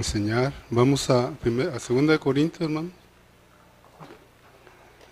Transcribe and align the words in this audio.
enseñar. 0.00 0.52
Vamos 0.70 1.10
a, 1.10 1.28
a 1.28 1.78
segunda 1.78 2.14
de 2.14 2.18
Corintios, 2.18 2.62
hermano. 2.62 2.90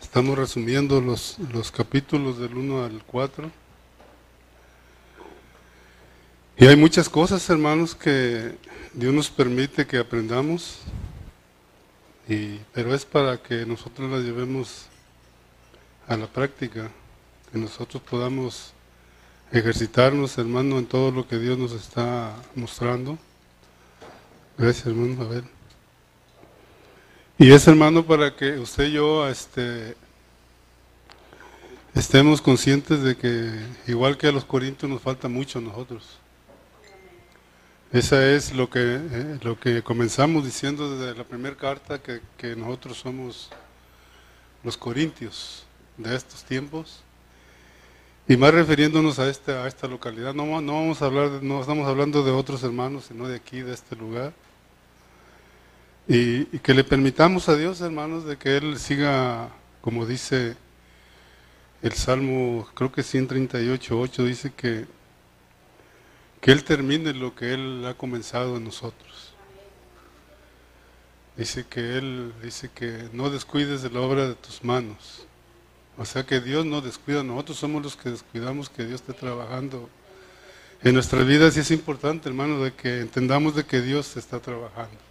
Estamos 0.01 0.39
resumiendo 0.39 1.01
los, 1.01 1.39
los 1.53 1.71
capítulos 1.71 2.39
del 2.39 2.57
1 2.57 2.85
al 2.85 3.03
4. 3.05 3.51
Y 6.57 6.67
hay 6.67 6.75
muchas 6.75 7.09
cosas, 7.09 7.49
hermanos, 7.51 7.95
que 7.95 8.57
Dios 8.95 9.13
nos 9.13 9.29
permite 9.29 9.87
que 9.87 9.99
aprendamos, 9.99 10.79
y, 12.27 12.59
pero 12.73 12.95
es 12.95 13.05
para 13.05 13.37
que 13.37 13.67
nosotros 13.67 14.11
las 14.11 14.23
llevemos 14.23 14.87
a 16.07 16.17
la 16.17 16.27
práctica, 16.27 16.91
que 17.53 17.59
nosotros 17.59 18.03
podamos 18.03 18.73
ejercitarnos, 19.53 20.39
hermano, 20.39 20.79
en 20.79 20.87
todo 20.87 21.11
lo 21.11 21.29
que 21.29 21.39
Dios 21.39 21.59
nos 21.59 21.73
está 21.73 22.35
mostrando. 22.55 23.19
Gracias, 24.59 24.89
hermano. 24.89 25.23
A 25.23 25.29
ver. 25.29 25.45
Y 27.39 27.53
es, 27.53 27.69
hermano, 27.69 28.05
para 28.05 28.35
que 28.35 28.59
usted 28.59 28.87
y 28.87 28.93
yo 28.95 29.29
este, 29.29 29.97
estemos 31.95 32.43
conscientes 32.43 33.01
de 33.05 33.17
que, 33.17 33.53
igual 33.87 34.19
que 34.19 34.27
a 34.27 34.33
los 34.33 34.45
corintios, 34.45 34.91
nos 34.91 35.01
falta 35.01 35.29
mucho 35.29 35.61
a 35.61 35.63
nosotros. 35.63 36.19
Esa 37.93 38.29
es 38.33 38.53
lo 38.53 38.69
que, 38.69 38.81
eh, 38.81 39.39
lo 39.43 39.61
que 39.61 39.81
comenzamos 39.85 40.45
diciendo 40.45 40.99
desde 40.99 41.17
la 41.17 41.23
primera 41.23 41.57
carta, 41.57 42.03
que, 42.03 42.21
que, 42.37 42.57
nosotros 42.57 42.99
somos 42.99 43.51
los 44.65 44.77
corintios 44.77 45.65
de 45.97 46.17
estos 46.17 46.43
tiempos. 46.43 47.05
Y 48.27 48.37
más 48.37 48.53
refiriéndonos 48.53 49.21
a, 49.21 49.31
este, 49.31 49.53
a 49.53 49.69
esta 49.69 49.87
localidad, 49.87 50.35
no, 50.35 50.61
no, 50.61 50.73
vamos 50.73 51.01
a 51.01 51.07
hablar, 51.07 51.31
no 51.45 51.61
estamos 51.61 51.87
hablando 51.87 52.25
de 52.25 52.33
otros 52.33 52.65
hermanos, 52.65 53.05
sino 53.07 53.29
de 53.29 53.37
aquí, 53.37 53.61
de 53.61 53.73
este 53.73 53.95
lugar. 53.95 54.33
Y, 56.09 56.57
y 56.57 56.59
que 56.61 56.75
le 56.75 56.85
permitamos 56.85 57.49
a 57.49 57.57
Dios, 57.57 57.81
hermanos, 57.83 58.25
de 58.25 58.37
que 58.39 58.57
Él 58.57 58.79
siga, 58.79 59.51
como 59.83 60.07
dice 60.07 60.57
el 61.83 61.93
Salmo, 61.93 62.67
creo 62.75 62.91
que 62.91 63.03
138, 63.03 64.01
8, 64.01 64.25
dice 64.25 64.53
que 64.57 64.87
que 66.41 66.53
Él 66.53 66.65
termine 66.65 67.13
lo 67.13 67.35
que 67.35 67.53
Él 67.53 67.85
ha 67.87 67.95
comenzado 67.95 68.57
en 68.57 68.65
nosotros. 68.65 69.33
Dice 71.37 71.67
que 71.69 71.99
Él 71.99 72.33
dice 72.43 72.71
que 72.75 73.09
no 73.13 73.31
descuides 73.31 73.83
de 73.83 73.91
la 73.91 74.01
obra 74.01 74.29
de 74.29 74.35
tus 74.35 74.65
manos. 74.65 75.27
O 75.97 76.05
sea 76.05 76.25
que 76.25 76.41
Dios 76.41 76.65
no 76.65 76.81
descuida, 76.81 77.23
nosotros 77.23 77.59
somos 77.59 77.83
los 77.83 77.97
que 77.97 78.11
descuidamos 78.11 78.69
que 78.69 78.85
Dios 78.85 79.01
esté 79.01 79.13
trabajando 79.13 79.89
en 80.83 80.95
nuestras 80.95 81.27
vidas 81.27 81.57
y 81.57 81.61
es 81.61 81.71
importante, 81.73 82.29
hermano, 82.29 82.63
de 82.63 82.73
que 82.73 83.01
entendamos 83.01 83.57
de 83.57 83.65
que 83.65 83.81
Dios 83.81 84.17
está 84.17 84.39
trabajando. 84.39 85.08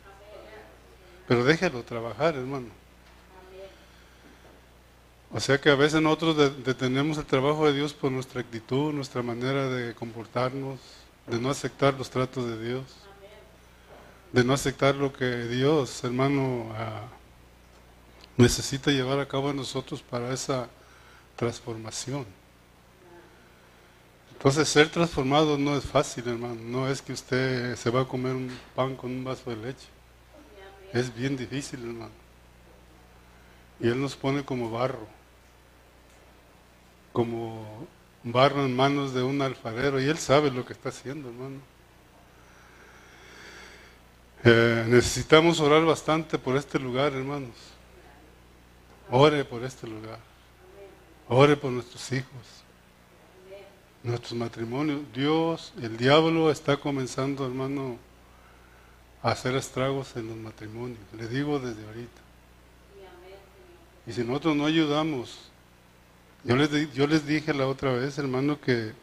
Pero 1.27 1.43
déjelo 1.43 1.83
trabajar, 1.83 2.35
hermano. 2.35 2.67
O 5.31 5.39
sea 5.41 5.59
que 5.59 5.69
a 5.69 5.75
veces 5.75 6.01
nosotros 6.01 6.63
detenemos 6.63 7.17
el 7.17 7.25
trabajo 7.25 7.67
de 7.67 7.73
Dios 7.73 7.93
por 7.93 8.11
nuestra 8.11 8.39
actitud, 8.39 8.93
nuestra 8.93 9.21
manera 9.21 9.67
de 9.67 9.93
comportarnos, 9.93 10.79
de 11.27 11.37
no 11.37 11.49
aceptar 11.49 11.93
los 11.95 12.09
tratos 12.09 12.45
de 12.45 12.65
Dios, 12.65 12.83
de 14.31 14.43
no 14.45 14.53
aceptar 14.53 14.95
lo 14.95 15.11
que 15.11 15.25
Dios, 15.25 16.01
hermano, 16.05 16.71
ah, 16.77 17.07
necesita 18.37 18.91
llevar 18.91 19.19
a 19.19 19.27
cabo 19.27 19.49
en 19.49 19.57
nosotros 19.57 20.01
para 20.01 20.33
esa 20.33 20.69
transformación. 21.35 22.25
Entonces 24.31 24.69
ser 24.69 24.89
transformado 24.89 25.57
no 25.57 25.75
es 25.75 25.83
fácil, 25.83 26.25
hermano, 26.27 26.55
no 26.55 26.87
es 26.87 27.01
que 27.01 27.11
usted 27.11 27.75
se 27.75 27.89
va 27.89 28.01
a 28.01 28.07
comer 28.07 28.33
un 28.33 28.55
pan 28.75 28.95
con 28.95 29.11
un 29.11 29.23
vaso 29.25 29.49
de 29.49 29.57
leche. 29.57 29.96
Es 30.93 31.15
bien 31.15 31.35
difícil, 31.37 31.81
hermano. 31.81 32.11
Y 33.79 33.87
Él 33.87 34.01
nos 34.01 34.15
pone 34.15 34.43
como 34.43 34.71
barro, 34.71 35.07
como 37.13 37.87
barro 38.31 38.65
en 38.65 38.75
manos 38.75 39.13
de 39.13 39.23
un 39.23 39.41
alfarero 39.41 40.01
y 40.01 40.05
él 40.05 40.17
sabe 40.17 40.51
lo 40.51 40.65
que 40.65 40.73
está 40.73 40.89
haciendo, 40.89 41.29
hermano. 41.29 41.59
Eh, 44.43 44.85
necesitamos 44.87 45.59
orar 45.59 45.83
bastante 45.85 46.37
por 46.37 46.55
este 46.57 46.79
lugar, 46.79 47.13
hermanos. 47.13 47.55
Ore 49.09 49.43
por 49.45 49.63
este 49.63 49.87
lugar. 49.87 50.19
Ore 51.27 51.55
por 51.55 51.71
nuestros 51.71 52.11
hijos. 52.11 52.63
Nuestros 54.03 54.33
matrimonios. 54.33 55.01
Dios, 55.13 55.73
el 55.81 55.97
diablo 55.97 56.51
está 56.51 56.77
comenzando, 56.77 57.45
hermano, 57.45 57.97
hacer 59.21 59.55
estragos 59.55 60.15
en 60.15 60.27
los 60.27 60.37
matrimonios. 60.37 60.99
Le 61.17 61.27
digo 61.27 61.59
desde 61.59 61.85
ahorita. 61.85 62.21
Y 64.05 64.13
si 64.13 64.23
nosotros 64.23 64.55
no 64.55 64.65
ayudamos 64.65 65.47
yo 66.43 66.55
les, 66.55 66.93
yo 66.93 67.07
les 67.07 67.25
dije 67.25 67.53
la 67.53 67.67
otra 67.67 67.91
vez, 67.91 68.17
hermano, 68.17 68.59
que 68.61 68.93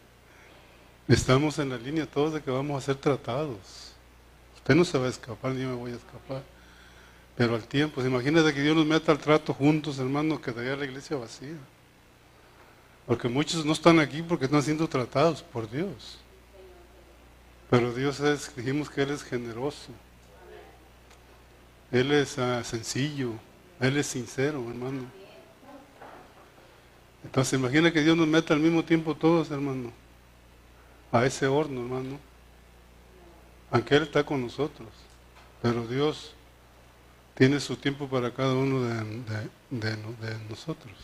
estamos 1.08 1.58
en 1.58 1.68
la 1.68 1.76
línea 1.76 2.06
todos 2.06 2.32
de 2.32 2.40
que 2.40 2.50
vamos 2.50 2.82
a 2.82 2.86
ser 2.86 2.96
tratados. 2.96 3.92
Usted 4.56 4.74
no 4.74 4.84
se 4.84 4.96
va 4.96 5.06
a 5.06 5.10
escapar, 5.10 5.52
ni 5.52 5.64
me 5.64 5.74
voy 5.74 5.92
a 5.92 5.96
escapar. 5.96 6.42
Pero 7.36 7.54
al 7.54 7.64
tiempo, 7.64 8.02
imagínate 8.02 8.54
que 8.54 8.62
Dios 8.62 8.74
nos 8.74 8.86
meta 8.86 9.12
al 9.12 9.18
trato 9.18 9.52
juntos, 9.52 9.98
hermano, 9.98 10.40
que 10.40 10.54
quedaría 10.54 10.74
la 10.74 10.86
iglesia 10.86 11.18
vacía. 11.18 11.58
Porque 13.06 13.28
muchos 13.28 13.66
no 13.66 13.72
están 13.74 13.98
aquí 13.98 14.22
porque 14.22 14.46
están 14.46 14.62
siendo 14.62 14.88
tratados 14.88 15.42
por 15.42 15.70
Dios. 15.70 16.18
Pero 17.74 17.92
Dios 17.92 18.20
es, 18.20 18.54
dijimos 18.54 18.88
que 18.88 19.02
Él 19.02 19.10
es 19.10 19.24
generoso. 19.24 19.88
Él 21.90 22.12
es 22.12 22.38
ah, 22.38 22.62
sencillo. 22.62 23.32
Él 23.80 23.96
es 23.96 24.06
sincero, 24.06 24.64
hermano. 24.70 25.02
Entonces 27.24 27.58
imagina 27.58 27.92
que 27.92 28.00
Dios 28.00 28.16
nos 28.16 28.28
meta 28.28 28.54
al 28.54 28.60
mismo 28.60 28.84
tiempo 28.84 29.16
todos, 29.16 29.50
hermano, 29.50 29.90
a 31.10 31.26
ese 31.26 31.48
horno, 31.48 31.80
hermano. 31.80 32.20
Aunque 33.72 33.96
Él 33.96 34.04
está 34.04 34.24
con 34.24 34.40
nosotros, 34.40 34.90
pero 35.60 35.84
Dios 35.84 36.32
tiene 37.34 37.58
su 37.58 37.74
tiempo 37.74 38.06
para 38.06 38.32
cada 38.32 38.54
uno 38.54 38.84
de, 38.84 39.96
nosotros. 40.48 40.94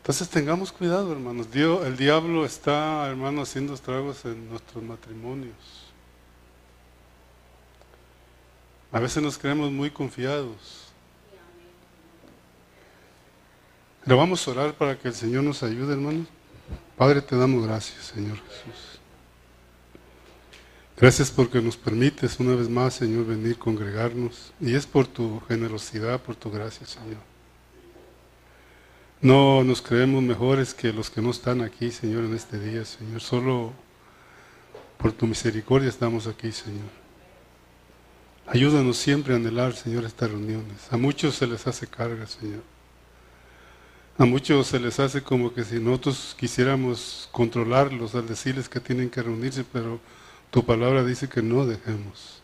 Entonces 0.00 0.28
tengamos 0.30 0.72
cuidado, 0.72 1.12
hermanos. 1.12 1.52
Dios, 1.52 1.86
el 1.86 1.96
diablo 1.96 2.44
está, 2.46 3.06
hermano, 3.06 3.42
haciendo 3.42 3.74
estragos 3.74 4.24
en 4.24 4.48
nuestros 4.48 4.82
matrimonios. 4.82 5.54
A 8.90 8.98
veces 8.98 9.22
nos 9.22 9.38
creemos 9.38 9.70
muy 9.70 9.90
confiados. 9.90 10.86
Pero 14.02 14.16
vamos 14.16 14.46
a 14.48 14.50
orar 14.50 14.74
para 14.74 14.98
que 14.98 15.08
el 15.08 15.14
Señor 15.14 15.44
nos 15.44 15.62
ayude, 15.62 15.92
hermanos. 15.92 16.26
Padre, 16.96 17.20
te 17.20 17.36
damos 17.36 17.66
gracias, 17.66 18.06
Señor 18.06 18.38
Jesús. 18.38 19.00
Gracias 20.96 21.30
porque 21.30 21.60
nos 21.60 21.76
permites 21.76 22.40
una 22.40 22.54
vez 22.54 22.68
más, 22.68 22.94
Señor, 22.94 23.26
venir, 23.26 23.58
congregarnos. 23.58 24.52
Y 24.60 24.74
es 24.74 24.86
por 24.86 25.06
tu 25.06 25.40
generosidad, 25.46 26.20
por 26.20 26.36
tu 26.36 26.50
gracia, 26.50 26.86
Señor. 26.86 27.29
No 29.22 29.62
nos 29.64 29.82
creemos 29.82 30.22
mejores 30.22 30.72
que 30.72 30.94
los 30.94 31.10
que 31.10 31.20
no 31.20 31.30
están 31.30 31.60
aquí, 31.60 31.90
Señor, 31.90 32.24
en 32.24 32.34
este 32.34 32.58
día, 32.58 32.86
Señor. 32.86 33.20
Solo 33.20 33.74
por 34.96 35.12
tu 35.12 35.26
misericordia 35.26 35.90
estamos 35.90 36.26
aquí, 36.26 36.50
Señor. 36.52 36.88
Ayúdanos 38.46 38.96
siempre 38.96 39.34
a 39.34 39.36
anhelar, 39.36 39.74
Señor, 39.74 40.06
estas 40.06 40.30
reuniones. 40.30 40.90
A 40.90 40.96
muchos 40.96 41.34
se 41.34 41.46
les 41.46 41.66
hace 41.66 41.86
carga, 41.86 42.26
Señor. 42.26 42.62
A 44.16 44.24
muchos 44.24 44.68
se 44.68 44.80
les 44.80 44.98
hace 44.98 45.22
como 45.22 45.52
que 45.52 45.64
si 45.64 45.78
nosotros 45.80 46.34
quisiéramos 46.38 47.28
controlarlos 47.30 48.14
al 48.14 48.26
decirles 48.26 48.70
que 48.70 48.80
tienen 48.80 49.10
que 49.10 49.22
reunirse, 49.22 49.64
pero 49.70 50.00
tu 50.50 50.64
palabra 50.64 51.04
dice 51.04 51.28
que 51.28 51.42
no 51.42 51.66
dejemos. 51.66 52.42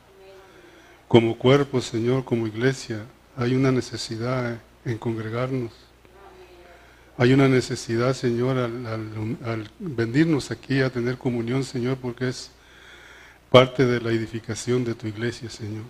Como 1.08 1.38
cuerpo, 1.38 1.80
Señor, 1.80 2.26
como 2.26 2.46
iglesia, 2.46 3.06
hay 3.34 3.54
una 3.54 3.72
necesidad 3.72 4.60
en 4.84 4.98
congregarnos. 4.98 5.85
Hay 7.18 7.32
una 7.32 7.48
necesidad, 7.48 8.14
Señor, 8.14 8.58
al, 8.58 9.70
venirnos 9.78 10.50
aquí 10.50 10.80
a 10.80 10.90
tener 10.90 11.16
comunión, 11.16 11.64
Señor, 11.64 11.96
porque 11.96 12.28
es 12.28 12.50
parte 13.50 13.86
de 13.86 14.00
la 14.00 14.10
edificación 14.10 14.84
de 14.84 14.94
tu 14.94 15.06
iglesia, 15.06 15.48
Señor. 15.48 15.84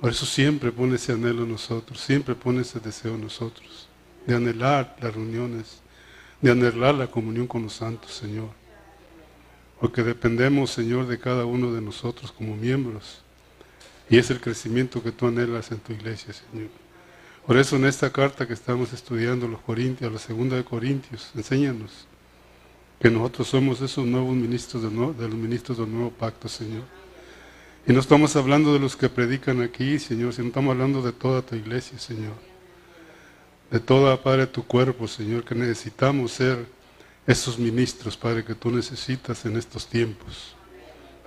Por 0.00 0.10
eso 0.10 0.26
siempre 0.26 0.72
pone 0.72 0.96
ese 0.96 1.12
anhelo 1.12 1.44
en 1.44 1.52
nosotros, 1.52 2.00
siempre 2.00 2.34
pone 2.34 2.62
ese 2.62 2.80
deseo 2.80 3.14
en 3.14 3.22
nosotros 3.22 3.88
de 4.26 4.34
anhelar 4.34 4.96
las 5.00 5.14
reuniones, 5.14 5.80
de 6.40 6.50
anhelar 6.50 6.94
la 6.94 7.06
comunión 7.06 7.46
con 7.46 7.62
los 7.62 7.74
santos, 7.74 8.12
Señor. 8.12 8.48
Porque 9.80 10.02
dependemos, 10.02 10.70
Señor, 10.70 11.06
de 11.06 11.18
cada 11.18 11.44
uno 11.44 11.72
de 11.72 11.80
nosotros 11.80 12.32
como 12.32 12.56
miembros. 12.56 13.20
Y 14.10 14.18
es 14.18 14.30
el 14.30 14.40
crecimiento 14.40 15.02
que 15.02 15.12
tú 15.12 15.28
anhelas 15.28 15.70
en 15.70 15.78
tu 15.78 15.92
iglesia, 15.92 16.32
Señor. 16.32 16.68
Por 17.46 17.56
eso 17.56 17.76
en 17.76 17.84
esta 17.84 18.10
carta 18.10 18.46
que 18.46 18.54
estamos 18.54 18.92
estudiando 18.92 19.46
los 19.46 19.60
Corintios, 19.60 20.12
la 20.12 20.18
segunda 20.18 20.56
de 20.56 20.64
Corintios, 20.64 21.30
enséñanos 21.36 22.06
que 23.00 23.08
nosotros 23.08 23.46
somos 23.46 23.80
esos 23.80 24.04
nuevos 24.04 24.34
ministros 24.34 24.82
de 24.82 25.28
los 25.28 25.34
ministros 25.36 25.78
del 25.78 25.92
nuevo 25.92 26.10
pacto, 26.10 26.48
Señor. 26.48 26.82
Y 27.86 27.92
no 27.92 28.00
estamos 28.00 28.34
hablando 28.34 28.72
de 28.72 28.80
los 28.80 28.96
que 28.96 29.08
predican 29.08 29.62
aquí, 29.62 30.00
Señor, 30.00 30.32
sino 30.32 30.48
estamos 30.48 30.72
hablando 30.72 31.02
de 31.02 31.12
toda 31.12 31.40
tu 31.40 31.54
iglesia, 31.54 31.98
Señor. 32.00 32.34
De 33.70 33.78
toda, 33.78 34.20
Padre, 34.20 34.48
tu 34.48 34.64
cuerpo, 34.64 35.06
Señor, 35.06 35.44
que 35.44 35.54
necesitamos 35.54 36.32
ser 36.32 36.66
esos 37.28 37.60
ministros, 37.60 38.16
Padre, 38.16 38.44
que 38.44 38.56
tú 38.56 38.72
necesitas 38.72 39.44
en 39.44 39.56
estos 39.56 39.86
tiempos. 39.86 40.56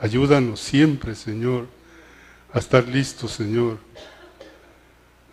Ayúdanos 0.02 0.60
siempre, 0.60 1.16
Señor, 1.16 1.68
a 2.52 2.60
estar 2.60 2.86
listos, 2.88 3.32
Señor, 3.32 3.78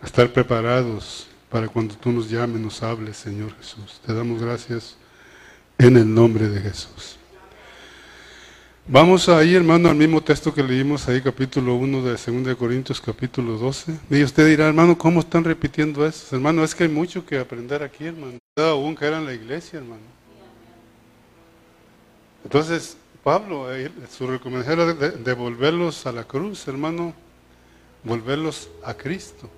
a 0.01 0.05
estar 0.05 0.31
preparados 0.31 1.27
para 1.49 1.67
cuando 1.67 1.95
tú 1.95 2.11
nos 2.11 2.29
llames, 2.29 2.61
nos 2.61 2.83
hables, 2.83 3.17
Señor 3.17 3.55
Jesús. 3.57 4.01
Te 4.05 4.13
damos 4.13 4.41
gracias 4.41 4.97
en 5.77 5.97
el 5.97 6.13
nombre 6.13 6.47
de 6.47 6.59
Jesús. 6.59 7.17
Vamos 8.89 9.27
ahí, 9.27 9.53
hermano, 9.53 9.89
al 9.89 9.97
mismo 9.97 10.21
texto 10.21 10.53
que 10.53 10.63
leímos 10.63 11.09
ahí, 11.09 11.21
capítulo 11.21 11.75
1 11.75 12.03
de 12.03 12.11
2 12.11 12.55
Corintios, 12.55 13.01
capítulo 13.01 13.57
12. 13.57 13.99
Y 14.09 14.23
usted 14.23 14.47
dirá, 14.47 14.67
hermano, 14.67 14.97
¿cómo 14.97 15.19
están 15.19 15.43
repitiendo 15.43 16.05
eso? 16.05 16.33
Hermano, 16.33 16.63
es 16.63 16.73
que 16.73 16.83
hay 16.83 16.89
mucho 16.89 17.25
que 17.25 17.37
aprender 17.37 17.83
aquí, 17.83 18.05
hermano. 18.05 18.37
Aún 18.55 18.95
que 18.95 19.05
era 19.05 19.17
en 19.17 19.25
la 19.25 19.33
iglesia, 19.33 19.79
hermano. 19.79 20.01
Entonces, 22.45 22.95
Pablo, 23.25 23.67
su 24.09 24.25
recomendación 24.25 24.79
era 24.79 24.93
devolverlos 24.93 26.05
a 26.05 26.13
la 26.13 26.23
cruz, 26.23 26.65
hermano, 26.69 27.13
volverlos 28.05 28.69
a 28.85 28.93
Cristo. 28.93 29.49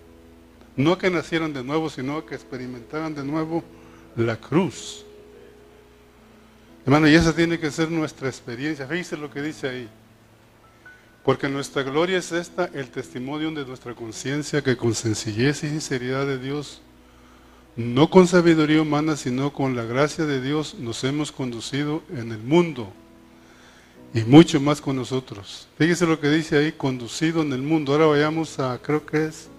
No 0.75 0.97
que 0.97 1.09
nacieran 1.09 1.53
de 1.53 1.63
nuevo, 1.63 1.89
sino 1.89 2.25
que 2.25 2.35
experimentaran 2.35 3.13
de 3.13 3.23
nuevo 3.23 3.63
la 4.15 4.37
cruz. 4.37 5.05
Hermano, 6.85 7.07
y 7.07 7.15
esa 7.15 7.35
tiene 7.35 7.59
que 7.59 7.71
ser 7.71 7.91
nuestra 7.91 8.29
experiencia. 8.29 8.87
Fíjese 8.87 9.17
lo 9.17 9.29
que 9.29 9.41
dice 9.41 9.67
ahí. 9.67 9.89
Porque 11.23 11.49
nuestra 11.49 11.83
gloria 11.83 12.17
es 12.17 12.31
esta, 12.31 12.69
el 12.73 12.89
testimonio 12.89 13.51
de 13.51 13.65
nuestra 13.65 13.93
conciencia, 13.93 14.63
que 14.63 14.77
con 14.77 14.95
sencillez 14.95 15.63
y 15.63 15.69
sinceridad 15.69 16.25
de 16.25 16.39
Dios, 16.39 16.81
no 17.75 18.09
con 18.09 18.27
sabiduría 18.27 18.81
humana, 18.81 19.15
sino 19.15 19.53
con 19.53 19.75
la 19.75 19.83
gracia 19.83 20.25
de 20.25 20.41
Dios, 20.41 20.75
nos 20.79 21.03
hemos 21.03 21.31
conducido 21.31 22.01
en 22.09 22.31
el 22.31 22.39
mundo. 22.39 22.91
Y 24.13 24.21
mucho 24.21 24.59
más 24.59 24.81
con 24.81 24.95
nosotros. 24.95 25.67
Fíjese 25.77 26.07
lo 26.07 26.19
que 26.19 26.29
dice 26.29 26.57
ahí, 26.57 26.71
conducido 26.71 27.43
en 27.43 27.53
el 27.53 27.61
mundo. 27.61 27.91
Ahora 27.91 28.07
vayamos 28.07 28.57
a, 28.57 28.79
creo 28.81 29.05
que 29.05 29.25
es, 29.25 29.49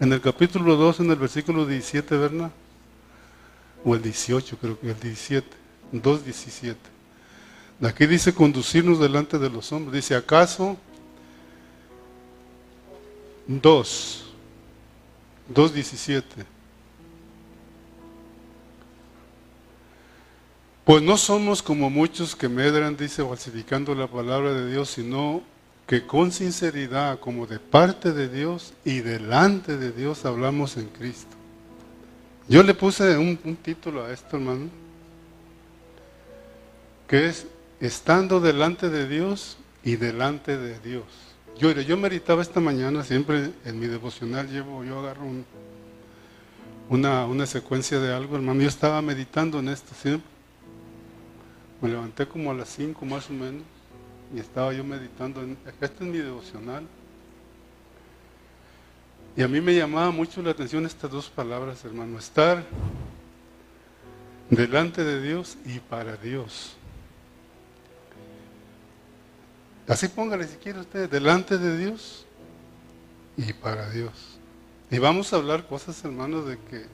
en 0.00 0.12
el 0.12 0.20
capítulo 0.20 0.76
2, 0.76 1.00
en 1.00 1.10
el 1.10 1.16
versículo 1.16 1.66
17, 1.66 2.16
¿verdad? 2.16 2.50
O 3.84 3.94
el 3.94 4.02
18, 4.02 4.56
creo 4.58 4.80
que 4.80 4.90
el 4.90 5.00
17. 5.00 5.62
2.17. 5.92 6.76
Aquí 7.82 8.06
dice 8.06 8.32
conducirnos 8.32 8.98
delante 8.98 9.38
de 9.38 9.50
los 9.50 9.72
hombres. 9.72 9.94
Dice, 9.94 10.14
¿acaso? 10.14 10.76
2. 13.46 14.24
2.17. 15.52 16.22
Pues 20.84 21.02
no 21.02 21.16
somos 21.16 21.62
como 21.62 21.90
muchos 21.90 22.34
que 22.34 22.48
medran, 22.48 22.96
dice, 22.96 23.24
falsificando 23.24 23.94
la 23.94 24.06
palabra 24.06 24.52
de 24.52 24.70
Dios, 24.70 24.90
sino 24.90 25.42
que 25.86 26.06
con 26.06 26.32
sinceridad, 26.32 27.18
como 27.18 27.46
de 27.46 27.58
parte 27.58 28.12
de 28.12 28.28
Dios 28.28 28.72
y 28.84 29.00
delante 29.00 29.76
de 29.76 29.92
Dios, 29.92 30.24
hablamos 30.24 30.76
en 30.76 30.86
Cristo. 30.86 31.36
Yo 32.48 32.62
le 32.62 32.74
puse 32.74 33.16
un, 33.16 33.36
título 33.62 34.04
a 34.04 34.12
esto, 34.12 34.36
hermano 34.36 34.82
que 37.12 37.28
es 37.28 37.46
estando 37.78 38.40
delante 38.40 38.88
de 38.88 39.06
Dios 39.06 39.58
y 39.84 39.96
delante 39.96 40.56
de 40.56 40.78
Dios. 40.80 41.04
Yo, 41.58 41.70
yo 41.72 41.98
meditaba 41.98 42.40
esta 42.40 42.58
mañana, 42.58 43.04
siempre 43.04 43.50
en 43.66 43.78
mi 43.78 43.86
devocional 43.86 44.48
llevo, 44.48 44.82
yo 44.82 45.00
agarro 45.00 45.26
una, 46.88 47.26
una 47.26 47.44
secuencia 47.44 48.00
de 48.00 48.14
algo, 48.14 48.36
hermano. 48.36 48.62
Yo 48.62 48.68
estaba 48.68 49.02
meditando 49.02 49.58
en 49.58 49.68
esto 49.68 49.94
siempre. 49.94 50.26
Me 51.82 51.90
levanté 51.90 52.26
como 52.26 52.50
a 52.50 52.54
las 52.54 52.70
5 52.70 53.04
más 53.04 53.28
o 53.28 53.34
menos 53.34 53.62
y 54.34 54.40
estaba 54.40 54.72
yo 54.72 54.84
meditando. 54.84 55.42
En, 55.42 55.56
este 55.80 56.04
es 56.04 56.10
mi 56.10 56.18
devocional. 56.18 56.86
Y 59.36 59.42
a 59.42 59.48
mí 59.48 59.60
me 59.60 59.74
llamaba 59.74 60.10
mucho 60.10 60.42
la 60.42 60.50
atención 60.50 60.84
estas 60.84 61.10
dos 61.10 61.30
palabras, 61.30 61.84
hermano. 61.84 62.18
Estar 62.18 62.64
delante 64.50 65.04
de 65.04 65.22
Dios 65.22 65.56
y 65.64 65.78
para 65.78 66.16
Dios. 66.16 66.76
Así 69.88 70.08
póngale 70.08 70.46
si 70.46 70.56
quiere 70.56 70.80
usted, 70.80 71.08
delante 71.08 71.58
de 71.58 71.76
Dios 71.76 72.26
y 73.36 73.52
para 73.52 73.90
Dios. 73.90 74.38
Y 74.90 74.98
vamos 74.98 75.32
a 75.32 75.36
hablar 75.36 75.66
cosas, 75.66 76.04
hermanos, 76.04 76.46
de 76.46 76.58
que 76.58 76.84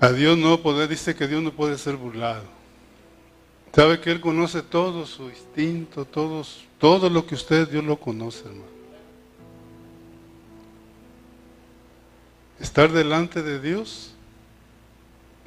a 0.00 0.10
Dios 0.10 0.36
no 0.36 0.60
poder, 0.60 0.88
dice 0.88 1.14
que 1.14 1.26
Dios 1.26 1.42
no 1.42 1.52
puede 1.52 1.78
ser 1.78 1.96
burlado. 1.96 2.57
Sabe 3.74 4.00
que 4.00 4.10
Él 4.10 4.20
conoce 4.20 4.62
todo 4.62 5.06
su 5.06 5.24
instinto, 5.28 6.04
todo 6.04 7.10
lo 7.10 7.26
que 7.26 7.34
usted, 7.34 7.68
Dios 7.68 7.84
lo 7.84 7.98
conoce, 7.98 8.40
hermano. 8.40 8.78
Estar 12.58 12.90
delante 12.90 13.42
de 13.42 13.60
Dios 13.60 14.14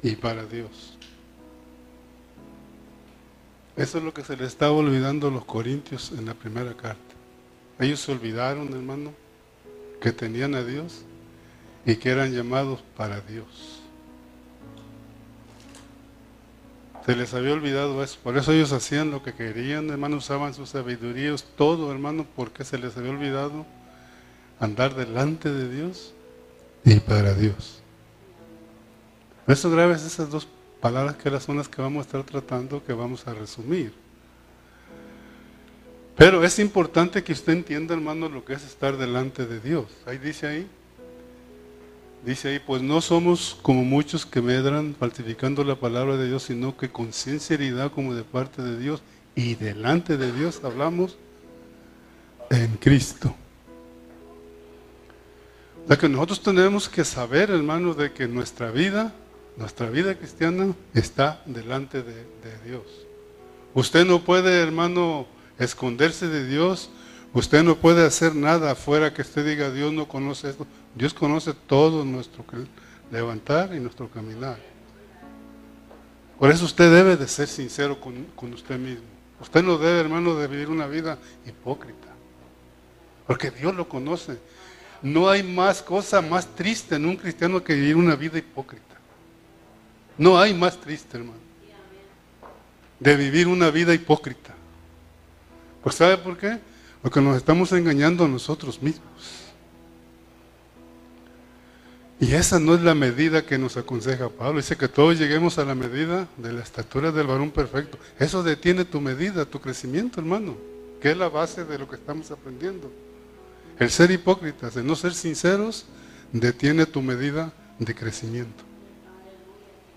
y 0.02 0.16
para 0.16 0.46
Dios. 0.46 0.96
Eso 3.76 3.98
es 3.98 4.04
lo 4.04 4.14
que 4.14 4.24
se 4.24 4.36
le 4.36 4.46
estaba 4.46 4.72
olvidando 4.72 5.28
a 5.28 5.30
los 5.30 5.44
corintios 5.44 6.12
en 6.12 6.24
la 6.24 6.34
primera 6.34 6.74
carta. 6.74 7.14
Ellos 7.78 8.00
se 8.00 8.12
olvidaron, 8.12 8.72
hermano, 8.72 9.12
que 10.00 10.12
tenían 10.12 10.54
a 10.54 10.64
Dios 10.64 11.02
y 11.84 11.96
que 11.96 12.10
eran 12.10 12.32
llamados 12.32 12.80
para 12.96 13.20
Dios. 13.20 13.81
Se 17.04 17.16
les 17.16 17.34
había 17.34 17.52
olvidado 17.52 18.02
eso. 18.02 18.18
Por 18.22 18.36
eso 18.36 18.52
ellos 18.52 18.72
hacían 18.72 19.10
lo 19.10 19.22
que 19.22 19.34
querían, 19.34 19.90
hermano, 19.90 20.16
usaban 20.16 20.54
sus 20.54 20.70
sabidurías, 20.70 21.44
todo, 21.56 21.90
hermano, 21.90 22.26
porque 22.36 22.64
se 22.64 22.78
les 22.78 22.96
había 22.96 23.10
olvidado 23.10 23.66
andar 24.60 24.94
delante 24.94 25.50
de 25.50 25.68
Dios 25.68 26.14
y 26.84 27.00
para 27.00 27.34
Dios. 27.34 27.80
Eso 29.48 29.70
grave 29.70 29.94
es 29.94 30.04
esas 30.04 30.30
dos 30.30 30.46
palabras 30.80 31.16
que 31.16 31.40
son 31.40 31.56
las 31.56 31.68
que 31.68 31.82
vamos 31.82 32.04
a 32.04 32.06
estar 32.06 32.22
tratando, 32.22 32.84
que 32.84 32.92
vamos 32.92 33.26
a 33.26 33.34
resumir. 33.34 33.92
Pero 36.16 36.44
es 36.44 36.58
importante 36.60 37.24
que 37.24 37.32
usted 37.32 37.52
entienda, 37.54 37.94
hermano, 37.94 38.28
lo 38.28 38.44
que 38.44 38.52
es 38.52 38.64
estar 38.64 38.96
delante 38.96 39.46
de 39.46 39.58
Dios. 39.58 39.86
Ahí 40.06 40.18
dice 40.18 40.46
ahí, 40.46 40.70
dice 42.24 42.48
ahí, 42.48 42.58
pues 42.58 42.82
no 42.82 43.00
somos 43.00 43.58
como 43.62 43.84
muchos 43.84 44.24
que 44.26 44.40
medran 44.40 44.94
falsificando 44.98 45.64
la 45.64 45.76
palabra 45.76 46.16
de 46.16 46.28
Dios, 46.28 46.44
sino 46.44 46.76
que 46.76 46.90
con 46.90 47.12
sinceridad 47.12 47.92
como 47.92 48.14
de 48.14 48.24
parte 48.24 48.62
de 48.62 48.78
Dios 48.78 49.02
y 49.34 49.54
delante 49.54 50.16
de 50.16 50.32
Dios 50.32 50.60
hablamos 50.64 51.16
en 52.50 52.76
Cristo. 52.76 53.34
O 55.84 55.88
sea 55.88 55.96
que 55.96 56.08
nosotros 56.08 56.42
tenemos 56.42 56.88
que 56.88 57.04
saber, 57.04 57.50
hermano, 57.50 57.94
de 57.94 58.12
que 58.12 58.28
nuestra 58.28 58.70
vida 58.70 59.12
nuestra 59.56 59.90
vida 59.90 60.14
cristiana 60.14 60.74
está 60.94 61.42
delante 61.44 62.02
de, 62.02 62.24
Dios. 62.64 62.82
Usted 63.74 64.06
no 64.06 64.22
puede, 64.22 64.60
hermano, 64.60 65.26
esconderse 65.58 66.28
de 66.28 66.46
Dios. 66.46 66.90
Usted 67.34 67.62
no 67.62 67.76
puede 67.76 68.04
hacer 68.04 68.34
nada 68.34 68.72
afuera 68.72 69.12
que 69.12 69.22
usted 69.22 69.44
diga, 69.44 69.70
Dios 69.70 69.92
no 69.92 70.08
conoce 70.08 70.50
esto. 70.50 70.66
Dios 70.94 71.14
conoce 71.14 71.54
todo 71.54 72.04
nuestro 72.04 72.44
levantar 73.10 73.74
y 73.74 73.80
nuestro 73.80 74.08
caminar. 74.08 74.58
Por 76.38 76.50
eso 76.50 76.64
usted 76.64 76.92
debe 76.92 77.16
de 77.16 77.28
ser 77.28 77.48
sincero 77.48 78.00
con, 78.00 78.24
con 78.34 78.52
usted 78.52 78.78
mismo. 78.78 79.04
Usted 79.40 79.62
no 79.62 79.78
debe, 79.78 80.00
hermano, 80.00 80.34
de 80.34 80.46
vivir 80.46 80.68
una 80.68 80.86
vida 80.86 81.18
hipócrita. 81.46 82.08
Porque 83.26 83.50
Dios 83.50 83.74
lo 83.74 83.88
conoce. 83.88 84.38
No 85.02 85.28
hay 85.28 85.42
más 85.42 85.82
cosa 85.82 86.20
más 86.20 86.46
triste 86.54 86.96
en 86.96 87.06
un 87.06 87.16
cristiano 87.16 87.62
que 87.62 87.74
vivir 87.74 87.96
una 87.96 88.14
vida 88.14 88.38
hipócrita. 88.38 88.96
No 90.18 90.38
hay 90.38 90.54
más 90.54 90.78
triste, 90.80 91.16
hermano, 91.16 91.38
de 93.00 93.16
vivir 93.16 93.48
una 93.48 93.70
vida 93.70 93.94
hipócrita. 93.94 94.54
Pues 95.82 95.96
¿sabe 95.96 96.18
por 96.18 96.36
qué? 96.36 96.60
Porque 97.00 97.20
nos 97.20 97.36
estamos 97.36 97.72
engañando 97.72 98.24
a 98.24 98.28
nosotros 98.28 98.80
mismos. 98.80 99.41
Y 102.22 102.34
esa 102.36 102.60
no 102.60 102.76
es 102.76 102.82
la 102.82 102.94
medida 102.94 103.44
que 103.44 103.58
nos 103.58 103.76
aconseja 103.76 104.28
Pablo. 104.28 104.60
Dice 104.60 104.76
que 104.76 104.86
todos 104.86 105.18
lleguemos 105.18 105.58
a 105.58 105.64
la 105.64 105.74
medida 105.74 106.28
de 106.36 106.52
la 106.52 106.62
estatura 106.62 107.10
del 107.10 107.26
varón 107.26 107.50
perfecto. 107.50 107.98
Eso 108.16 108.44
detiene 108.44 108.84
tu 108.84 109.00
medida, 109.00 109.44
tu 109.44 109.60
crecimiento, 109.60 110.20
hermano, 110.20 110.56
que 111.00 111.10
es 111.10 111.16
la 111.16 111.28
base 111.28 111.64
de 111.64 111.76
lo 111.80 111.88
que 111.88 111.96
estamos 111.96 112.30
aprendiendo. 112.30 112.92
El 113.76 113.90
ser 113.90 114.12
hipócritas, 114.12 114.76
el 114.76 114.86
no 114.86 114.94
ser 114.94 115.14
sinceros, 115.14 115.84
detiene 116.30 116.86
tu 116.86 117.02
medida 117.02 117.52
de 117.80 117.92
crecimiento. 117.92 118.62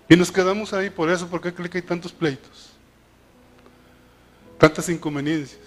Y 0.08 0.16
nos 0.16 0.32
quedamos 0.32 0.72
ahí 0.72 0.90
por 0.90 1.08
eso, 1.08 1.28
porque 1.28 1.54
creo 1.54 1.70
que 1.70 1.78
hay 1.78 1.82
tantos 1.82 2.10
pleitos, 2.10 2.70
tantas 4.58 4.88
inconveniencias. 4.88 5.60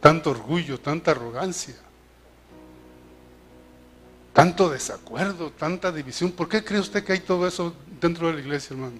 tanto 0.00 0.30
orgullo, 0.30 0.80
tanta 0.80 1.10
arrogancia, 1.10 1.76
tanto 4.32 4.70
desacuerdo, 4.70 5.50
tanta 5.50 5.92
división. 5.92 6.32
¿Por 6.32 6.48
qué 6.48 6.64
cree 6.64 6.80
usted 6.80 7.04
que 7.04 7.12
hay 7.12 7.20
todo 7.20 7.46
eso 7.46 7.74
dentro 8.00 8.28
de 8.28 8.34
la 8.34 8.40
iglesia, 8.40 8.74
hermano? 8.74 8.96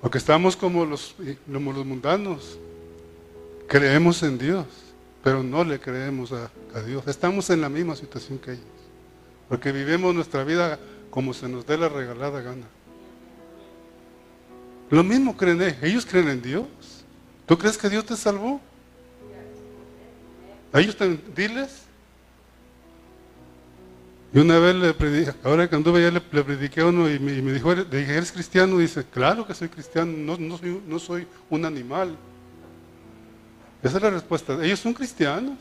Porque 0.00 0.18
estamos 0.18 0.56
como 0.56 0.84
los, 0.84 1.14
como 1.50 1.72
los 1.72 1.84
mundanos. 1.86 2.58
Creemos 3.66 4.22
en 4.22 4.38
Dios, 4.38 4.66
pero 5.22 5.42
no 5.42 5.64
le 5.64 5.80
creemos 5.80 6.30
a, 6.32 6.50
a 6.74 6.82
Dios. 6.82 7.06
Estamos 7.06 7.48
en 7.50 7.62
la 7.62 7.68
misma 7.68 7.96
situación 7.96 8.38
que 8.38 8.52
ellos. 8.52 8.64
Porque 9.48 9.72
vivimos 9.72 10.14
nuestra 10.14 10.44
vida 10.44 10.78
como 11.10 11.32
se 11.32 11.48
nos 11.48 11.66
dé 11.66 11.78
la 11.78 11.88
regalada 11.88 12.40
gana. 12.40 12.66
Lo 14.90 15.02
mismo 15.02 15.36
creen 15.36 15.62
ellos. 15.62 15.82
Ellos 15.82 16.06
creen 16.06 16.28
en 16.28 16.42
Dios. 16.42 16.66
¿Tú 17.46 17.58
crees 17.58 17.78
que 17.78 17.88
Dios 17.88 18.04
te 18.04 18.16
salvó? 18.16 18.60
A 20.74 20.80
ellos 20.80 20.96
te, 20.96 21.16
diles. 21.36 21.82
Y 24.32 24.38
una 24.40 24.58
vez 24.58 24.74
le 24.74 24.92
prediqué, 24.92 25.32
ahora 25.44 25.70
que 25.70 25.76
anduve 25.76 26.02
ya 26.02 26.10
le, 26.10 26.20
prediqué 26.20 26.80
a 26.80 26.86
uno 26.86 27.08
y 27.08 27.20
me, 27.20 27.52
dijo, 27.52 27.70
¿eres 27.70 28.32
cristiano? 28.32 28.80
Y 28.80 28.82
dice, 28.82 29.04
claro 29.04 29.46
que 29.46 29.54
soy 29.54 29.68
cristiano, 29.68 30.12
no, 30.12 30.36
no, 30.36 30.58
soy, 30.58 30.82
no 30.84 30.98
soy 30.98 31.28
un 31.48 31.64
animal. 31.64 32.16
Esa 33.80 33.98
es 33.98 34.02
la 34.02 34.10
respuesta. 34.10 34.58
Ellos 34.64 34.80
son 34.80 34.92
cristianos. 34.92 35.58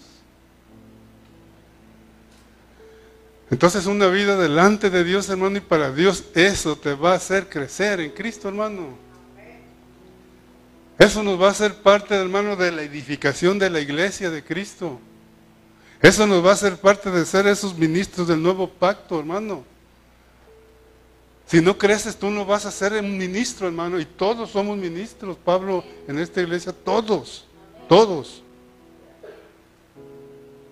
Entonces 3.52 3.86
una 3.86 4.08
vida 4.08 4.36
delante 4.36 4.90
de 4.90 5.04
Dios, 5.04 5.30
hermano, 5.30 5.58
y 5.58 5.62
para 5.62 5.92
Dios, 5.92 6.24
eso 6.34 6.76
te 6.76 6.96
va 6.96 7.12
a 7.12 7.18
hacer 7.18 7.48
crecer 7.48 8.00
en 8.00 8.10
Cristo, 8.10 8.48
hermano. 8.48 8.98
Eso 10.98 11.24
nos 11.24 11.42
va 11.42 11.48
a 11.48 11.52
hacer 11.52 11.76
parte, 11.76 12.16
hermano, 12.16 12.56
de 12.56 12.72
la 12.72 12.84
edificación 12.84 13.60
de 13.60 13.70
la 13.70 13.80
iglesia 13.80 14.30
de 14.30 14.44
Cristo. 14.44 15.00
Eso 16.02 16.28
nos 16.28 16.46
va 16.46 16.52
a 16.52 16.54
hacer 16.54 16.78
parte 16.78 17.10
de 17.10 17.26
ser 17.26 17.48
esos 17.48 17.78
ministros 17.78 18.28
del 18.28 18.42
nuevo 18.42 18.70
pacto, 18.70 19.20
hermano. 19.20 19.64
Si 21.48 21.62
no 21.62 21.78
creces, 21.78 22.16
tú 22.16 22.30
no 22.30 22.46
vas 22.46 22.66
a 22.66 22.72
ser 22.72 22.94
un 22.94 23.18
ministro, 23.18 23.68
hermano. 23.68 24.00
Y 24.00 24.06
todos 24.06 24.52
somos 24.52 24.78
ministros, 24.78 25.38
Pablo, 25.44 25.84
en 26.08 26.20
esta 26.20 26.42
iglesia, 26.42 26.74
todos, 26.74 27.46
todos. 27.88 28.42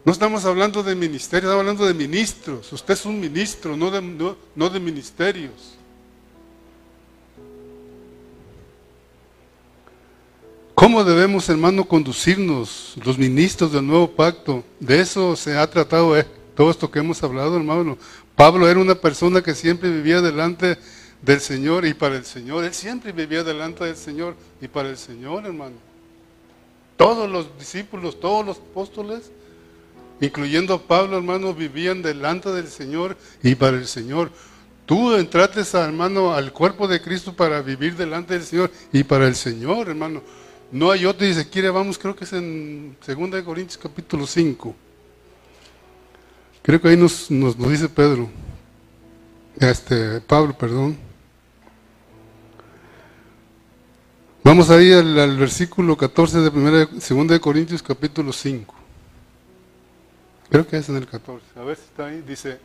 No 0.03 0.11
estamos 0.11 0.45
hablando 0.45 0.81
de 0.81 0.95
ministerio, 0.95 1.49
estamos 1.49 1.61
hablando 1.61 1.85
de 1.85 1.93
ministros. 1.93 2.73
Usted 2.73 2.95
es 2.95 3.05
un 3.05 3.19
ministro, 3.19 3.77
no 3.77 3.91
de, 3.91 4.35
no, 4.55 4.69
de 4.69 4.79
ministerios. 4.79 5.77
¿Cómo 10.75 11.03
debemos, 11.03 11.47
hermano, 11.49 11.85
conducirnos 11.85 12.95
los 13.03 13.17
ministros 13.17 13.71
del 13.71 13.85
nuevo 13.85 14.09
pacto? 14.09 14.63
De 14.79 14.99
eso 14.99 15.35
se 15.35 15.57
ha 15.57 15.69
tratado 15.69 16.17
eh, 16.17 16.25
todo 16.55 16.71
esto 16.71 16.89
que 16.89 16.99
hemos 16.99 17.21
hablado, 17.23 17.57
hermano. 17.57 17.97
Pablo 18.35 18.67
era 18.67 18.79
una 18.79 18.95
persona 18.95 19.41
que 19.41 19.53
siempre 19.53 19.89
vivía 19.89 20.21
delante 20.21 20.77
del 21.21 21.39
Señor 21.39 21.85
y 21.85 21.93
para 21.93 22.15
el 22.15 22.25
Señor. 22.25 22.63
Él 22.63 22.73
siempre 22.73 23.11
vivía 23.11 23.43
delante 23.43 23.85
del 23.85 23.95
Señor 23.95 24.35
y 24.61 24.67
para 24.67 24.89
el 24.89 24.97
Señor, 24.97 25.45
hermano. 25.45 25.75
Todos 26.97 27.29
los 27.29 27.57
discípulos, 27.59 28.19
todos 28.19 28.45
los 28.45 28.57
apóstoles 28.57 29.31
incluyendo 30.21 30.79
Pablo, 30.79 31.17
hermano, 31.17 31.53
vivían 31.53 32.01
delante 32.01 32.49
del 32.51 32.67
Señor 32.67 33.17
y 33.43 33.55
para 33.55 33.77
el 33.77 33.87
Señor. 33.87 34.31
Tú 34.85 35.15
entraste, 35.15 35.61
hermano, 35.77 36.33
al 36.33 36.53
cuerpo 36.53 36.87
de 36.87 37.01
Cristo 37.01 37.33
para 37.35 37.61
vivir 37.61 37.95
delante 37.95 38.35
del 38.35 38.43
Señor 38.43 38.71
y 38.93 39.03
para 39.03 39.27
el 39.27 39.35
Señor, 39.35 39.89
hermano. 39.89 40.21
No 40.71 40.89
hay 40.89 41.05
otro, 41.05 41.27
dice, 41.27 41.49
quiere, 41.49 41.69
vamos, 41.69 41.97
creo 41.97 42.15
que 42.15 42.23
es 42.23 42.31
en 42.31 42.95
2 43.05 43.43
Corintios 43.43 43.77
capítulo 43.77 44.25
5. 44.25 44.73
Creo 46.61 46.79
que 46.79 46.87
ahí 46.87 46.95
nos, 46.95 47.29
nos, 47.29 47.57
dice 47.57 47.89
Pedro, 47.89 48.29
este, 49.59 50.21
Pablo, 50.21 50.57
perdón. 50.57 50.97
Vamos 54.43 54.69
ahí 54.69 54.93
al, 54.93 55.19
al 55.19 55.37
versículo 55.37 55.97
14 55.97 56.39
de 56.39 56.49
2 56.49 57.27
de 57.27 57.39
Corintios 57.41 57.83
capítulo 57.83 58.31
5. 58.31 58.73
Creo 60.49 60.65
que 60.65 60.77
es 60.77 60.87
en 60.87 60.95
el 60.95 61.05
14. 61.05 61.45
A 61.57 61.63
ver 61.63 61.75
si 61.75 61.83
está 61.83 62.05
ahí. 62.05 62.21
Dice, 62.21 62.59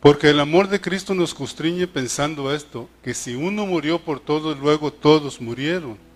porque 0.00 0.30
el 0.30 0.40
amor 0.40 0.68
de 0.68 0.80
Cristo 0.80 1.14
nos 1.14 1.32
constriñe 1.32 1.86
pensando 1.86 2.52
esto, 2.52 2.88
que 3.04 3.14
si 3.14 3.34
uno 3.34 3.66
murió 3.66 4.00
por 4.00 4.18
todos, 4.18 4.58
luego 4.58 4.92
todos 4.92 5.40
murieron. 5.40 6.09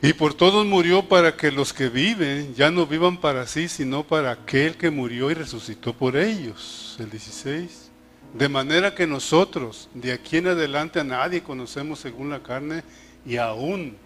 Y 0.00 0.12
por 0.12 0.34
todos 0.34 0.64
murió 0.64 1.08
para 1.08 1.36
que 1.36 1.50
los 1.50 1.72
que 1.72 1.88
viven 1.88 2.54
ya 2.54 2.70
no 2.70 2.86
vivan 2.86 3.20
para 3.20 3.46
sí, 3.46 3.68
sino 3.68 4.04
para 4.04 4.30
aquel 4.30 4.76
que 4.76 4.90
murió 4.90 5.30
y 5.30 5.34
resucitó 5.34 5.92
por 5.92 6.16
ellos. 6.16 6.96
El 7.00 7.10
16. 7.10 7.90
De 8.34 8.48
manera 8.48 8.94
que 8.94 9.08
nosotros, 9.08 9.88
de 9.94 10.12
aquí 10.12 10.36
en 10.36 10.48
adelante, 10.48 11.00
a 11.00 11.04
nadie 11.04 11.42
conocemos 11.42 11.98
según 11.98 12.30
la 12.30 12.42
carne 12.42 12.84
y 13.26 13.36
aún 13.38 13.96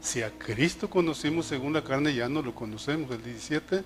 si 0.00 0.22
a 0.22 0.30
Cristo 0.30 0.90
conocimos 0.90 1.46
según 1.46 1.74
la 1.74 1.84
carne, 1.84 2.14
ya 2.14 2.28
no 2.28 2.42
lo 2.42 2.52
conocemos. 2.52 3.10
El 3.12 3.22
17. 3.22 3.84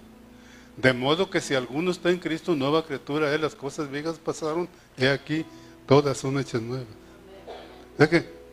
De 0.79 0.93
modo 0.93 1.29
que 1.29 1.43
si 1.43 1.55
alguno 1.55 1.91
está 1.91 2.11
en 2.11 2.19
Cristo, 2.19 2.55
nueva 2.57 2.87
criatura 2.87 3.35
es, 3.35 3.41
las 3.41 3.55
cosas 3.55 3.91
viejas 3.91 4.19
pasaron, 4.19 4.69
he 4.97 5.09
aquí, 5.09 5.45
todas 5.87 6.17
son 6.17 6.39
hechas 6.39 6.63
nuevas. 6.63 6.87
¿De 7.99 8.09
qué? 8.09 8.44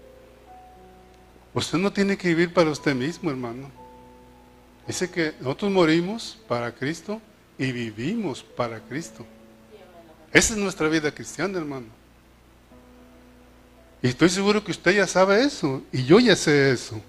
Usted 1.53 1.77
no 1.77 1.91
tiene 1.91 2.17
que 2.17 2.29
vivir 2.29 2.53
para 2.53 2.69
usted 2.69 2.95
mismo, 2.95 3.29
hermano. 3.29 3.69
Dice 4.87 5.09
que 5.09 5.33
nosotros 5.39 5.71
morimos 5.71 6.37
para 6.47 6.71
Cristo 6.73 7.21
y 7.57 7.71
vivimos 7.71 8.43
para 8.43 8.79
Cristo. 8.79 9.25
Esa 10.31 10.53
es 10.53 10.59
nuestra 10.59 10.87
vida 10.87 11.13
cristiana, 11.13 11.57
hermano. 11.57 11.87
Y 14.01 14.07
estoy 14.07 14.29
seguro 14.29 14.63
que 14.63 14.71
usted 14.71 14.95
ya 14.95 15.05
sabe 15.05 15.43
eso, 15.43 15.83
y 15.91 16.03
yo 16.05 16.19
ya 16.19 16.35
sé 16.35 16.71
eso. 16.71 16.99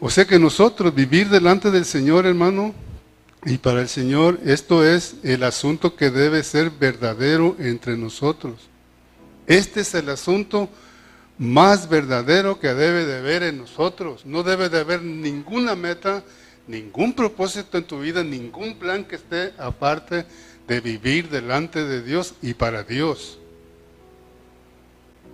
O 0.00 0.10
sea 0.10 0.26
que 0.26 0.38
nosotros 0.38 0.94
vivir 0.94 1.30
delante 1.30 1.70
del 1.70 1.86
Señor, 1.86 2.26
hermano, 2.26 2.74
y 3.44 3.56
para 3.58 3.80
el 3.80 3.88
Señor, 3.88 4.38
esto 4.44 4.84
es 4.84 5.16
el 5.22 5.42
asunto 5.44 5.96
que 5.96 6.10
debe 6.10 6.42
ser 6.42 6.70
verdadero 6.70 7.56
entre 7.58 7.96
nosotros. 7.96 8.54
Este 9.46 9.80
es 9.80 9.94
el 9.94 10.10
asunto 10.10 10.68
más 11.42 11.88
verdadero 11.88 12.60
que 12.60 12.68
debe 12.68 13.04
de 13.04 13.18
haber 13.18 13.42
en 13.42 13.58
nosotros. 13.58 14.24
No 14.24 14.44
debe 14.44 14.68
de 14.68 14.78
haber 14.78 15.02
ninguna 15.02 15.74
meta, 15.74 16.22
ningún 16.68 17.14
propósito 17.14 17.78
en 17.78 17.84
tu 17.84 17.98
vida, 17.98 18.22
ningún 18.22 18.78
plan 18.78 19.04
que 19.04 19.16
esté 19.16 19.52
aparte 19.58 20.24
de 20.68 20.80
vivir 20.80 21.28
delante 21.30 21.82
de 21.82 22.00
Dios 22.00 22.34
y 22.42 22.54
para 22.54 22.84
Dios. 22.84 23.40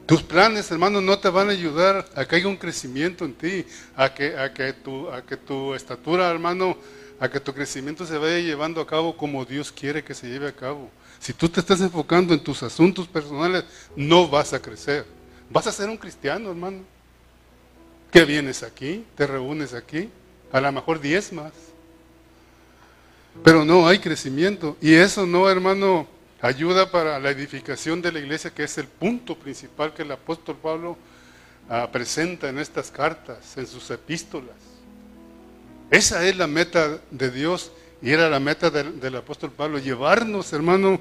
Tus 0.07 0.23
planes, 0.23 0.71
hermano, 0.71 1.03
no 1.03 1.19
te 1.19 1.29
van 1.29 1.51
a 1.51 1.53
ayudar 1.53 2.09
a 2.15 2.25
que 2.25 2.37
haya 2.37 2.49
un 2.49 2.57
crecimiento 2.57 3.27
en 3.27 3.35
ti, 3.35 3.67
a 3.95 4.15
que, 4.15 4.75
tu, 4.83 5.11
a 5.11 5.21
que 5.21 5.37
tu 5.37 5.75
estatura, 5.75 6.31
hermano, 6.31 6.79
a 7.21 7.29
que 7.29 7.39
tu 7.39 7.53
crecimiento 7.53 8.07
se 8.07 8.17
vaya 8.17 8.39
llevando 8.39 8.81
a 8.81 8.87
cabo 8.87 9.15
como 9.15 9.45
Dios 9.45 9.71
quiere 9.71 10.03
que 10.03 10.15
se 10.15 10.27
lleve 10.27 10.49
a 10.49 10.53
cabo. 10.53 10.91
Si 11.21 11.35
tú 11.35 11.51
te 11.51 11.61
estás 11.61 11.83
enfocando 11.83 12.33
en 12.33 12.41
tus 12.41 12.63
asuntos 12.63 13.07
personales, 13.07 13.65
no 13.95 14.27
vas 14.27 14.55
a 14.55 14.63
crecer. 14.63 15.18
Vas 15.51 15.67
a 15.67 15.73
ser 15.73 15.89
un 15.89 15.97
cristiano, 15.97 16.51
hermano. 16.51 16.81
Que 18.11 18.25
vienes 18.25 18.63
aquí, 18.63 19.05
te 19.17 19.27
reúnes 19.27 19.75
aquí, 19.75 20.09
a 20.51 20.61
lo 20.61 20.73
mejor 20.73 21.01
diez 21.01 21.33
más. 21.33 21.53
Pero 23.45 23.65
no 23.65 23.87
hay 23.87 23.99
crecimiento. 23.99 24.77
Y 24.81 24.95
eso 24.95 25.27
no, 25.27 25.49
hermano, 25.49 26.07
ayuda 26.41 26.91
para 26.91 27.19
la 27.19 27.31
edificación 27.31 28.01
de 28.01 28.13
la 28.13 28.19
iglesia, 28.21 28.53
que 28.53 28.65
es 28.65 28.79
el 28.79 28.87
punto 28.87 29.37
principal 29.37 29.93
que 29.93 30.03
el 30.03 30.13
apóstol 30.13 30.57
Pablo 30.57 30.97
ah, 31.69 31.89
presenta 31.93 32.49
en 32.49 32.59
estas 32.59 32.91
cartas, 32.91 33.57
en 33.57 33.67
sus 33.67 33.91
epístolas. 33.91 34.57
Esa 35.91 36.27
es 36.27 36.37
la 36.37 36.47
meta 36.47 36.99
de 37.11 37.31
Dios 37.31 37.73
y 38.03 38.11
era 38.11 38.29
la 38.29 38.39
meta 38.39 38.71
del, 38.71 39.17
apóstol 39.17 39.51
Pablo, 39.51 39.79
llevarnos, 39.79 40.53
hermano, 40.53 41.01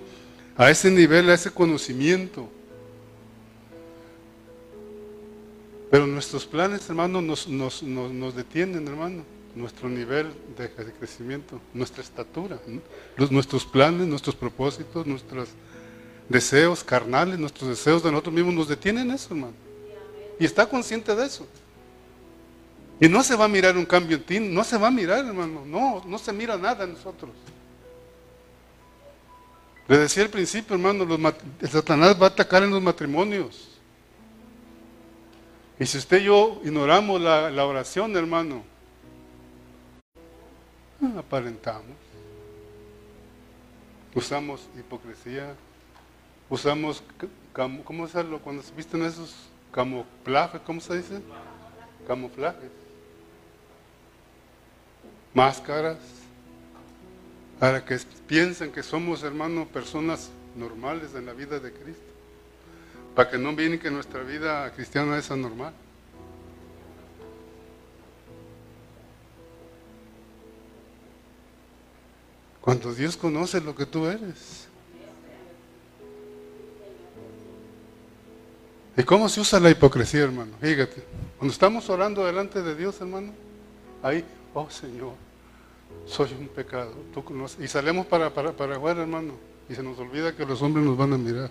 a 0.56 0.70
ese 0.70 0.90
nivel, 0.90 1.30
a 1.30 1.34
ese 1.34 1.52
conocimiento. 1.52 2.50
Pero 5.90 6.06
nuestros 6.06 6.46
planes, 6.46 6.88
hermano, 6.90 7.22
nos, 7.22 7.48
nos, 7.48 7.84
nos 7.84 8.36
detienen, 8.36 8.88
hermano 8.88 9.38
nuestro 9.58 9.90
nivel 9.90 10.32
de, 10.56 10.70
crecimiento, 10.94 11.60
nuestra 11.74 12.04
estatura, 12.04 12.60
nuestros 13.30 13.66
planes, 13.66 14.08
nuestros 14.08 14.36
propósitos, 14.36 15.06
nuestros 15.06 15.50
deseos 16.30 16.84
carnales, 16.84 17.40
nuestros 17.40 17.70
deseos 17.70 18.04
de 18.04 18.12
nosotros 18.12 18.36
mismos 18.36 18.54
nos 18.54 18.68
detienen 18.68 19.12
eso, 19.12 19.30
hermano. 19.32 19.54
Y 20.40 20.46
está 20.46 20.68
consciente 20.68 21.16
de 21.16 21.26
eso. 21.26 21.48
Y 23.00 23.10
no 23.10 23.24
se 23.24 23.36
va 23.36 23.46
a 23.46 23.48
mirar 23.48 23.76
un 23.78 23.86
cambio 23.86 24.18
en 24.18 24.24
ti, 24.24 24.40
no 24.40 24.64
se 24.64 24.78
va 24.78 24.88
a 24.88 24.92
mirar, 24.92 25.26
hermano, 25.26 25.64
no, 25.66 26.04
no 26.06 26.18
se 26.18 26.32
mira 26.32 26.58
nada 26.58 26.84
en 26.84 26.94
nosotros. 26.94 27.32
Le 29.88 29.98
decía 29.98 30.24
al 30.24 30.30
principio, 30.30 30.76
hermano, 30.76 31.08
el 31.60 31.70
Satanás 31.70 32.16
va 32.22 32.28
a 32.28 32.30
atacar 32.30 32.64
en 32.64 32.72
los 32.72 32.82
matrimonios. 32.82 33.77
Y 35.80 35.86
si 35.86 35.98
usted 36.00 36.22
y 36.22 36.26
yo 36.26 36.60
ignoramos 36.64 37.22
la, 37.22 37.66
oración, 37.66 38.16
hermano, 38.16 38.64
aparentamos. 41.18 41.96
Usamos 44.16 44.68
hipocresía, 44.76 45.54
usamos, 46.50 47.04
¿cómo 47.84 48.08
lo 48.08 48.40
cuando 48.40 48.64
se 48.64 48.74
visten 48.74 49.04
esos 49.04 49.36
camuflajes? 49.72 50.62
¿Cómo 50.62 50.82
se 50.82 50.98
dice? 50.98 51.22
Camuflajes. 52.08 52.72
Máscaras. 55.36 56.00
Para 57.60 57.86
que 57.86 58.00
piensen 58.28 58.72
que 58.72 58.82
somos, 58.82 59.22
hermano, 59.22 59.68
personas 59.68 60.32
normales 60.56 61.14
en 61.14 61.28
la 61.28 61.34
vida 61.34 61.60
de 61.60 61.72
Cristo. 61.72 62.17
Para 63.18 63.32
que 63.32 63.40
no 63.40 63.56
viene 63.56 63.80
que 63.80 63.90
nuestra 63.90 64.22
vida 64.22 64.72
cristiana 64.74 65.18
es 65.18 65.32
anormal. 65.32 65.74
Cuando 72.62 72.94
Dios 72.94 73.18
conoce 73.18 73.60
lo 73.60 73.74
que 73.74 73.88
tú 73.88 74.06
eres. 74.06 74.68
¿Y 78.96 79.02
cómo 79.02 79.28
se 79.30 79.42
usa 79.42 79.60
la 79.60 79.72
hipocresía, 79.72 80.22
hermano? 80.22 80.52
Fíjate, 80.62 81.04
cuando 81.40 81.52
estamos 81.52 81.90
orando 81.90 82.24
delante 82.24 82.62
de 82.62 82.76
Dios, 82.76 83.02
hermano, 83.02 83.34
ahí, 84.04 84.24
oh 84.54 84.70
Señor, 84.70 85.14
soy 86.06 86.36
un 86.40 86.50
pecado. 86.50 86.94
Y 87.60 87.68
salimos 87.68 88.06
para, 88.06 88.32
para, 88.32 88.52
para 88.52 88.76
afuera, 88.76 89.02
hermano, 89.02 89.34
y 89.68 89.74
se 89.74 89.82
nos 89.82 89.98
olvida 89.98 90.36
que 90.36 90.46
los 90.46 90.62
hombres 90.62 90.86
nos 90.86 90.96
van 90.96 91.14
a 91.14 91.18
mirar. 91.18 91.50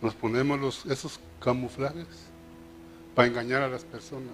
Nos 0.00 0.14
ponemos 0.14 0.58
los, 0.58 0.86
esos 0.86 1.20
camuflajes 1.40 2.06
para 3.14 3.28
engañar 3.28 3.62
a 3.62 3.68
las 3.68 3.84
personas. 3.84 4.32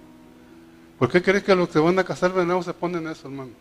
¿Por 0.97 1.11
qué 1.11 1.21
crees 1.21 1.43
que 1.43 1.55
los 1.55 1.69
que 1.69 1.79
van 1.79 1.99
a 1.99 2.03
cazar 2.03 2.33
venados 2.33 2.65
se 2.65 2.73
ponen 2.73 3.07
eso, 3.07 3.27
hermano? 3.27 3.51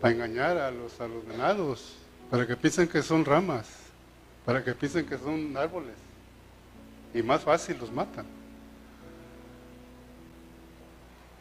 para 0.00 0.14
engañar 0.14 0.56
a 0.58 0.70
los, 0.70 1.00
a 1.00 1.08
los 1.08 1.26
venados, 1.26 1.94
para 2.30 2.46
que 2.46 2.56
piensen 2.56 2.88
que 2.88 3.02
son 3.02 3.24
ramas, 3.24 3.66
para 4.44 4.62
que 4.62 4.74
piensen 4.74 5.06
que 5.06 5.18
son 5.18 5.56
árboles. 5.56 5.94
Y 7.14 7.22
más 7.22 7.42
fácil 7.42 7.78
los 7.78 7.90
matan. 7.90 8.26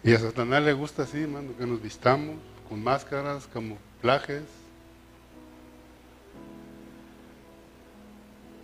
Y 0.04 0.14
a 0.14 0.20
Satanás 0.20 0.64
le 0.64 0.74
gusta 0.74 1.04
así, 1.04 1.22
hermano, 1.22 1.52
que 1.58 1.66
nos 1.66 1.82
vistamos 1.82 2.38
con 2.70 2.84
máscaras, 2.84 3.48
camuflajes. 3.48 4.44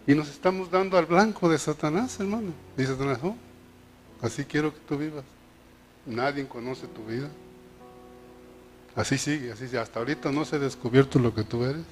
Y 0.06 0.16
nos 0.16 0.30
estamos 0.30 0.70
dando 0.70 0.98
al 0.98 1.06
blanco 1.06 1.50
de 1.50 1.58
Satanás, 1.58 2.20
hermano. 2.20 2.52
Dice 2.76 2.92
Satanás, 2.92 3.20
oh, 3.24 3.36
así 4.22 4.44
quiero 4.44 4.74
que 4.74 4.80
tú 4.82 4.98
vivas. 4.98 5.24
Nadie 6.06 6.46
conoce 6.46 6.88
tu 6.88 7.06
vida. 7.06 7.30
Así 8.96 9.18
sigue, 9.18 9.52
así 9.52 9.68
sigue. 9.68 9.80
Hasta 9.80 10.00
ahorita 10.00 10.32
no 10.32 10.44
se 10.44 10.58
ha 10.58 10.60
descubierto 10.60 11.20
lo 11.20 11.34
que 11.34 11.44
tú 11.44 11.64
eres. 11.64 11.86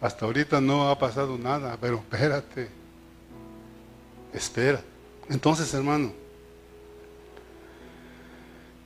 Hasta 0.00 0.26
ahorita 0.26 0.60
no 0.60 0.90
ha 0.90 0.98
pasado 0.98 1.38
nada, 1.38 1.76
pero 1.80 1.96
espérate. 1.96 2.68
Espera. 4.32 4.82
Entonces, 5.28 5.72
hermano, 5.74 6.12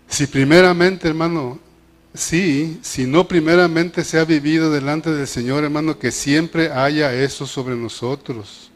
si 0.09 0.27
primeramente, 0.27 1.09
hermano, 1.09 1.59
sí, 2.15 2.79
si 2.83 3.07
no 3.07 3.29
primeramente 3.29 4.05
se 4.05 4.19
ha 4.19 4.25
vivido 4.25 4.71
delante 4.71 5.13
del 5.13 5.27
Señor, 5.27 5.65
hermano, 5.65 5.99
que 5.99 6.11
siempre 6.11 6.71
haya 6.73 7.13
eso 7.13 7.47
sobre 7.47 7.77
nosotros. 7.77 8.71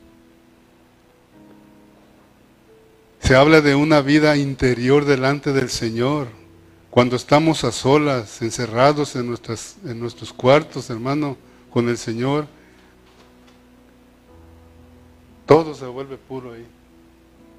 Se 3.20 3.35
habla 3.35 3.61
de 3.61 3.74
una 3.74 4.01
vida 4.01 4.37
interior 4.37 5.05
delante 5.05 5.53
del 5.53 5.70
Señor. 5.70 6.29
Cuando 6.90 7.16
estamos 7.16 7.64
a 7.64 7.72
solas, 7.72 8.40
encerrados 8.42 9.14
en, 9.16 9.27
nuestras, 9.27 9.77
en 9.85 10.01
nuestros 10.01 10.33
cuartos, 10.33 10.88
hermano, 10.90 11.37
con 11.70 11.88
el 11.88 11.98
Señor, 11.98 12.46
todo 15.46 15.74
se 15.74 15.87
vuelve 15.87 16.16
puro 16.16 16.53
ahí. 16.53 16.66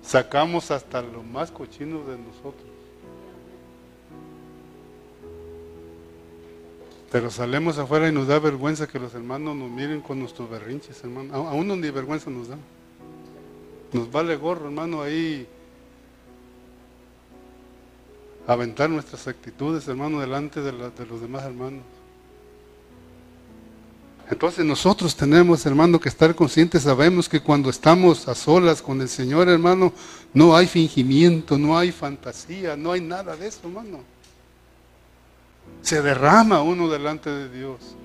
Sacamos 0.02 0.72
hasta 0.72 1.02
lo 1.02 1.24
más 1.24 1.52
cochino 1.52 2.04
de 2.06 2.18
nosotros. 2.18 2.69
Pero 7.12 7.32
salemos 7.32 7.78
afuera 7.78 8.08
y 8.08 8.12
nos 8.12 8.28
da 8.28 8.38
vergüenza 8.40 8.88
que 8.88 9.00
los 9.00 9.14
hermanos 9.16 9.56
nos 9.56 9.70
miren 9.70 10.02
con 10.02 10.20
nuestros 10.20 10.50
berrinches, 10.50 11.04
hermano. 11.04 11.34
A 11.34 11.54
uno 11.54 11.76
ni 11.76 11.90
vergüenza 11.90 12.30
nos 12.30 12.50
da. 12.50 12.58
Nos 13.92 14.12
vale 14.12 14.36
gorro, 14.36 14.66
hermano, 14.66 15.02
ahí 15.02 15.48
aventar 18.46 18.90
nuestras 18.90 19.28
actitudes, 19.28 19.88
hermano, 19.88 20.20
delante 20.20 20.62
de, 20.62 20.72
los 20.72 21.22
demás 21.22 21.44
hermanos. 21.44 21.84
Entonces 24.30 24.64
nosotros 24.64 25.16
tenemos, 25.16 25.66
hermano, 25.66 26.00
que 26.00 26.10
estar 26.10 26.36
conscientes, 26.36 26.84
sabemos 26.84 27.28
que 27.28 27.42
cuando 27.42 27.72
estamos 27.72 28.28
a 28.28 28.36
solas 28.36 28.84
con 28.84 29.02
el 29.02 29.10
Señor, 29.10 29.50
hermano, 29.50 29.92
no 30.34 30.56
hay 30.56 30.68
fingimiento, 30.68 31.58
no 31.58 31.76
hay 31.76 31.92
fantasía, 31.92 32.78
no 32.78 32.92
hay 32.92 33.02
nada 33.02 33.36
de 33.36 33.48
eso, 33.48 33.62
hermano. 33.64 34.19
Se 35.82 36.02
derrama 36.02 36.62
uno 36.62 36.90
delante 36.90 37.30
de 37.30 37.50
Dios. 37.50 37.96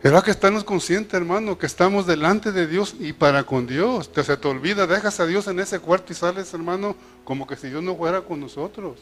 Pero 0.00 0.22
que 0.22 0.30
estamos 0.30 0.62
conscientes, 0.62 1.14
hermano, 1.14 1.58
que 1.58 1.66
estamos 1.66 2.06
delante 2.06 2.52
de 2.52 2.66
Dios 2.66 2.94
y 3.00 3.12
para 3.12 3.44
con 3.44 3.66
Dios. 3.66 4.12
Te, 4.12 4.22
se 4.22 4.36
te 4.36 4.48
olvida, 4.48 4.86
dejas 4.86 5.18
a 5.18 5.26
Dios 5.26 5.48
en 5.48 5.58
ese 5.58 5.80
cuarto 5.80 6.12
y 6.12 6.16
sales, 6.16 6.54
hermano, 6.54 6.94
como 7.24 7.46
que 7.46 7.56
si 7.56 7.68
Dios 7.68 7.82
no 7.82 7.96
fuera 7.96 8.20
con 8.20 8.38
nosotros. 8.38 8.98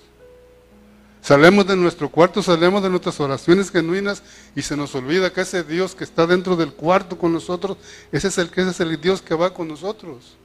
Salemos 1.20 1.66
de 1.66 1.76
nuestro 1.76 2.08
cuarto, 2.08 2.42
salemos 2.42 2.82
de 2.82 2.88
nuestras 2.88 3.18
oraciones 3.20 3.70
genuinas 3.70 4.22
y 4.54 4.62
se 4.62 4.76
nos 4.76 4.94
olvida 4.94 5.32
que 5.32 5.40
ese 5.40 5.64
Dios 5.64 5.94
que 5.94 6.04
está 6.04 6.26
dentro 6.26 6.56
del 6.56 6.72
cuarto 6.72 7.18
con 7.18 7.32
nosotros, 7.32 7.76
ese 8.12 8.28
es 8.28 8.38
el, 8.38 8.48
ese 8.54 8.70
es 8.70 8.80
el 8.80 9.00
Dios 9.00 9.20
que 9.20 9.34
va 9.34 9.52
con 9.52 9.68
nosotros. 9.68 10.36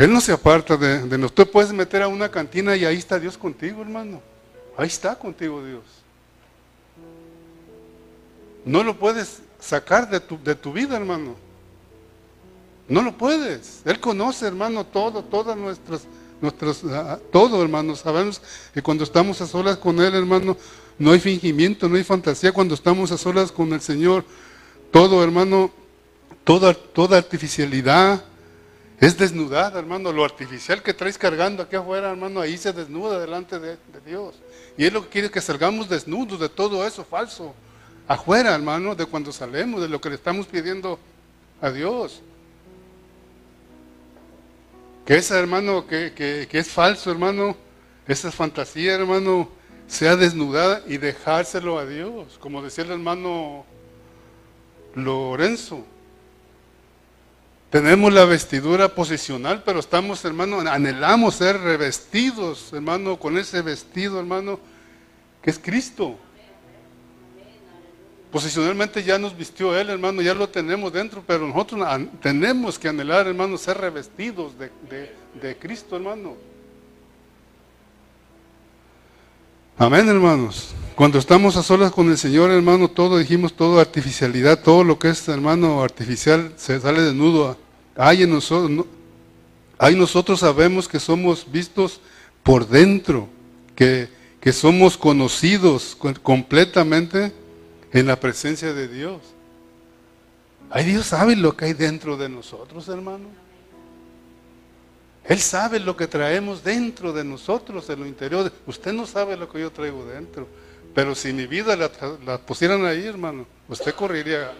Él 0.00 0.10
no 0.10 0.22
se 0.22 0.32
aparta 0.32 0.78
de, 0.78 1.18
nosotros. 1.18 1.34
Tú 1.34 1.52
puedes 1.52 1.74
meter 1.74 2.00
a 2.00 2.08
una 2.08 2.30
cantina 2.30 2.74
y 2.74 2.86
ahí 2.86 2.96
está 2.96 3.18
Dios 3.18 3.36
contigo, 3.36 3.82
hermano. 3.82 4.22
Ahí 4.74 4.86
está 4.86 5.14
contigo 5.14 5.62
Dios. 5.62 5.82
No 8.64 8.82
lo 8.82 8.98
puedes 8.98 9.42
sacar 9.58 10.08
de 10.08 10.18
tu, 10.54 10.72
vida, 10.72 10.96
hermano. 10.96 11.34
No 12.88 13.02
lo 13.02 13.14
puedes. 13.14 13.82
Él 13.84 14.00
conoce, 14.00 14.46
hermano, 14.46 14.86
todo, 14.86 15.22
todas 15.22 15.54
nuestras, 15.54 16.04
nuestras, 16.40 16.82
ah, 16.84 17.18
todo, 17.30 17.62
hermano. 17.62 17.94
Sabemos 17.94 18.40
que 18.72 18.80
cuando 18.80 19.04
estamos 19.04 19.38
a 19.42 19.46
solas 19.46 19.76
con 19.76 20.00
Él, 20.00 20.14
hermano, 20.14 20.56
no 20.98 21.12
hay 21.12 21.20
fingimiento, 21.20 21.90
no 21.90 21.96
hay 21.96 22.04
fantasía. 22.04 22.52
Cuando 22.52 22.74
estamos 22.74 23.12
a 23.12 23.18
solas 23.18 23.52
con 23.52 23.70
el 23.74 23.82
Señor, 23.82 24.24
todo, 24.90 25.22
hermano, 25.22 25.70
toda, 26.42 26.72
toda 26.72 27.18
artificialidad 27.18 28.24
es 29.00 29.16
desnudada, 29.16 29.78
hermano. 29.78 30.12
Lo 30.12 30.24
artificial 30.24 30.82
que 30.82 30.92
traes 30.92 31.16
cargando 31.16 31.62
aquí 31.62 31.74
afuera, 31.74 32.10
hermano, 32.10 32.40
ahí 32.40 32.58
se 32.58 32.72
desnuda 32.72 33.18
delante 33.18 33.58
de, 33.58 33.78
Dios. 34.04 34.34
Y 34.76 34.84
Él 34.84 34.94
lo 34.94 35.02
que 35.04 35.08
quiere 35.08 35.30
que 35.30 35.40
salgamos 35.40 35.88
desnudos 35.88 36.38
de 36.38 36.48
todo 36.48 36.86
eso 36.86 37.04
falso 37.04 37.54
afuera, 38.06 38.54
hermano, 38.54 38.94
de 38.94 39.06
cuando 39.06 39.32
salemos, 39.32 39.80
de 39.80 39.88
lo 39.88 40.00
que 40.00 40.10
le 40.10 40.16
estamos 40.16 40.46
pidiendo 40.46 40.98
a 41.60 41.70
Dios. 41.70 42.20
Que 45.06 45.16
ese 45.16 45.38
hermano 45.38 45.86
que, 45.86 46.12
que, 46.12 46.58
es 46.58 46.68
falso, 46.68 47.10
hermano, 47.10 47.56
esa 48.06 48.30
fantasía, 48.30 48.94
hermano, 48.94 49.48
sea 49.86 50.14
desnudada 50.14 50.82
y 50.86 50.98
dejárselo 50.98 51.78
a 51.78 51.86
Dios. 51.86 52.36
Como 52.38 52.62
decía 52.62 52.84
el 52.84 52.90
hermano 52.90 53.64
Lorenzo. 54.94 55.84
Tenemos 57.70 58.12
la 58.12 58.24
vestidura 58.24 58.88
posicional, 58.88 59.62
pero 59.64 59.78
estamos, 59.78 60.24
hermano, 60.24 60.58
anhelamos 60.58 61.36
ser 61.36 61.60
revestidos, 61.60 62.72
hermano, 62.72 63.16
con 63.16 63.38
ese 63.38 63.62
vestido, 63.62 64.18
hermano, 64.18 64.58
que 65.40 65.50
es 65.50 65.58
Cristo. 65.60 66.18
Posicionalmente 68.32 69.04
ya 69.04 69.18
nos 69.18 69.36
vistió 69.36 69.78
Él, 69.78 69.88
hermano, 69.88 70.20
ya 70.20 70.34
lo 70.34 70.48
tenemos 70.48 70.92
dentro, 70.92 71.22
pero 71.24 71.46
nosotros 71.46 71.86
tenemos 72.20 72.76
que 72.76 72.88
anhelar, 72.88 73.28
hermano, 73.28 73.56
ser 73.56 73.78
revestidos 73.78 74.52
de, 74.58 75.56
Cristo, 75.60 75.94
hermano. 75.94 76.49
Amén, 79.80 80.06
hermanos. 80.10 80.74
Cuando 80.94 81.18
estamos 81.18 81.56
a 81.56 81.62
solas 81.62 81.90
con 81.90 82.10
el 82.10 82.18
Señor, 82.18 82.50
hermano, 82.50 82.88
todo 82.88 83.16
dijimos, 83.16 83.54
todo 83.54 83.80
artificialidad, 83.80 84.62
todo 84.62 84.84
lo 84.84 84.98
que 84.98 85.08
es, 85.08 85.26
hermano, 85.26 85.82
artificial, 85.82 86.52
se 86.56 86.78
sale 86.78 87.00
desnudo. 87.00 87.56
Hay 87.96 88.24
en 88.24 88.28
nosotros, 88.28 88.84
hay 89.78 89.96
nosotros 89.96 90.40
sabemos 90.40 90.86
que 90.86 91.00
somos 91.00 91.50
vistos 91.50 92.02
por 92.42 92.68
dentro, 92.68 93.26
que, 93.74 94.10
que 94.38 94.52
somos 94.52 94.98
conocidos 94.98 95.96
completamente 96.22 97.32
en 97.90 98.06
la 98.06 98.20
presencia 98.20 98.74
de 98.74 98.86
Dios. 98.86 99.22
Ay, 100.68 100.84
Dios 100.84 101.06
sabe 101.06 101.36
lo 101.36 101.56
que 101.56 101.64
hay 101.64 101.72
dentro 101.72 102.18
de 102.18 102.28
nosotros, 102.28 102.86
hermano. 102.88 103.30
Él 105.24 105.38
sabe 105.38 105.78
lo 105.78 105.96
que 105.96 106.06
traemos 106.06 106.64
dentro 106.64 107.12
de 107.12 107.24
nosotros, 107.24 107.88
en 107.90 108.00
lo 108.00 108.06
interior. 108.06 108.50
Usted 108.66 108.92
no 108.92 109.06
sabe 109.06 109.36
lo 109.36 109.48
que 109.48 109.60
yo 109.60 109.70
traigo 109.70 110.04
dentro. 110.04 110.48
Pero 110.94 111.14
si 111.14 111.32
mi 111.32 111.46
vida 111.46 111.76
la, 111.76 112.38
pusieran 112.38 112.84
ahí, 112.84 113.06
hermano, 113.06 113.46
usted 113.68 113.94
correría, 113.94 114.52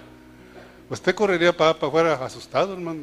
usted 0.89 1.15
correría 1.15 1.57
para, 1.57 1.75
para 1.75 1.89
afuera 1.89 2.25
asustado, 2.25 2.73
hermano. 2.73 3.03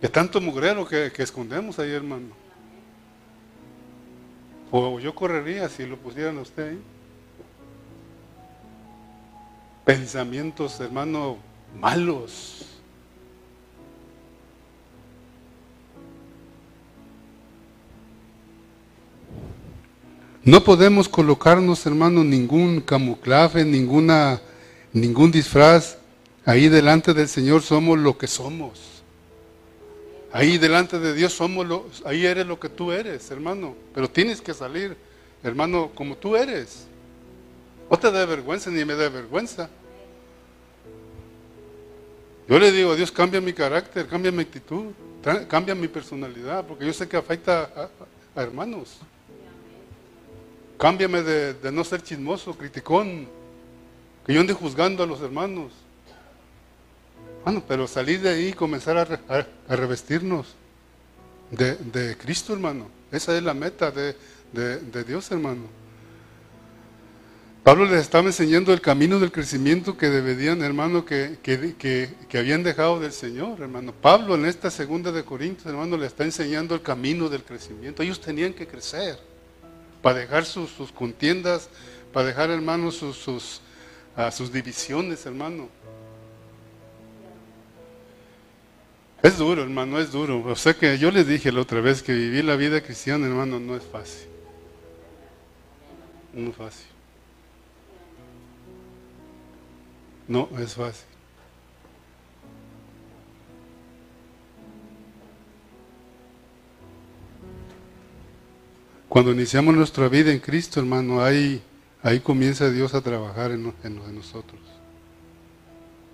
De 0.00 0.08
tanto 0.08 0.40
mugrero 0.40 0.86
que, 0.86 1.12
que 1.12 1.22
escondemos 1.22 1.78
ahí, 1.78 1.90
hermano. 1.92 2.28
O 4.70 4.98
yo 4.98 5.14
correría 5.14 5.68
si 5.68 5.84
lo 5.84 5.98
pusieran 5.98 6.38
a 6.38 6.40
usted 6.40 6.70
ahí. 6.70 6.82
Pensamientos, 9.84 10.80
hermano, 10.80 11.36
malos 11.78 12.71
No 20.44 20.64
podemos 20.64 21.08
colocarnos, 21.08 21.86
hermano, 21.86 22.24
ningún 22.24 22.80
camuflaje, 22.80 23.64
ninguna, 23.64 24.40
ningún 24.92 25.30
disfraz. 25.30 25.98
Ahí 26.44 26.68
delante 26.68 27.14
del 27.14 27.28
Señor 27.28 27.62
somos 27.62 27.96
lo 27.96 28.18
que 28.18 28.26
somos. 28.26 28.80
Ahí 30.32 30.58
delante 30.58 30.98
de 30.98 31.14
Dios 31.14 31.32
somos 31.32 31.64
lo, 31.64 31.86
ahí 32.04 32.26
eres 32.26 32.44
lo 32.44 32.58
que 32.58 32.68
tú 32.68 32.90
eres, 32.90 33.30
hermano. 33.30 33.76
Pero 33.94 34.10
tienes 34.10 34.40
que 34.40 34.52
salir, 34.52 34.96
hermano, 35.44 35.92
como 35.94 36.16
tú 36.16 36.34
eres. 36.34 36.86
No 37.88 37.96
te 37.96 38.10
da 38.10 38.26
vergüenza 38.26 38.68
ni 38.68 38.84
me 38.84 38.94
da 38.94 39.08
vergüenza. 39.08 39.70
Yo 42.48 42.58
le 42.58 42.72
digo, 42.72 42.96
Dios, 42.96 43.12
cambia 43.12 43.40
mi 43.40 43.52
carácter, 43.52 44.08
cambia 44.08 44.32
mi 44.32 44.42
actitud, 44.42 44.86
cambia 45.48 45.76
mi 45.76 45.86
personalidad, 45.86 46.66
porque 46.66 46.84
yo 46.84 46.92
sé 46.92 47.06
que 47.06 47.16
afecta 47.16 47.70
a 48.34 48.42
hermanos. 48.42 48.98
Cámbiame 50.82 51.22
de, 51.22 51.70
no 51.70 51.84
ser 51.84 52.02
chismoso, 52.02 52.58
criticón, 52.58 53.28
que 54.26 54.34
yo 54.34 54.40
ande 54.40 54.52
juzgando 54.52 55.04
a 55.04 55.06
los 55.06 55.20
hermanos. 55.20 55.70
Bueno, 57.44 57.62
pero 57.68 57.86
salir 57.86 58.20
de 58.20 58.30
ahí 58.30 58.48
y 58.48 58.52
comenzar 58.52 58.98
a, 58.98 59.76
revestirnos 59.76 60.56
de, 61.52 62.16
Cristo, 62.16 62.52
hermano. 62.52 62.88
Esa 63.12 63.36
es 63.36 63.44
la 63.44 63.54
meta 63.54 63.92
de, 63.92 64.16
Dios, 65.06 65.30
hermano. 65.30 65.66
Pablo 67.62 67.84
les 67.84 68.00
estaba 68.00 68.26
enseñando 68.26 68.72
el 68.72 68.80
camino 68.80 69.20
del 69.20 69.30
crecimiento 69.30 69.96
que 69.96 70.10
deberían, 70.10 70.62
hermano, 70.62 71.04
que, 71.04 71.38
que, 71.44 72.36
habían 72.36 72.64
dejado 72.64 72.98
del 72.98 73.12
Señor, 73.12 73.60
hermano. 73.60 73.92
Pablo 73.92 74.34
en 74.34 74.46
esta 74.46 74.68
segunda 74.68 75.12
de 75.12 75.22
Corintios, 75.22 75.66
hermano, 75.66 75.96
le 75.96 76.08
está 76.08 76.24
enseñando 76.24 76.74
el 76.74 76.82
camino 76.82 77.28
del 77.28 77.44
crecimiento. 77.44 78.02
Ellos 78.02 78.20
tenían 78.20 78.52
que 78.52 78.66
crecer 78.66 79.30
para 80.02 80.18
dejar 80.18 80.44
sus, 80.44 80.70
contiendas, 80.92 81.70
para 82.12 82.26
dejar, 82.26 82.50
hermano, 82.50 82.90
sus, 82.90 83.16
sus, 83.16 83.60
ah, 84.16 84.30
sus 84.30 84.52
divisiones, 84.52 85.24
hermano. 85.24 85.68
Es 89.22 89.38
duro, 89.38 89.62
hermano, 89.62 90.00
es 90.00 90.10
duro. 90.10 90.42
O 90.44 90.56
sea 90.56 90.74
que 90.74 90.98
yo 90.98 91.12
les 91.12 91.28
dije 91.28 91.52
la 91.52 91.60
otra 91.60 91.80
vez 91.80 92.02
que 92.02 92.12
vivir 92.12 92.44
la 92.44 92.56
vida 92.56 92.82
cristiana, 92.82 93.26
hermano, 93.26 93.60
no 93.60 93.76
es 93.76 93.84
fácil. 93.84 94.26
No 96.34 96.50
es 96.50 96.56
fácil. 96.56 96.86
No 100.26 100.48
es 100.58 100.74
fácil. 100.74 101.11
Cuando 109.12 109.30
iniciamos 109.30 109.74
nuestra 109.74 110.08
vida 110.08 110.32
en 110.32 110.38
Cristo, 110.38 110.80
hermano, 110.80 111.22
ahí, 111.22 111.62
ahí 112.02 112.20
comienza 112.20 112.70
Dios 112.70 112.94
a 112.94 113.02
trabajar 113.02 113.50
en, 113.50 113.70
en 113.84 114.06
de 114.06 114.10
nosotros. 114.10 114.58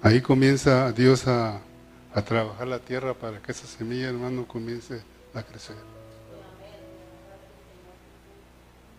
Ahí 0.03 0.21
comienza 0.21 0.91
Dios 0.91 1.29
a, 1.29 1.61
a 2.13 2.23
trabajar 2.23 2.67
la 2.67 2.81
tierra 2.81 3.15
para 3.15 3.41
que 3.41 3.53
esa 3.53 3.69
semilla, 3.69 4.09
hermano, 4.09 4.49
comience 4.49 5.01
a 5.33 5.45
crecer. 5.45 5.77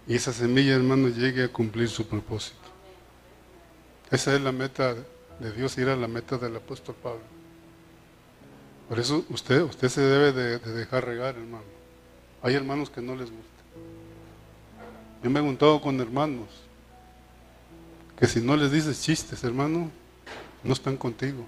Y 0.07 0.15
esa 0.15 0.31
semilla, 0.31 0.75
hermano, 0.75 1.09
llegue 1.09 1.43
a 1.43 1.49
cumplir 1.49 1.89
su 1.89 2.07
propósito. 2.07 2.69
Esa 4.09 4.33
es 4.33 4.39
la 4.39 4.53
meta 4.53 4.95
de 5.41 5.51
Dios, 5.51 5.77
ir 5.77 5.89
a 5.89 5.97
la 5.97 6.07
meta 6.07 6.37
del 6.37 6.55
apóstol 6.55 6.95
Pablo. 7.03 7.19
Por 8.87 8.97
eso 8.97 9.25
usted, 9.29 9.61
usted 9.61 9.89
se 9.89 9.99
debe 9.99 10.31
de, 10.31 10.57
de 10.59 10.71
dejar 10.71 11.05
regar, 11.05 11.35
hermano. 11.35 11.65
Hay 12.41 12.53
hermanos 12.53 12.89
que 12.89 13.01
no 13.01 13.13
les 13.13 13.29
gusta. 13.29 13.48
Yo 15.23 15.29
me 15.29 15.39
he 15.39 15.43
juntado 15.43 15.81
con 15.81 15.99
hermanos 15.99 16.47
que 18.17 18.27
si 18.27 18.41
no 18.41 18.55
les 18.55 18.71
dices 18.71 19.01
chistes, 19.01 19.43
hermano, 19.43 19.89
no 20.63 20.73
están 20.73 20.97
contigo. 20.97 21.45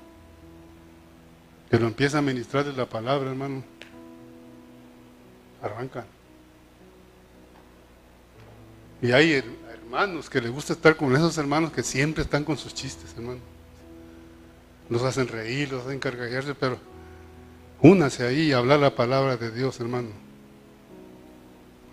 Lo 1.70 1.88
empieza 1.88 2.18
a 2.18 2.22
ministrarles 2.22 2.76
la 2.76 2.86
palabra, 2.86 3.30
hermano. 3.30 3.64
Arrancan. 5.62 6.06
Y 9.02 9.12
hay 9.12 9.44
hermanos 9.74 10.30
que 10.30 10.42
les 10.42 10.52
gusta 10.52 10.74
estar 10.74 10.96
con 10.96 11.16
esos 11.16 11.38
hermanos 11.38 11.72
que 11.72 11.82
siempre 11.82 12.24
están 12.24 12.44
con 12.44 12.58
sus 12.58 12.74
chistes, 12.74 13.14
hermano. 13.16 13.40
Los 14.90 15.02
hacen 15.04 15.28
reír, 15.28 15.72
los 15.72 15.86
hacen 15.86 16.00
cargallarse, 16.00 16.56
pero 16.56 16.78
únase 17.82 18.26
ahí 18.26 18.50
y 18.50 18.54
hablar 18.54 18.80
la 18.80 18.96
palabra 18.96 19.38
de 19.38 19.52
Dios, 19.52 19.80
hermano. 19.80 20.10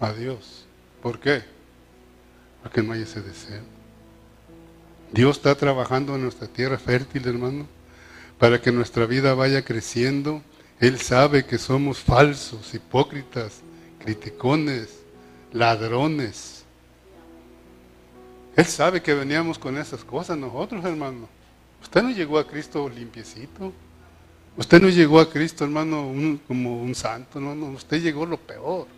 A 0.01 0.13
Dios. 0.13 0.67
¿Por 1.03 1.19
qué? 1.19 1.58
Que 2.73 2.83
no 2.83 2.93
hay 2.93 3.03
ese 3.03 3.23
deseo. 3.23 3.63
Dios 5.13 5.37
está 5.39 5.55
trabajando 5.55 6.15
en 6.15 6.23
nuestra 6.23 6.47
tierra 6.47 6.79
fértil, 6.79 7.27
hermano, 7.27 7.67
para 8.39 8.61
que 8.61 8.73
nuestra 8.73 9.07
vida 9.07 9.35
vaya 9.35 9.65
creciendo. 9.65 10.43
Él 10.81 11.01
sabe 11.01 11.45
que 11.45 11.59
somos 11.59 11.99
falsos, 11.99 12.75
hipócritas, 12.75 13.61
criticones, 13.99 15.01
ladrones. 15.53 16.65
Él 18.55 18.67
sabe 18.67 19.01
que 19.01 19.15
veníamos 19.15 19.59
con 19.59 19.79
esas 19.79 20.05
cosas 20.05 20.37
nosotros, 20.37 20.85
hermano. 20.85 21.29
Usted 21.83 22.03
no 22.03 22.11
llegó 22.11 22.39
a 22.39 22.47
Cristo 22.47 22.89
limpiecito. 22.89 23.73
Usted 24.57 24.83
no 24.83 24.89
llegó 24.89 25.21
a 25.21 25.31
Cristo, 25.31 25.65
hermano, 25.65 26.13
como 26.47 26.83
un 26.83 26.95
santo. 26.95 27.41
No, 27.41 27.55
no, 27.55 27.67
usted 27.67 28.03
llegó 28.03 28.27
lo 28.27 28.37
peor. 28.37 28.89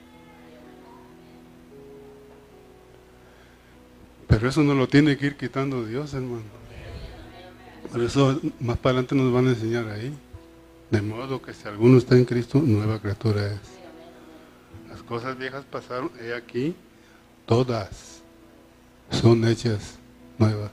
Pero 4.30 4.48
eso 4.48 4.62
no 4.62 4.74
lo 4.74 4.88
tiene 4.88 5.16
que 5.16 5.26
ir 5.26 5.36
quitando 5.36 5.84
Dios, 5.84 6.14
hermano. 6.14 6.44
Por 7.90 8.00
eso 8.00 8.40
más 8.60 8.78
para 8.78 8.98
adelante 8.98 9.16
nos 9.16 9.32
van 9.32 9.48
a 9.48 9.50
enseñar 9.50 9.88
ahí. 9.88 10.16
De 10.90 11.02
modo 11.02 11.42
que 11.42 11.52
si 11.52 11.66
alguno 11.66 11.98
está 11.98 12.16
en 12.16 12.24
Cristo, 12.24 12.62
nueva 12.64 13.00
criatura 13.00 13.46
es. 13.46 13.60
Las 14.88 15.02
cosas 15.02 15.36
viejas 15.36 15.64
pasaron, 15.64 16.10
he 16.20 16.32
aquí, 16.34 16.74
todas 17.46 18.22
son 19.10 19.46
hechas 19.46 19.98
nuevas. 20.38 20.70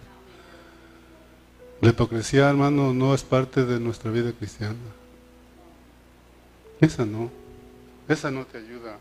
La 1.81 1.89
hipocresía, 1.89 2.49
hermano, 2.49 2.93
no 2.93 3.13
es 3.13 3.23
parte 3.23 3.65
de 3.65 3.79
nuestra 3.79 4.11
vida 4.11 4.31
cristiana. 4.31 4.75
Esa 6.79 7.05
no. 7.05 7.31
Esa 8.07 8.31
no 8.31 8.45
te 8.45 8.59
ayuda 8.59 8.99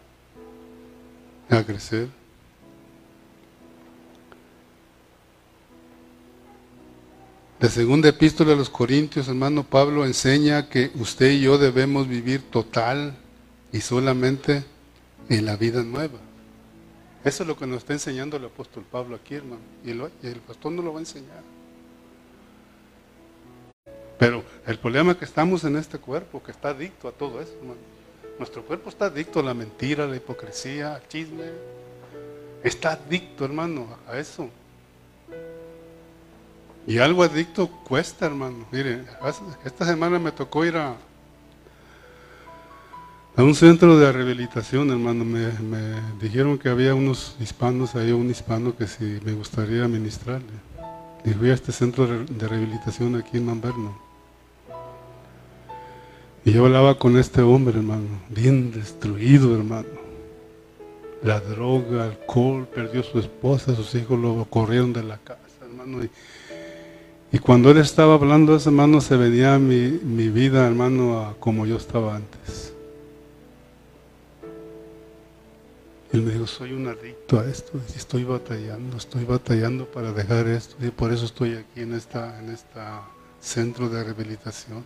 a 1.50 1.62
crecer. 1.62 2.08
La 7.58 7.70
segunda 7.70 8.10
epístola 8.10 8.52
a 8.52 8.56
los 8.56 8.68
Corintios, 8.68 9.28
hermano 9.28 9.64
Pablo, 9.64 10.04
enseña 10.04 10.68
que 10.68 10.90
usted 10.96 11.30
y 11.30 11.40
yo 11.40 11.56
debemos 11.56 12.06
vivir 12.06 12.42
total 12.42 13.16
y 13.72 13.80
solamente 13.80 14.62
en 15.30 15.46
la 15.46 15.56
vida 15.56 15.82
nueva. 15.82 16.18
Eso 17.24 17.44
es 17.44 17.48
lo 17.48 17.56
que 17.56 17.66
nos 17.66 17.78
está 17.78 17.94
enseñando 17.94 18.36
el 18.36 18.44
apóstol 18.44 18.84
Pablo 18.90 19.16
aquí, 19.16 19.36
hermano. 19.36 19.62
Y 19.82 19.90
el, 19.90 20.40
pastor 20.46 20.70
no 20.72 20.82
lo 20.82 20.92
va 20.92 20.98
a 20.98 21.00
enseñar. 21.00 21.42
Pero 24.18 24.44
el 24.66 24.78
problema 24.78 25.12
es 25.12 25.18
que 25.18 25.24
estamos 25.24 25.64
en 25.64 25.76
este 25.76 25.96
cuerpo 25.96 26.42
que 26.42 26.50
está 26.50 26.68
adicto 26.68 27.08
a 27.08 27.12
todo 27.12 27.40
eso, 27.40 27.54
hermano. 27.58 27.80
Nuestro 28.38 28.66
cuerpo 28.66 28.90
está 28.90 29.06
adicto 29.06 29.40
a 29.40 29.42
la 29.42 29.54
mentira, 29.54 30.04
a 30.04 30.06
la 30.06 30.16
hipocresía, 30.16 30.94
al 30.94 31.08
chisme. 31.08 31.46
Está 32.62 32.92
adicto, 32.92 33.46
hermano, 33.46 33.96
a 34.06 34.18
eso. 34.18 34.50
Y 36.86 36.98
algo 36.98 37.24
adicto 37.24 37.66
cuesta, 37.66 38.26
hermano. 38.26 38.64
Mire, 38.70 39.04
esta 39.64 39.84
semana 39.84 40.20
me 40.20 40.30
tocó 40.30 40.64
ir 40.64 40.76
a, 40.76 40.94
un 43.36 43.54
centro 43.56 43.98
de 43.98 44.12
rehabilitación, 44.12 44.90
hermano. 44.90 45.24
Me, 45.24 45.48
dijeron 46.20 46.58
que 46.58 46.68
había 46.68 46.94
unos 46.94 47.34
hispanos 47.40 47.96
ahí, 47.96 48.12
un 48.12 48.30
hispano 48.30 48.76
que 48.76 48.86
si 48.86 49.18
me 49.24 49.32
gustaría 49.32 49.88
ministrarle. 49.88 50.46
Y 51.24 51.30
fui 51.30 51.50
a 51.50 51.54
este 51.54 51.72
centro 51.72 52.06
de 52.06 52.48
rehabilitación 52.48 53.16
aquí 53.16 53.38
en 53.38 53.46
Manverno. 53.46 53.98
Y 56.44 56.52
yo 56.52 56.66
hablaba 56.66 56.96
con 56.96 57.18
este 57.18 57.42
hombre, 57.42 57.78
hermano, 57.78 58.06
bien 58.28 58.70
destruido, 58.70 59.56
hermano. 59.56 59.88
La 61.24 61.40
droga, 61.40 62.04
alcohol, 62.04 62.68
perdió 62.72 63.02
su 63.02 63.18
esposa, 63.18 63.74
sus 63.74 63.92
hijos 63.96 64.16
lo 64.20 64.44
corrieron 64.44 64.92
de 64.92 65.02
la 65.02 65.16
casa, 65.18 65.40
hermano. 65.62 66.06
Cuando 67.38 67.70
él 67.70 67.78
estaba 67.78 68.14
hablando 68.14 68.56
eso, 68.56 68.70
hermano, 68.70 69.00
se 69.00 69.16
venía 69.16 69.58
mi, 69.58 69.88
mi 69.90 70.28
vida, 70.28 70.66
hermano, 70.66 71.20
a 71.20 71.34
como 71.38 71.66
yo 71.66 71.76
estaba 71.76 72.16
antes. 72.16 72.72
Él 76.12 76.22
me 76.22 76.32
dijo, 76.32 76.46
soy 76.46 76.72
un 76.72 76.86
adicto 76.86 77.38
a 77.40 77.46
esto, 77.46 77.78
y 77.94 77.98
estoy 77.98 78.24
batallando, 78.24 78.96
estoy 78.96 79.24
batallando 79.24 79.86
para 79.86 80.12
dejar 80.12 80.46
esto, 80.46 80.76
y 80.84 80.90
por 80.90 81.12
eso 81.12 81.26
estoy 81.26 81.54
aquí 81.54 81.82
en 81.82 81.94
esta, 81.94 82.38
en 82.38 82.50
esta 82.50 83.02
centro 83.40 83.88
de 83.88 84.02
rehabilitación. 84.02 84.84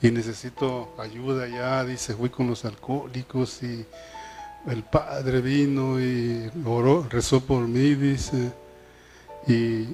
Y 0.00 0.10
necesito 0.10 0.94
ayuda 0.98 1.48
ya, 1.48 1.84
dice, 1.84 2.14
fui 2.14 2.28
con 2.28 2.48
los 2.48 2.64
alcohólicos 2.64 3.62
y 3.62 3.84
el 4.66 4.82
padre 4.82 5.40
vino 5.40 6.00
y 6.00 6.50
oró, 6.64 7.06
rezó 7.08 7.40
por 7.40 7.68
mí, 7.68 7.94
dice, 7.94 8.52
y 9.46 9.86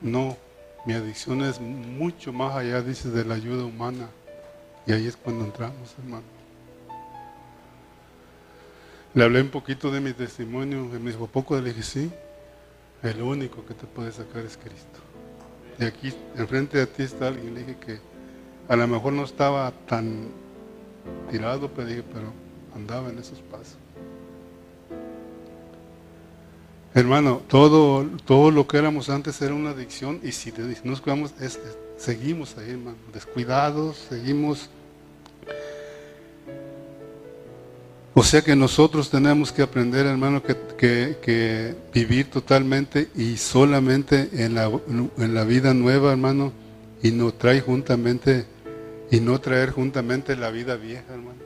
no, 0.00 0.36
mi 0.84 0.94
adicción 0.94 1.42
es 1.42 1.60
mucho 1.60 2.32
más 2.32 2.56
allá, 2.56 2.82
dice, 2.82 3.10
de 3.10 3.24
la 3.24 3.34
ayuda 3.34 3.64
humana. 3.64 4.08
Y 4.86 4.92
ahí 4.92 5.06
es 5.06 5.16
cuando 5.16 5.44
entramos, 5.44 5.94
hermano. 5.98 6.24
Le 9.14 9.24
hablé 9.24 9.42
un 9.42 9.50
poquito 9.50 9.90
de 9.90 10.00
mi 10.00 10.12
testimonio, 10.12 10.84
y 10.94 10.98
me 10.98 11.10
dijo, 11.10 11.26
¿poco? 11.26 11.60
Le 11.60 11.68
dije, 11.68 11.82
sí, 11.82 12.10
el 13.02 13.22
único 13.22 13.64
que 13.66 13.74
te 13.74 13.86
puede 13.86 14.10
sacar 14.10 14.44
es 14.44 14.56
Cristo. 14.56 15.00
Y 15.78 15.84
aquí, 15.84 16.14
enfrente 16.36 16.78
de 16.78 16.86
ti 16.86 17.02
está 17.02 17.28
alguien, 17.28 17.54
le 17.54 17.60
dije 17.60 17.76
que 17.76 17.98
a 18.68 18.76
lo 18.76 18.86
mejor 18.88 19.12
no 19.12 19.24
estaba 19.24 19.70
tan 19.86 20.28
tirado, 21.30 21.68
pero 21.68 21.86
dije, 21.86 22.02
pero 22.02 22.32
andaba 22.74 23.10
en 23.10 23.18
esos 23.18 23.40
pasos. 23.40 23.76
Hermano, 26.94 27.42
todo, 27.48 28.06
todo 28.24 28.50
lo 28.50 28.66
que 28.66 28.76
éramos 28.76 29.08
antes 29.08 29.40
era 29.40 29.54
una 29.54 29.70
adicción 29.70 30.20
y 30.22 30.32
si 30.32 30.52
nos 30.84 31.00
cuidamos, 31.00 31.32
seguimos 31.96 32.56
ahí, 32.58 32.70
hermano, 32.70 32.98
descuidados, 33.12 33.96
seguimos 34.08 34.68
O 38.14 38.22
sea 38.22 38.42
que 38.42 38.54
nosotros 38.54 39.08
tenemos 39.08 39.52
que 39.52 39.62
aprender, 39.62 40.04
hermano, 40.04 40.42
que, 40.42 41.74
vivir 41.94 42.30
totalmente 42.30 43.08
y 43.14 43.38
solamente 43.38 44.28
en 44.32 44.54
la, 44.54 44.70
en 45.16 45.34
la, 45.34 45.44
vida 45.44 45.72
nueva, 45.72 46.12
hermano, 46.12 46.52
y 47.02 47.10
no 47.10 47.32
traer 47.32 47.62
juntamente, 47.62 48.44
y 49.10 49.20
no 49.20 49.40
traer 49.40 49.70
juntamente 49.70 50.36
la 50.36 50.50
vida 50.50 50.76
vieja, 50.76 51.04
hermano. 51.10 51.38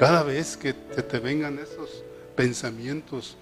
Cada 0.00 0.24
vez 0.24 0.56
que 0.56 0.72
te 0.72 1.18
vengan 1.20 1.60
esos 1.60 2.02
pensamientos, 2.34 3.36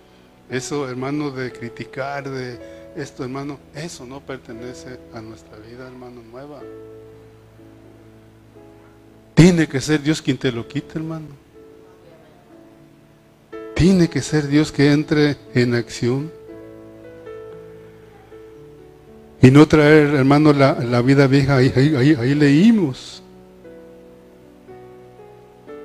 eso, 0.51 0.89
hermano, 0.89 1.31
de 1.31 1.53
criticar, 1.53 2.29
de 2.29 2.59
esto, 2.97 3.25
hermano, 3.25 3.59
eso 3.75 4.07
no 4.07 4.21
pertenece 4.21 4.99
a 5.13 5.21
nuestra 5.21 5.59
vida, 5.59 5.87
hermano, 5.87 6.23
nueva. 6.23 6.61
Tiene 9.35 9.69
que 9.69 9.81
ser 9.81 10.03
Dios 10.03 10.23
quien 10.23 10.39
te 10.39 10.51
lo 10.51 10.67
quite, 10.67 10.99
hermano. 10.99 11.27
Tiene 13.75 14.09
que 14.09 14.23
ser 14.23 14.49
Dios 14.49 14.73
que 14.73 14.91
entre 14.91 15.37
en 15.53 15.75
acción. 15.75 16.33
Y 19.43 19.51
no 19.51 19.69
traer, 19.69 20.15
hermano, 20.15 20.55
la, 20.55 21.03
vida 21.03 21.27
vieja. 21.27 21.57
Ahí, 21.57 21.71
ahí, 21.77 22.35
leímos. 22.35 23.23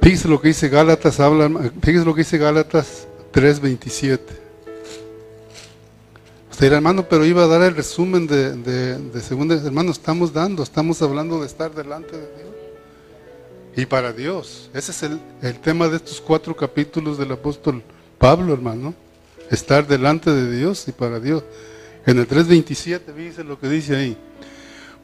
Fíjese 0.02 0.30
lo 0.30 0.42
que 0.42 0.48
dice 0.48 0.70
Gálatas, 0.70 1.20
habla, 1.20 1.50
fíjese 1.82 2.06
lo 2.06 2.16
que 2.16 2.22
dice 2.22 2.38
Gálatas 2.38 3.08
3.27. 3.34 4.41
Hermano, 6.68 7.08
pero 7.10 7.26
iba 7.26 7.44
a 7.44 7.48
dar 7.48 7.62
el 7.64 7.76
resumen 7.76 8.28
de, 8.28 8.56
de, 8.56 8.98
de 8.98 9.22
segunda. 9.22 9.56
Hermano, 9.56 9.92
estamos 9.92 10.32
dando, 10.32 10.62
estamos 10.62 11.02
hablando 11.02 11.42
de 11.42 11.48
estar 11.48 11.74
delante 11.74 12.16
de 12.16 12.28
Dios 12.28 12.52
y 13.76 13.86
para 13.86 14.12
Dios. 14.12 14.70
Ese 14.74 14.92
es 14.92 15.04
el, 15.04 15.60
tema 15.60 15.88
de 15.88 15.98
estos 15.98 16.22
cuatro 16.22 16.56
capítulos 16.56 17.18
del 17.18 17.32
apóstol 17.32 17.82
Pablo, 18.18 18.54
hermano. 18.54 18.94
Estar 19.50 19.88
delante 19.88 20.32
de 20.32 20.58
Dios 20.58 20.88
y 20.88 20.92
para 20.92 21.20
Dios. 21.20 21.44
En 22.06 22.20
el 22.20 22.28
3.27 22.28 23.14
dice 23.14 23.44
lo 23.44 23.60
que 23.60 23.68
dice 23.68 23.96
ahí. 23.96 24.18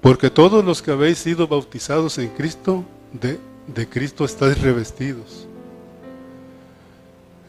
Porque 0.01 0.29
todos 0.29 0.63
los 0.63 0.81
que 0.81 0.91
habéis 0.91 1.17
sido 1.17 1.47
bautizados 1.47 2.17
en 2.17 2.29
Cristo, 2.29 2.85
de, 3.11 3.39
de 3.67 3.89
Cristo 3.89 4.25
estáis 4.25 4.61
revestidos. 4.61 5.47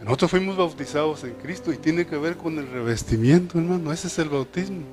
Nosotros 0.03 0.31
fuimos 0.31 0.57
bautizados 0.57 1.25
en 1.25 1.35
Cristo 1.35 1.73
y 1.73 1.77
tiene 1.77 2.07
que 2.07 2.17
ver 2.17 2.37
con 2.37 2.59
el 2.59 2.69
revestimiento, 2.69 3.59
hermano. 3.59 3.93
Ese 3.93 4.07
es 4.07 4.19
el 4.19 4.29
bautismo. 4.29 4.85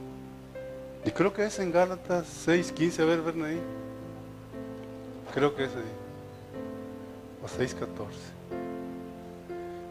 Y 1.06 1.12
creo 1.12 1.32
que 1.32 1.46
es 1.46 1.60
en 1.60 1.72
Gálatas 1.72 2.26
6.15. 2.48 3.02
A 3.02 3.06
ver, 3.06 3.22
ven 3.22 3.44
ahí. 3.44 3.60
Creo 5.34 5.56
que 5.56 5.66
es 5.66 5.70
ahí. 5.70 6.06
6.14. 7.48 7.86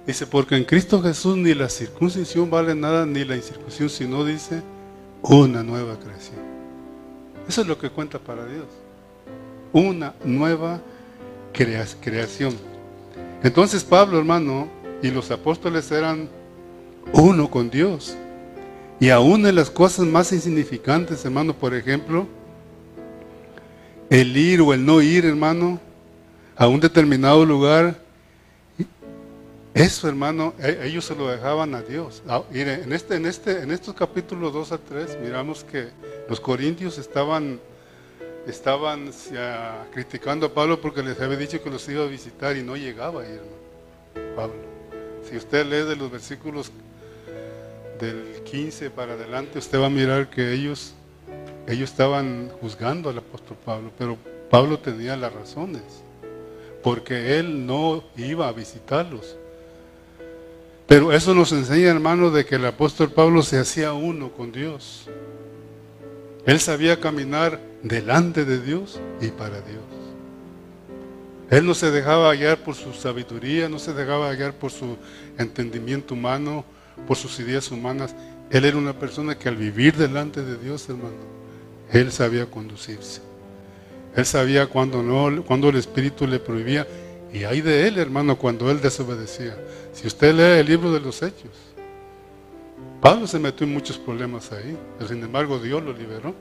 Dice, 0.06 0.26
porque 0.26 0.56
en 0.56 0.64
Cristo 0.64 1.00
Jesús 1.00 1.36
ni 1.36 1.54
la 1.54 1.68
circuncisión 1.68 2.50
vale 2.50 2.74
nada, 2.74 3.06
ni 3.06 3.24
la 3.24 3.36
incircuncisión, 3.36 3.88
sino 3.88 4.24
dice, 4.24 4.62
una 5.22 5.62
nueva 5.62 5.98
creación. 5.98 6.40
Eso 7.48 7.62
es 7.62 7.66
lo 7.66 7.78
que 7.78 7.90
cuenta 7.90 8.18
para 8.18 8.44
Dios. 8.46 8.66
Una 9.72 10.14
nueva 10.24 10.80
creación. 11.52 12.54
Entonces 13.42 13.82
Pablo, 13.82 14.18
hermano, 14.18 14.68
y 15.04 15.10
los 15.10 15.30
apóstoles 15.30 15.92
eran 15.92 16.30
uno 17.12 17.50
con 17.50 17.68
Dios. 17.68 18.16
Y 18.98 19.10
aún 19.10 19.44
en 19.44 19.54
las 19.54 19.68
cosas 19.68 20.06
más 20.06 20.32
insignificantes, 20.32 21.22
hermano, 21.26 21.52
por 21.52 21.74
ejemplo, 21.74 22.26
el 24.08 24.34
ir 24.34 24.62
o 24.62 24.72
el 24.72 24.82
no 24.82 25.02
ir, 25.02 25.26
hermano, 25.26 25.78
a 26.56 26.68
un 26.68 26.80
determinado 26.80 27.44
lugar, 27.44 28.00
eso 29.74 30.08
hermano, 30.08 30.54
e, 30.58 30.86
ellos 30.86 31.04
se 31.04 31.14
lo 31.14 31.28
dejaban 31.28 31.74
a 31.74 31.82
Dios. 31.82 32.22
Ah, 32.26 32.42
en, 32.50 32.90
este, 32.90 33.16
en, 33.16 33.26
este, 33.26 33.60
en 33.60 33.72
estos 33.72 33.94
capítulos 33.94 34.54
2 34.54 34.72
a 34.72 34.78
3 34.78 35.18
miramos 35.22 35.64
que 35.64 35.88
los 36.30 36.40
corintios 36.40 36.96
estaban, 36.96 37.60
estaban 38.46 39.10
criticando 39.92 40.46
a 40.46 40.54
Pablo 40.54 40.80
porque 40.80 41.02
les 41.02 41.20
había 41.20 41.36
dicho 41.36 41.62
que 41.62 41.68
los 41.68 41.86
iba 41.90 42.04
a 42.04 42.08
visitar 42.08 42.56
y 42.56 42.62
no 42.62 42.74
llegaba 42.74 43.20
ahí, 43.20 43.32
hermano. 43.32 44.34
Pablo. 44.34 44.73
Si 45.28 45.36
usted 45.36 45.66
lee 45.66 45.88
de 45.88 45.96
los 45.96 46.10
versículos 46.10 46.70
del 48.00 48.42
15 48.44 48.90
para 48.90 49.14
adelante, 49.14 49.58
usted 49.58 49.80
va 49.80 49.86
a 49.86 49.90
mirar 49.90 50.30
que 50.30 50.52
ellos, 50.52 50.94
ellos 51.66 51.90
estaban 51.90 52.50
juzgando 52.60 53.10
al 53.10 53.18
apóstol 53.18 53.56
Pablo, 53.64 53.90
pero 53.98 54.16
Pablo 54.50 54.78
tenía 54.78 55.16
las 55.16 55.32
razones 55.32 55.82
porque 56.84 57.38
él 57.38 57.66
no 57.66 58.04
iba 58.14 58.46
a 58.46 58.52
visitarlos. 58.52 59.36
Pero 60.86 61.12
eso 61.12 61.34
nos 61.34 61.50
enseña, 61.50 61.88
hermano, 61.88 62.30
de 62.30 62.44
que 62.44 62.56
el 62.56 62.66
apóstol 62.66 63.10
Pablo 63.10 63.42
se 63.42 63.58
hacía 63.58 63.94
uno 63.94 64.30
con 64.30 64.52
Dios. 64.52 65.08
Él 66.44 66.60
sabía 66.60 67.00
caminar 67.00 67.58
delante 67.82 68.44
de 68.44 68.60
Dios 68.60 69.00
y 69.18 69.28
para 69.28 69.62
Dios. 69.62 69.93
Él 71.50 71.66
no 71.66 71.74
se 71.74 71.90
dejaba 71.90 72.30
hallar 72.30 72.58
por 72.58 72.74
su 72.74 72.92
sabiduría, 72.92 73.68
no 73.68 73.78
se 73.78 73.92
dejaba 73.92 74.30
hallar 74.30 74.54
por 74.54 74.70
su 74.70 74.96
entendimiento 75.38 76.14
humano, 76.14 76.64
por 77.06 77.16
sus 77.16 77.38
ideas 77.40 77.70
humanas. 77.70 78.14
Él 78.50 78.64
era 78.64 78.76
una 78.76 78.98
persona 78.98 79.36
que 79.36 79.48
al 79.48 79.56
vivir 79.56 79.94
delante 79.94 80.42
de 80.42 80.56
Dios, 80.56 80.88
hermano, 80.88 81.14
él 81.92 82.10
sabía 82.12 82.46
conducirse. 82.46 83.20
Él 84.16 84.24
sabía 84.24 84.66
cuando, 84.66 85.02
no, 85.02 85.44
cuando 85.44 85.68
el 85.68 85.76
Espíritu 85.76 86.26
le 86.26 86.38
prohibía. 86.38 86.86
Y 87.32 87.44
hay 87.44 87.60
de 87.60 87.88
él, 87.88 87.98
hermano, 87.98 88.38
cuando 88.38 88.70
él 88.70 88.80
desobedecía. 88.80 89.56
Si 89.92 90.06
usted 90.06 90.34
lee 90.34 90.60
el 90.60 90.66
libro 90.66 90.92
de 90.92 91.00
los 91.00 91.20
Hechos, 91.20 91.50
Pablo 93.00 93.26
se 93.26 93.38
metió 93.38 93.66
en 93.66 93.74
muchos 93.74 93.98
problemas 93.98 94.50
ahí, 94.52 94.76
pero 94.96 95.10
sin 95.10 95.22
embargo 95.22 95.58
Dios 95.58 95.82
lo 95.82 95.92
liberó. 95.92 96.34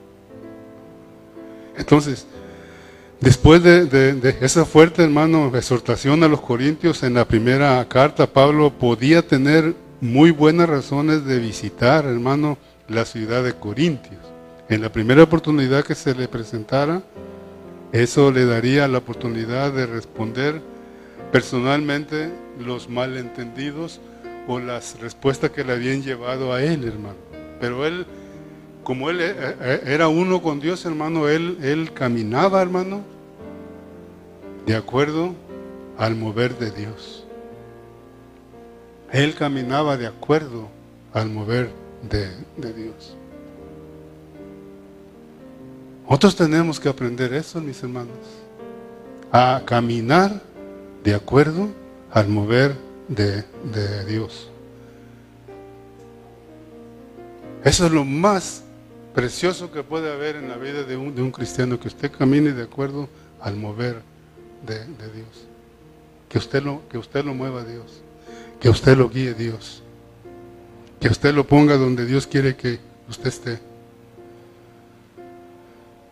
Entonces, 1.75 2.27
después 3.23 3.63
de, 3.63 4.35
esa 4.41 4.65
fuerte, 4.65 5.01
hermano, 5.01 5.49
exhortación 5.55 6.23
a 6.23 6.27
los 6.27 6.41
corintios 6.41 7.03
en 7.03 7.13
la 7.13 7.25
primera 7.25 7.83
carta, 7.87 8.27
Pablo 8.27 8.71
podía 8.71 9.25
tener 9.25 9.75
muy 10.01 10.31
buenas 10.31 10.67
razones 10.67 11.25
de 11.25 11.39
visitar, 11.39 12.05
hermano, 12.05 12.57
la 12.89 13.05
ciudad 13.05 13.41
de 13.43 13.53
Corintios. 13.53 14.19
En 14.67 14.81
la 14.81 14.91
primera 14.91 15.23
oportunidad 15.23 15.85
que 15.85 15.95
se 15.95 16.13
le 16.13 16.27
presentara, 16.27 17.01
eso 17.93 18.29
le 18.29 18.45
daría 18.45 18.87
la 18.89 18.97
oportunidad 18.97 19.71
de 19.71 19.85
responder 19.85 20.61
personalmente 21.31 22.29
los 22.59 22.89
malentendidos 22.89 24.01
o 24.47 24.59
las 24.59 24.99
respuestas 24.99 25.51
que 25.51 25.63
le 25.63 25.71
habían 25.71 26.03
llevado 26.03 26.53
a 26.53 26.61
él, 26.61 26.83
hermano. 26.83 27.15
Pero 27.61 27.85
él 27.85 28.05
como 28.83 29.09
él 29.09 29.21
eh, 29.21 29.33
eh, 29.37 29.83
era 29.85 30.07
uno 30.07 30.41
con 30.41 30.59
Dios, 30.59 30.85
hermano, 30.85 31.27
él, 31.27 31.91
caminaba, 31.93 32.61
hermano, 32.61 33.01
de 34.65 34.75
acuerdo 34.75 35.33
al 35.97 36.15
mover 36.15 36.57
de 36.57 36.71
Dios. 36.71 37.25
Él 39.11 39.35
caminaba 39.35 39.97
de 39.97 40.07
acuerdo 40.07 40.67
al 41.13 41.29
mover 41.29 41.69
de, 42.09 42.29
de 42.57 42.73
Dios. 42.73 43.15
Nosotros 46.03 46.35
tenemos 46.35 46.79
que 46.79 46.89
aprender 46.89 47.33
eso, 47.33 47.61
mis 47.61 47.81
hermanos, 47.81 48.17
a 49.31 49.61
caminar 49.65 50.41
de 51.03 51.15
acuerdo 51.15 51.69
al 52.11 52.27
mover 52.27 52.75
de, 53.07 53.43
de 53.71 54.05
Dios. 54.05 54.49
Eso 57.63 57.85
es 57.85 57.91
lo 57.91 58.03
más 58.03 58.63
precioso 59.13 59.71
que 59.71 59.83
puede 59.83 60.11
haber 60.11 60.35
en 60.35 60.49
la 60.49 60.57
vida 60.57 60.83
de 60.83 60.97
un, 60.97 61.15
de 61.15 61.21
un 61.21 61.31
cristiano, 61.31 61.79
que 61.79 61.87
usted 61.87 62.11
camine 62.11 62.51
de 62.51 62.63
acuerdo 62.63 63.09
al 63.41 63.55
mover 63.55 64.01
de, 64.65 64.79
de 64.79 65.13
Dios. 65.13 65.47
Que 66.29 66.37
usted, 66.37 66.63
lo, 66.63 66.81
que 66.89 66.97
usted 66.97 67.23
lo 67.23 67.33
mueva 67.33 67.63
Dios. 67.63 68.01
Que 68.59 68.69
usted 68.69 68.97
lo 68.97 69.09
guíe 69.09 69.33
Dios. 69.33 69.83
Que 70.99 71.09
usted 71.09 71.33
lo 71.33 71.45
ponga 71.45 71.77
donde 71.77 72.05
Dios 72.05 72.25
quiere 72.25 72.55
que 72.55 72.79
usted 73.09 73.27
esté. 73.27 73.59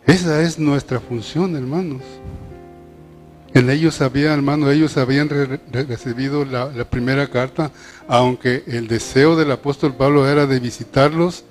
Esa 0.06 0.42
es 0.42 0.58
nuestra 0.58 1.00
función, 1.00 1.56
hermanos. 1.56 2.02
En 3.54 3.68
ellos 3.68 4.00
había, 4.00 4.32
hermano, 4.32 4.70
ellos 4.70 4.96
habían 4.96 5.28
re 5.28 5.60
recibido 5.70 6.44
la, 6.44 6.84
primera 6.84 7.28
carta, 7.28 7.70
aunque 8.08 8.64
el 8.66 8.88
deseo 8.88 9.36
del 9.36 9.50
apóstol 9.50 9.94
Pablo 9.94 10.28
era 10.28 10.46
de 10.46 10.58
visitarlos. 10.58 11.44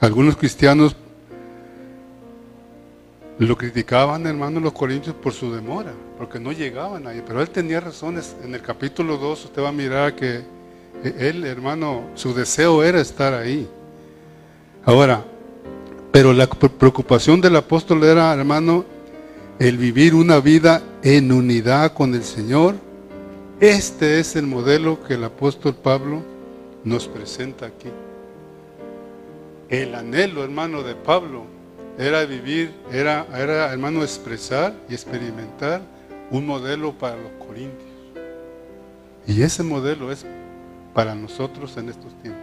Algunos 0.00 0.36
cristianos 0.36 0.96
lo 3.38 3.56
criticaban, 3.56 4.26
hermano, 4.26 4.60
los 4.60 4.72
corintios 4.72 5.14
por 5.14 5.32
su 5.32 5.52
demora, 5.52 5.92
porque 6.18 6.38
no 6.38 6.52
llegaban 6.52 7.06
ahí. 7.06 7.22
Pero 7.26 7.40
él 7.40 7.50
tenía 7.50 7.80
razones. 7.80 8.36
En 8.44 8.54
el 8.54 8.62
capítulo 8.62 9.16
2 9.16 9.46
usted 9.46 9.62
va 9.62 9.70
a 9.70 9.72
mirar 9.72 10.14
que 10.14 10.42
él, 11.02 11.44
hermano, 11.44 12.10
su 12.14 12.32
deseo 12.32 12.82
era 12.82 13.00
estar 13.00 13.34
ahí. 13.34 13.68
Ahora, 14.84 15.24
pero 16.12 16.32
la 16.32 16.46
preocupación 16.46 17.40
del 17.40 17.56
apóstol 17.56 18.04
era, 18.04 18.32
hermano, 18.32 18.84
el 19.58 19.78
vivir 19.78 20.14
una 20.14 20.40
vida 20.40 20.82
en 21.02 21.32
unidad 21.32 21.92
con 21.92 22.14
el 22.14 22.24
Señor. 22.24 22.74
Este 23.60 24.20
es 24.20 24.36
el 24.36 24.46
modelo 24.46 25.02
que 25.02 25.14
el 25.14 25.24
apóstol 25.24 25.74
Pablo 25.74 26.22
nos 26.84 27.08
presenta 27.08 27.66
aquí. 27.66 27.88
El 29.68 29.94
anhelo, 29.94 30.44
hermano, 30.44 30.82
de 30.82 30.94
Pablo 30.94 31.46
era 31.98 32.24
vivir, 32.24 32.72
era, 32.90 33.26
era, 33.34 33.72
hermano, 33.72 34.02
expresar 34.02 34.74
y 34.88 34.94
experimentar 34.94 35.80
un 36.30 36.46
modelo 36.46 36.92
para 36.92 37.16
los 37.16 37.32
corintios. 37.46 37.94
Y 39.26 39.42
ese 39.42 39.62
modelo 39.62 40.12
es 40.12 40.26
para 40.92 41.14
nosotros 41.14 41.76
en 41.76 41.88
estos 41.88 42.12
tiempos. 42.20 42.42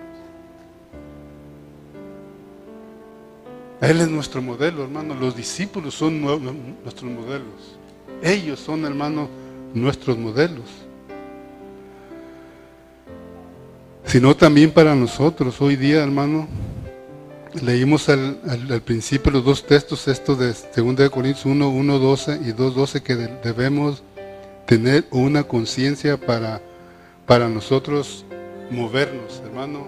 Él 3.81 3.99
es 3.99 4.09
nuestro 4.09 4.41
modelo, 4.41 4.83
hermano. 4.83 5.15
Los 5.15 5.35
discípulos 5.35 5.95
son 5.95 6.21
nuestros 6.21 7.11
modelos. 7.11 7.77
Ellos 8.21 8.59
son, 8.59 8.85
hermano, 8.85 9.27
nuestros 9.73 10.17
modelos. 10.17 10.65
Sino 14.05 14.35
también 14.35 14.71
para 14.71 14.93
nosotros. 14.93 15.59
Hoy 15.61 15.75
día, 15.75 16.03
hermano, 16.03 16.47
leímos 17.61 18.09
al, 18.09 18.39
al, 18.47 18.81
principio 18.81 19.31
los 19.31 19.43
dos 19.43 19.65
textos, 19.65 20.07
estos 20.07 20.37
de 20.39 20.47
2 20.47 21.09
Corintios 21.09 21.45
1, 21.45 21.69
1, 21.69 21.99
12 21.99 22.39
y 22.45 22.51
2, 22.51 22.75
12, 22.75 23.03
que 23.03 23.15
de, 23.15 23.27
debemos 23.43 24.03
tener 24.65 25.05
una 25.11 25.43
conciencia 25.43 26.17
para, 26.17 26.61
para 27.25 27.49
nosotros 27.49 28.25
movernos, 28.69 29.41
hermano, 29.45 29.87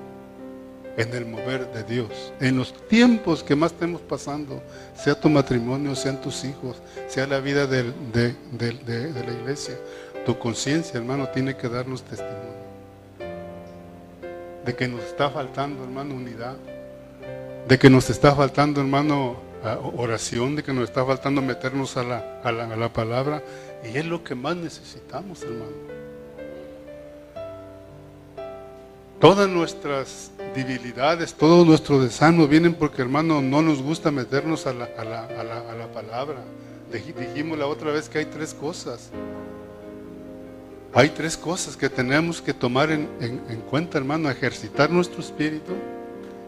en 0.97 1.13
el 1.13 1.25
mover 1.25 1.71
de 1.71 1.83
Dios. 1.83 2.33
En 2.39 2.57
los 2.57 2.73
tiempos 2.87 3.43
que 3.43 3.55
más 3.55 3.71
estemos 3.71 4.01
pasando, 4.01 4.61
sea 4.95 5.19
tu 5.19 5.29
matrimonio, 5.29 5.95
sean 5.95 6.21
tus 6.21 6.43
hijos, 6.43 6.77
sea 7.07 7.25
la 7.25 7.39
vida 7.39 7.65
de, 7.65 7.83
de, 8.11 8.35
de 8.57 9.23
la 9.25 9.31
iglesia, 9.31 9.75
tu 10.25 10.37
conciencia, 10.37 10.97
hermano, 10.99 11.27
tiene 11.29 11.55
que 11.55 11.69
darnos 11.69 12.03
testimonio. 12.03 12.53
De 14.65 14.75
que 14.75 14.87
nos 14.87 15.03
está 15.03 15.29
faltando, 15.29 15.83
hermano, 15.83 16.15
unidad 16.15 16.55
de 17.67 17.79
que 17.79 17.89
nos 17.89 18.09
está 18.09 18.35
faltando, 18.35 18.81
hermano, 18.81 19.37
oración, 19.95 20.55
de 20.55 20.63
que 20.63 20.73
nos 20.73 20.85
está 20.85 21.05
faltando 21.05 21.41
meternos 21.41 21.95
a 21.97 22.03
la, 22.03 22.41
a 22.43 22.51
la, 22.51 22.65
a 22.65 22.75
la 22.75 22.91
palabra. 22.91 23.41
Y 23.83 23.97
es 23.97 24.05
lo 24.05 24.23
que 24.23 24.35
más 24.35 24.55
necesitamos, 24.55 25.41
hermano. 25.43 25.93
Todas 29.19 29.47
nuestras 29.47 30.31
debilidades, 30.53 31.33
todos 31.33 31.65
nuestros 31.65 32.03
desánimos 32.03 32.49
vienen 32.49 32.73
porque, 32.73 33.01
hermano, 33.01 33.41
no 33.41 33.61
nos 33.61 33.81
gusta 33.81 34.11
meternos 34.11 34.67
a 34.67 34.73
la, 34.73 34.89
a 34.97 35.05
la, 35.05 35.25
a 35.25 35.43
la, 35.43 35.59
a 35.71 35.75
la 35.75 35.87
palabra. 35.87 36.39
Dijimos 36.91 37.57
la 37.57 37.67
otra 37.67 37.91
vez 37.91 38.09
que 38.09 38.19
hay 38.19 38.25
tres 38.25 38.53
cosas. 38.53 39.09
Hay 40.93 41.09
tres 41.09 41.37
cosas 41.37 41.77
que 41.77 41.89
tenemos 41.89 42.41
que 42.41 42.53
tomar 42.53 42.91
en, 42.91 43.07
en, 43.21 43.41
en 43.49 43.61
cuenta, 43.61 43.97
hermano. 43.97 44.29
Ejercitar 44.29 44.91
nuestro 44.91 45.21
espíritu, 45.21 45.71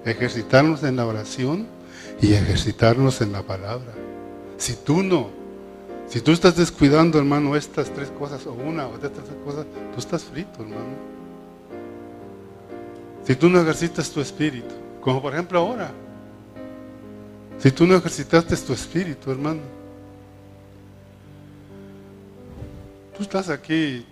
ejercitarnos 0.06 0.84
en 0.84 0.96
la 0.96 1.06
oración 1.06 1.68
y 2.22 2.34
ejercitarnos 2.34 3.22
en 3.22 3.32
la 3.32 3.42
palabra. 3.44 3.94
Si 4.58 4.76
tú 4.76 5.04
no, 5.04 5.30
si 6.08 6.22
tú 6.22 6.32
estás 6.32 6.56
descuidando, 6.56 7.18
hermano, 7.18 7.56
estas 7.56 7.90
tres 7.90 8.10
cosas, 8.12 8.46
o 8.46 8.54
una 8.54 8.88
o 8.88 8.96
estas 8.96 9.12
tres 9.12 9.38
cosas, 9.44 9.66
tú 9.94 10.00
estás 10.00 10.24
frito, 10.24 10.62
hermano. 10.62 11.16
Si 13.26 13.36
tú 13.36 13.50
no 13.50 13.60
ejercitas 13.60 14.10
tu 14.12 14.22
espíritu, 14.22 14.74
como 15.02 15.22
por 15.22 15.34
ejemplo 15.34 15.60
ahora, 15.60 15.92
si 17.58 17.72
tú 17.72 17.88
no 17.88 17.96
ejercitaste 17.96 18.56
tu 18.58 18.74
espíritu, 18.74 19.32
hermano, 19.32 19.62
tú 23.18 23.24
estás 23.24 23.50
aquí, 23.50 24.06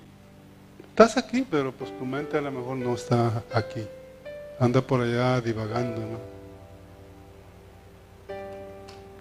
estás 0.90 1.18
aquí, 1.18 1.46
pero 1.50 1.72
pues 1.72 1.96
tu 1.98 2.06
mente 2.06 2.38
a 2.38 2.42
lo 2.42 2.52
mejor 2.52 2.78
no 2.78 2.96
está 2.96 3.44
aquí 3.54 3.86
anda 4.60 4.82
por 4.82 5.02
allá 5.02 5.42
divagando, 5.42 6.02
¿no? 6.02 6.34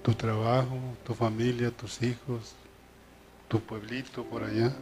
Tu 0.02 0.14
trabajo, 0.14 0.78
tu 1.04 1.14
familia, 1.14 1.70
tus 1.70 2.02
hijos, 2.02 2.54
tu 3.48 3.60
pueblito 3.60 4.24
por 4.24 4.42
allá. 4.42 4.72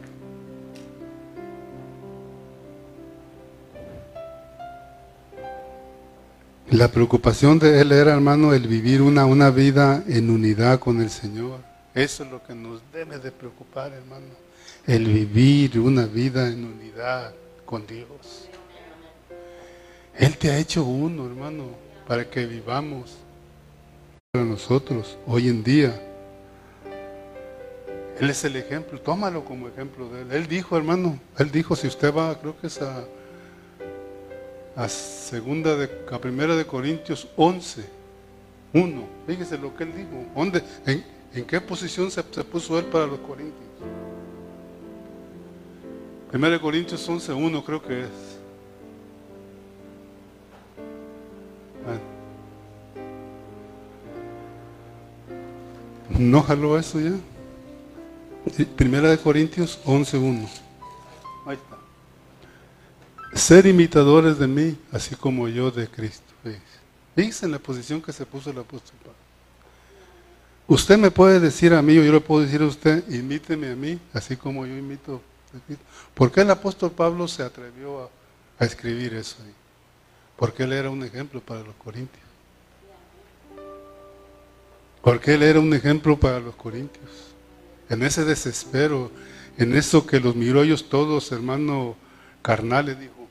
La 6.71 6.87
preocupación 6.87 7.59
de 7.59 7.81
él 7.81 7.91
era, 7.91 8.13
hermano, 8.13 8.53
el 8.53 8.67
vivir 8.67 9.01
una, 9.01 9.25
una 9.25 9.49
vida 9.49 10.03
en 10.07 10.29
unidad 10.29 10.79
con 10.79 11.01
el 11.01 11.09
Señor. 11.09 11.59
Eso 11.93 12.23
es 12.23 12.31
lo 12.31 12.41
que 12.41 12.55
nos 12.55 12.81
debe 12.93 13.19
de 13.19 13.31
preocupar, 13.31 13.91
hermano. 13.91 14.27
El 14.87 15.05
vivir 15.05 15.77
una 15.79 16.05
vida 16.05 16.47
en 16.47 16.63
unidad 16.63 17.33
con 17.65 17.85
Dios. 17.85 18.47
Él 20.21 20.37
te 20.37 20.51
ha 20.51 20.57
hecho 20.59 20.83
uno, 20.83 21.25
hermano, 21.25 21.63
para 22.07 22.29
que 22.29 22.45
vivamos 22.45 23.17
para 24.31 24.45
nosotros 24.45 25.17
hoy 25.25 25.47
en 25.47 25.63
día. 25.63 25.99
Él 28.19 28.29
es 28.29 28.43
el 28.43 28.55
ejemplo, 28.55 29.01
tómalo 29.01 29.43
como 29.43 29.67
ejemplo 29.67 30.07
de 30.09 30.21
él. 30.21 30.31
Él 30.31 30.47
dijo, 30.47 30.77
hermano, 30.77 31.19
él 31.39 31.49
dijo, 31.49 31.75
si 31.75 31.87
usted 31.87 32.13
va, 32.13 32.39
creo 32.39 32.55
que 32.55 32.67
es 32.67 32.79
a, 32.83 33.03
a 34.75 34.87
segunda 34.87 35.75
de, 35.75 35.87
primera 35.87 36.55
de 36.55 36.65
Corintios 36.67 37.27
11, 37.35 37.83
1. 38.73 39.03
Fíjese 39.25 39.57
lo 39.57 39.75
que 39.75 39.85
él 39.85 39.93
dijo. 39.95 40.27
¿Dónde, 40.35 40.61
en, 40.85 41.03
en, 41.33 41.45
qué 41.45 41.59
posición 41.59 42.11
se, 42.11 42.23
se, 42.29 42.43
puso 42.43 42.77
él 42.77 42.85
para 42.85 43.07
los 43.07 43.21
Corintios? 43.21 43.71
Primera 46.29 46.53
de 46.53 46.61
Corintios 46.61 47.09
11, 47.09 47.33
1 47.33 47.65
creo 47.65 47.81
que 47.81 48.01
es. 48.01 48.30
¿No 56.17 56.43
jaló 56.43 56.77
eso 56.77 56.99
ya? 56.99 57.13
Primera 58.75 59.09
de 59.09 59.17
Corintios 59.17 59.79
11.1. 59.85 60.47
Ahí 61.45 61.57
está. 61.57 63.37
Ser 63.37 63.65
imitadores 63.65 64.37
de 64.37 64.47
mí, 64.47 64.77
así 64.91 65.15
como 65.15 65.47
yo 65.47 65.71
de 65.71 65.87
Cristo. 65.87 66.31
Fíjense 67.15 67.45
en 67.45 67.51
la 67.51 67.59
posición 67.59 68.01
que 68.01 68.11
se 68.11 68.25
puso 68.25 68.51
el 68.51 68.57
apóstol 68.59 68.95
Pablo. 68.99 69.15
Usted 70.67 70.97
me 70.97 71.11
puede 71.11 71.39
decir 71.39 71.73
a 71.73 71.81
mí, 71.81 71.97
o 71.97 72.03
yo 72.03 72.13
le 72.13 72.21
puedo 72.21 72.41
decir 72.41 72.61
a 72.61 72.65
usted, 72.65 73.07
imíteme 73.11 73.71
a 73.71 73.75
mí, 73.75 73.99
así 74.13 74.37
como 74.37 74.65
yo 74.65 74.75
imito 74.77 75.21
a 75.55 75.65
Cristo. 75.65 75.83
¿Por 76.13 76.31
qué 76.31 76.41
el 76.41 76.51
apóstol 76.51 76.91
Pablo 76.91 77.27
se 77.27 77.43
atrevió 77.43 78.03
a, 78.03 78.09
a 78.59 78.65
escribir 78.65 79.13
eso 79.13 79.37
ahí? 79.43 79.53
Porque 80.37 80.63
él 80.63 80.73
era 80.73 80.89
un 80.89 81.03
ejemplo 81.03 81.41
para 81.41 81.61
los 81.61 81.75
corintios. 81.75 82.20
Porque 85.01 85.33
él 85.33 85.43
era 85.43 85.59
un 85.59 85.73
ejemplo 85.73 86.19
para 86.19 86.39
los 86.39 86.55
corintios. 86.55 87.09
En 87.89 88.03
ese 88.03 88.23
desespero, 88.23 89.11
en 89.57 89.75
eso 89.75 90.05
que 90.05 90.19
los 90.19 90.35
miró 90.35 90.63
ellos 90.63 90.89
todos, 90.89 91.31
hermano 91.31 91.95
carnales, 92.41 92.99
dijo, 92.99 93.27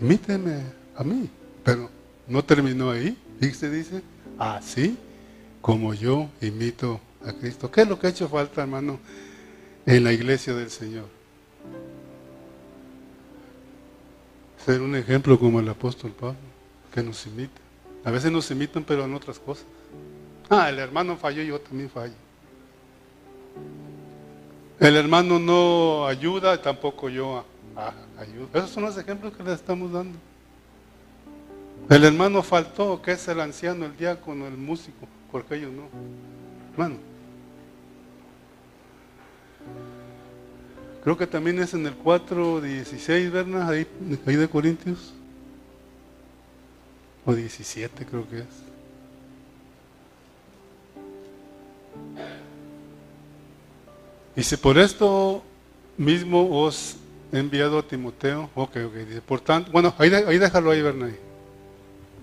imíteme 0.00 0.62
a 0.96 1.04
mí. 1.04 1.28
Pero 1.64 1.90
no 2.26 2.44
terminó 2.44 2.90
ahí. 2.90 3.16
se 3.40 3.70
dice, 3.70 4.02
así 4.38 4.96
como 5.60 5.94
yo 5.94 6.28
imito 6.40 7.00
a 7.24 7.32
Cristo. 7.32 7.70
¿Qué 7.70 7.82
es 7.82 7.88
lo 7.88 7.98
que 7.98 8.08
ha 8.08 8.10
hecho 8.10 8.28
falta, 8.28 8.62
hermano, 8.62 8.98
en 9.86 10.04
la 10.04 10.12
iglesia 10.12 10.54
del 10.54 10.70
Señor? 10.70 11.06
Ser 14.64 14.80
un 14.80 14.94
ejemplo 14.94 15.38
como 15.38 15.60
el 15.60 15.68
apóstol 15.68 16.12
Pablo, 16.12 16.36
que 16.92 17.02
nos 17.02 17.26
imita. 17.26 17.60
A 18.04 18.10
veces 18.10 18.30
nos 18.32 18.50
imitan, 18.50 18.84
pero 18.84 19.04
en 19.04 19.14
otras 19.14 19.38
cosas. 19.38 19.66
El 20.68 20.78
hermano 20.78 21.16
falló, 21.16 21.42
yo 21.42 21.60
también 21.60 21.88
fallo. 21.88 22.12
El 24.78 24.96
hermano 24.96 25.38
no 25.38 26.06
ayuda, 26.06 26.60
tampoco 26.60 27.08
yo 27.08 27.44
ayudo. 28.18 28.48
Esos 28.52 28.70
son 28.70 28.82
los 28.82 28.96
ejemplos 28.98 29.32
que 29.34 29.42
le 29.42 29.52
estamos 29.52 29.92
dando. 29.92 30.18
El 31.88 32.04
hermano 32.04 32.42
faltó, 32.42 33.00
que 33.00 33.12
es 33.12 33.28
el 33.28 33.40
anciano, 33.40 33.86
el 33.86 33.96
diácono, 33.96 34.46
el 34.46 34.56
músico, 34.56 35.06
porque 35.30 35.56
ellos 35.56 35.72
no. 35.72 35.84
Hermano. 36.72 36.96
Creo 41.02 41.16
que 41.16 41.26
también 41.26 41.58
es 41.60 41.74
en 41.74 41.86
el 41.86 41.98
4.16, 41.98 43.30
¿verdad? 43.30 43.70
Ahí, 43.70 43.86
ahí 44.26 44.36
de 44.36 44.48
Corintios. 44.48 45.14
O 47.24 47.34
17 47.34 48.04
creo 48.04 48.28
que 48.28 48.38
es. 48.40 48.71
Dice, 54.34 54.56
por 54.56 54.78
esto 54.78 55.42
mismo 55.98 56.62
os 56.62 56.96
he 57.32 57.38
enviado 57.38 57.78
a 57.78 57.82
Timoteo. 57.82 58.50
Ok, 58.54 58.76
ok. 58.86 58.94
Dice, 58.94 59.20
por 59.20 59.40
tanto, 59.40 59.70
bueno, 59.70 59.94
ahí, 59.98 60.08
déjalo 60.10 60.70
ahí, 60.70 60.82
Bernay. 60.82 61.14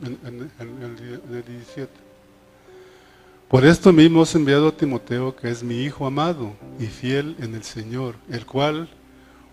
En, 0.04 0.18
en, 0.26 0.52
en, 0.60 1.36
el 1.36 1.44
17. 1.46 1.92
Por 3.48 3.66
esto 3.66 3.92
mismo 3.92 4.22
os 4.22 4.34
he 4.34 4.38
enviado 4.38 4.68
a 4.68 4.78
Timoteo, 4.78 5.36
que 5.36 5.50
es 5.50 5.64
mi 5.64 5.84
hijo 5.84 6.06
amado 6.06 6.54
y 6.80 6.86
fiel 6.86 7.36
en 7.40 7.56
el 7.56 7.64
Señor, 7.64 8.16
el 8.30 8.46
cual 8.46 8.90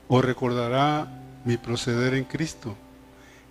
os 0.08 0.24
recordará 0.24 1.22
mi 1.44 1.56
proceder 1.56 2.14
en 2.14 2.24
Cristo, 2.24 2.76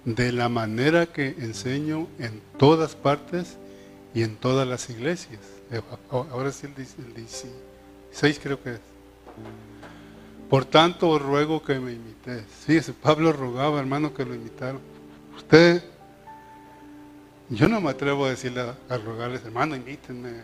de 0.03 0.31
la 0.31 0.49
manera 0.49 1.07
que 1.07 1.29
enseño 1.39 2.07
en 2.19 2.41
todas 2.57 2.95
partes 2.95 3.57
y 4.13 4.21
en 4.21 4.35
todas 4.35 4.67
las 4.67 4.89
iglesias. 4.89 5.54
Eh, 5.71 5.81
ahora 6.11 6.51
sí 6.51 6.67
el 6.67 6.75
16 6.75 8.39
creo 8.39 8.61
que 8.61 8.73
es. 8.73 8.79
Por 10.49 10.65
tanto 10.65 11.09
os 11.09 11.21
ruego 11.21 11.63
que 11.63 11.79
me 11.79 11.93
imitéis. 11.93 12.43
Fíjese, 12.65 12.93
Pablo 12.93 13.33
rogaba, 13.33 13.79
hermano, 13.79 14.13
que 14.13 14.25
lo 14.25 14.35
imitaran. 14.35 14.79
Usted, 15.35 15.83
yo 17.49 17.67
no 17.67 17.81
me 17.81 17.89
atrevo 17.89 18.25
a 18.25 18.29
decirle 18.29 18.61
a, 18.61 18.97
rogarles, 18.97 19.43
hermano, 19.43 19.75
imítenme. 19.75 20.43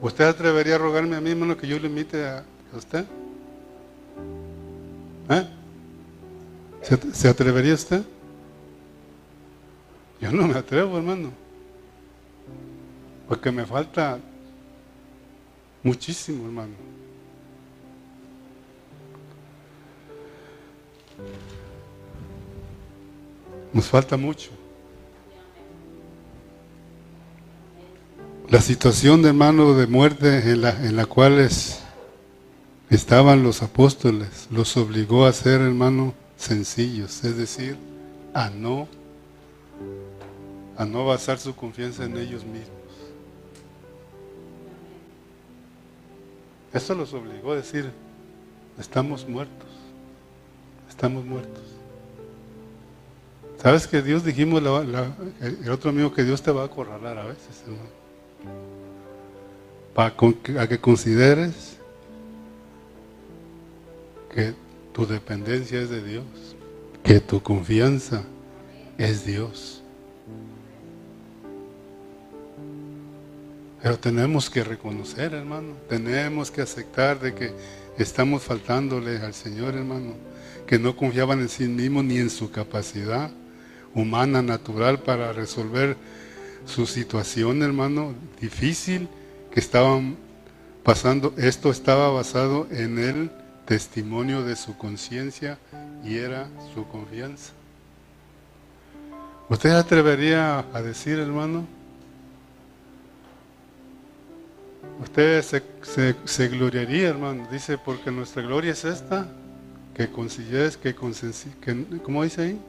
¿Usted 0.00 0.24
atrevería 0.24 0.76
a 0.76 0.78
rogarme 0.78 1.16
a 1.16 1.20
mí, 1.20 1.30
hermano, 1.30 1.56
que 1.56 1.66
yo 1.66 1.78
le 1.78 1.88
imite 1.88 2.26
a, 2.26 2.44
usted? 2.74 3.04
¿Eh? 5.28 5.48
¿Se, 6.82 6.96
¿Se 7.12 7.28
atrevería 7.28 7.74
usted? 7.74 8.02
Yo 10.20 10.32
no 10.32 10.48
me 10.48 10.58
atrevo, 10.58 10.96
hermano. 10.96 11.41
Porque 13.32 13.50
me 13.50 13.64
falta 13.64 14.18
muchísimo, 15.82 16.44
hermano. 16.44 16.74
Nos 23.72 23.86
falta 23.86 24.18
mucho. 24.18 24.50
La 28.50 28.60
situación, 28.60 29.22
de 29.22 29.28
hermano, 29.28 29.72
de 29.72 29.86
muerte 29.86 30.50
en 30.50 30.60
la, 30.60 30.72
en 30.84 30.94
la 30.94 31.06
cual 31.06 31.48
estaban 32.90 33.42
los 33.42 33.62
apóstoles 33.62 34.48
los 34.50 34.76
obligó 34.76 35.24
a 35.24 35.32
ser, 35.32 35.62
hermano, 35.62 36.12
sencillos, 36.36 37.24
es 37.24 37.38
decir, 37.38 37.78
a 38.34 38.50
no, 38.50 38.88
a 40.76 40.84
no 40.84 41.06
basar 41.06 41.38
su 41.38 41.56
confianza 41.56 42.04
en 42.04 42.18
ellos 42.18 42.44
mismos. 42.44 42.81
Eso 46.72 46.94
los 46.94 47.12
obligó 47.12 47.52
a 47.52 47.56
decir, 47.56 47.90
estamos 48.78 49.28
muertos, 49.28 49.68
estamos 50.88 51.24
muertos. 51.24 51.62
¿Sabes 53.62 53.86
que 53.86 54.02
Dios 54.02 54.24
dijimos, 54.24 54.62
el 54.62 55.70
otro 55.70 55.90
amigo, 55.90 56.12
que 56.12 56.24
Dios 56.24 56.42
te 56.42 56.50
va 56.50 56.62
a 56.62 56.66
acorralar 56.66 57.18
a 57.18 57.24
veces, 57.26 57.62
hermano? 57.62 57.90
Para 59.94 60.68
que 60.68 60.80
consideres 60.80 61.76
que 64.34 64.54
tu 64.94 65.06
dependencia 65.06 65.80
es 65.80 65.90
de 65.90 66.02
Dios, 66.02 66.24
que 67.04 67.20
tu 67.20 67.42
confianza 67.42 68.24
es 68.96 69.26
Dios. 69.26 69.81
Pero 73.82 73.98
tenemos 73.98 74.48
que 74.48 74.62
reconocer, 74.62 75.34
hermano, 75.34 75.74
tenemos 75.88 76.52
que 76.52 76.62
aceptar 76.62 77.18
de 77.18 77.34
que 77.34 77.52
estamos 77.98 78.44
faltándole 78.44 79.18
al 79.18 79.34
Señor, 79.34 79.74
hermano, 79.74 80.14
que 80.66 80.78
no 80.78 80.96
confiaban 80.96 81.40
en 81.40 81.48
sí 81.48 81.66
mismos 81.66 82.04
ni 82.04 82.18
en 82.18 82.30
su 82.30 82.52
capacidad 82.52 83.30
humana, 83.92 84.40
natural 84.40 85.00
para 85.00 85.32
resolver 85.32 85.96
su 86.64 86.86
situación, 86.86 87.62
hermano, 87.62 88.14
difícil 88.40 89.08
que 89.50 89.58
estaban 89.58 90.16
pasando. 90.84 91.34
Esto 91.36 91.70
estaba 91.70 92.08
basado 92.10 92.68
en 92.70 93.00
el 93.00 93.30
testimonio 93.66 94.44
de 94.44 94.54
su 94.54 94.76
conciencia 94.76 95.58
y 96.04 96.18
era 96.18 96.48
su 96.72 96.86
confianza. 96.86 97.52
¿Usted 99.48 99.70
atrevería 99.70 100.64
a 100.72 100.82
decir, 100.82 101.18
hermano? 101.18 101.66
Usted 105.00 105.42
se, 106.24 106.48
gloriaría, 106.48 107.08
hermano. 107.08 107.48
Dice, 107.50 107.78
porque 107.78 108.10
nuestra 108.10 108.42
gloria 108.42 108.72
es 108.72 108.84
esta, 108.84 109.26
que 109.94 110.08
con 110.08 110.28
que 110.28 110.94
con 110.94 111.12
que, 111.12 111.86
¿cómo 112.02 112.22
dice 112.22 112.42
ahí? 112.42 112.60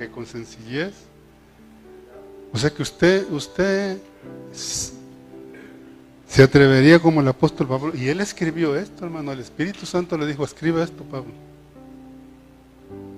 que 0.00 0.10
con 0.10 0.24
sencillez. 0.24 0.94
O 2.52 2.58
sea 2.58 2.70
que 2.70 2.82
usted, 2.82 3.30
usted 3.30 3.98
se 6.26 6.42
atrevería 6.42 6.98
como 6.98 7.20
el 7.20 7.28
apóstol 7.28 7.68
Pablo. 7.68 7.92
Y 7.94 8.08
él 8.08 8.20
escribió 8.20 8.76
esto, 8.76 9.04
hermano. 9.04 9.32
El 9.32 9.40
Espíritu 9.40 9.84
Santo 9.84 10.16
le 10.16 10.26
dijo, 10.26 10.44
escriba 10.44 10.82
esto, 10.82 11.04
Pablo. 11.04 11.32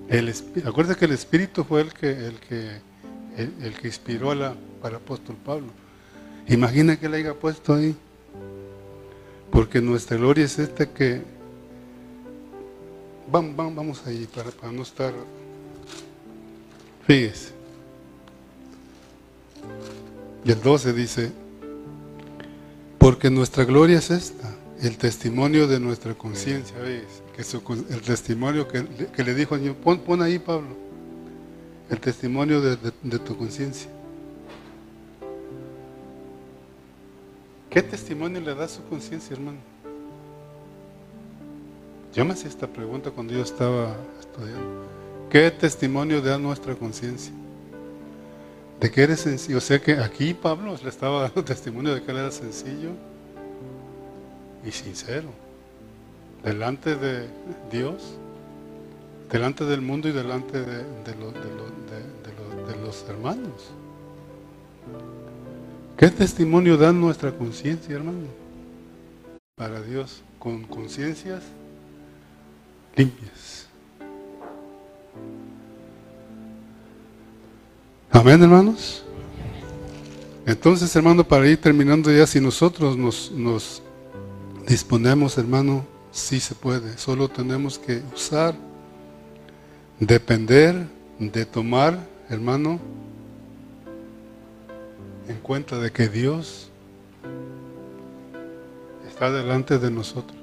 El, 0.09 0.35
acuérdate 0.67 0.99
que 0.99 1.05
el 1.05 1.13
Espíritu 1.13 1.65
fue 1.65 1.83
el 1.83 1.93
que, 1.93 2.11
el 2.11 2.41
que, 2.41 2.81
el, 3.37 3.75
que 3.75 3.87
inspiró 3.87 4.33
a 4.33 4.35
la, 4.35 4.55
el 4.85 4.95
apóstol 4.95 5.37
Pablo. 5.45 5.69
Imagina 6.49 6.99
que 6.99 7.09
le 7.09 7.19
haya 7.19 7.35
puesto 7.35 7.75
ahí. 7.75 7.95
Porque 9.53 9.81
nuestra 9.81 10.17
gloria 10.17 10.45
es 10.47 10.59
esta 10.59 10.87
que... 10.87 11.23
Vamos, 13.31 13.55
vamos, 13.55 13.75
vamos 13.77 14.07
ahí 14.07 14.27
para, 14.35 14.51
para 14.51 14.73
no 14.73 14.83
estar 14.83 15.15
Fíjese. 17.07 17.53
Y 20.45 20.51
el 20.51 20.61
12 20.61 20.93
dice, 20.93 21.33
porque 22.99 23.31
nuestra 23.31 23.65
gloria 23.65 23.99
es 23.99 24.11
esta, 24.11 24.55
el 24.81 24.97
testimonio 24.97 25.69
de 25.69 25.79
nuestra 25.79 26.15
conciencia, 26.15 26.77
Que 27.37 27.43
el 27.93 28.01
testimonio 28.01 28.67
que, 28.69 28.85
le 29.23 29.35
dijo 29.35 29.55
al 29.55 29.61
Señor, 29.61 29.77
pon, 29.77 30.23
ahí 30.23 30.39
Pablo, 30.39 30.77
el 31.91 32.01
testimonio 32.01 32.61
de, 32.61 33.19
tu 33.19 33.37
conciencia. 33.37 33.91
¿Qué 37.73 37.83
testimonio 37.83 38.39
le 38.39 38.55
da 38.55 38.69
su 38.69 38.85
conciencia, 38.85 39.35
hermano? 39.35 39.57
Yo 42.13 42.23
me 42.27 42.35
hacía 42.35 42.51
esta 42.51 42.67
pregunta 42.67 43.11
cuando 43.11 43.33
yo 43.33 43.41
estaba 43.43 43.97
estudiando. 44.21 44.85
¿Qué 45.31 45.51
testimonio 45.51 46.21
da 46.21 46.37
nuestra 46.37 46.75
conciencia? 46.75 47.33
De 48.79 48.91
que 48.91 49.03
eres 49.03 49.21
sencillo. 49.21 49.57
O 49.57 49.63
sea 49.63 49.81
que 49.81 49.93
aquí 49.93 50.35
Pablo 50.35 50.77
le 50.83 50.89
estaba 50.91 51.23
dando 51.23 51.43
testimonio 51.47 51.95
de 51.95 52.03
que 52.03 52.11
él 52.11 52.19
era 52.19 52.31
sencillo 52.31 52.91
y 54.63 54.71
sincero. 54.71 55.31
Delante 56.45 56.95
de 56.95 57.27
Dios, 57.71 58.19
delante 59.31 59.65
del 59.65 59.81
mundo 59.81 60.11
y 60.11 60.13
delante 60.13 60.61
de, 60.61 60.85
los, 62.85 63.09
hermanos. 63.09 63.71
¿Qué 65.97 66.09
testimonio 66.09 66.77
da 66.77 66.93
nuestra 66.93 67.31
conciencia, 67.31 67.95
hermano? 67.95 68.27
Para 69.55 69.81
Dios, 69.83 70.23
con 70.39 70.65
conciencias 70.65 71.43
limpias. 72.97 73.67
Amén, 78.11 78.43
hermanos. 78.43 79.05
Entonces, 80.45 80.95
hermano, 80.97 81.23
para 81.23 81.47
ir 81.47 81.61
terminando 81.61 82.11
ya, 82.11 82.27
si 82.27 82.41
nosotros 82.41 82.97
nos, 82.97 83.31
nos 83.31 83.83
disponemos, 84.67 85.39
hermano, 85.39 85.87
sí 86.11 86.41
se 86.41 86.55
puede. 86.55 86.99
Solo 86.99 87.29
tenemos 87.29 87.79
que 87.79 88.03
usar, 88.15 88.55
depender, 90.01 90.87
de 91.19 91.47
tomar, 91.47 91.99
hermano, 92.29 92.81
en 95.33 95.41
cuenta 95.41 95.79
de 95.79 95.91
que 95.91 96.09
Dios 96.09 96.69
está 99.09 99.31
delante 99.31 99.79
de 99.79 99.91
nosotros. 99.91 100.37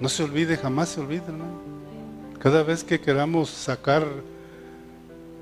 No 0.00 0.08
se 0.08 0.22
olvide, 0.22 0.56
jamás 0.56 0.90
se 0.90 1.00
olvide, 1.00 1.24
hermano. 1.26 1.60
Cada 2.38 2.62
vez 2.62 2.84
que 2.84 3.00
queramos 3.00 3.50
sacar 3.50 4.06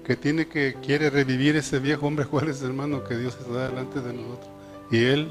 que 0.04 0.16
tiene 0.16 0.46
que 0.46 0.76
quiere 0.82 1.10
revivir 1.10 1.56
ese 1.56 1.78
viejo 1.78 2.06
hombre, 2.06 2.24
¿cuál 2.30 2.48
es, 2.48 2.62
hermano? 2.62 3.04
Que 3.04 3.16
Dios 3.18 3.36
está 3.38 3.68
delante 3.68 4.00
de 4.00 4.12
nosotros. 4.12 4.50
Y 4.90 5.04
él, 5.04 5.28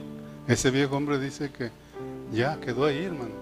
ese 0.47 0.69
viejo 0.69 0.95
hombre 0.95 1.17
dice 1.17 1.49
que 1.49 1.71
ya 2.31 2.59
quedó 2.59 2.85
ahí, 2.85 3.03
hermano. 3.05 3.33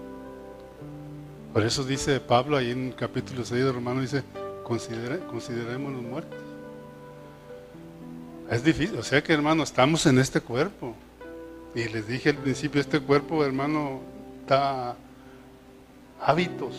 Por 1.52 1.62
eso 1.62 1.84
dice 1.84 2.18
Pablo 2.20 2.56
ahí 2.56 2.70
en 2.70 2.88
el 2.88 2.94
capítulo 2.94 3.44
6 3.44 3.64
de 3.64 3.72
Romanos, 3.72 4.02
dice, 4.02 4.24
consideremos 4.64 5.92
los 5.92 6.02
muertos. 6.02 6.43
Es 8.50 8.62
difícil, 8.62 8.98
o 8.98 9.02
sea 9.02 9.22
que 9.22 9.32
hermano, 9.32 9.62
estamos 9.62 10.06
en 10.06 10.18
este 10.18 10.40
cuerpo. 10.40 10.94
Y 11.74 11.88
les 11.88 12.06
dije 12.06 12.30
al 12.30 12.36
principio, 12.36 12.80
este 12.80 13.00
cuerpo, 13.00 13.44
hermano, 13.44 14.00
está 14.40 14.96
hábitos. 16.20 16.76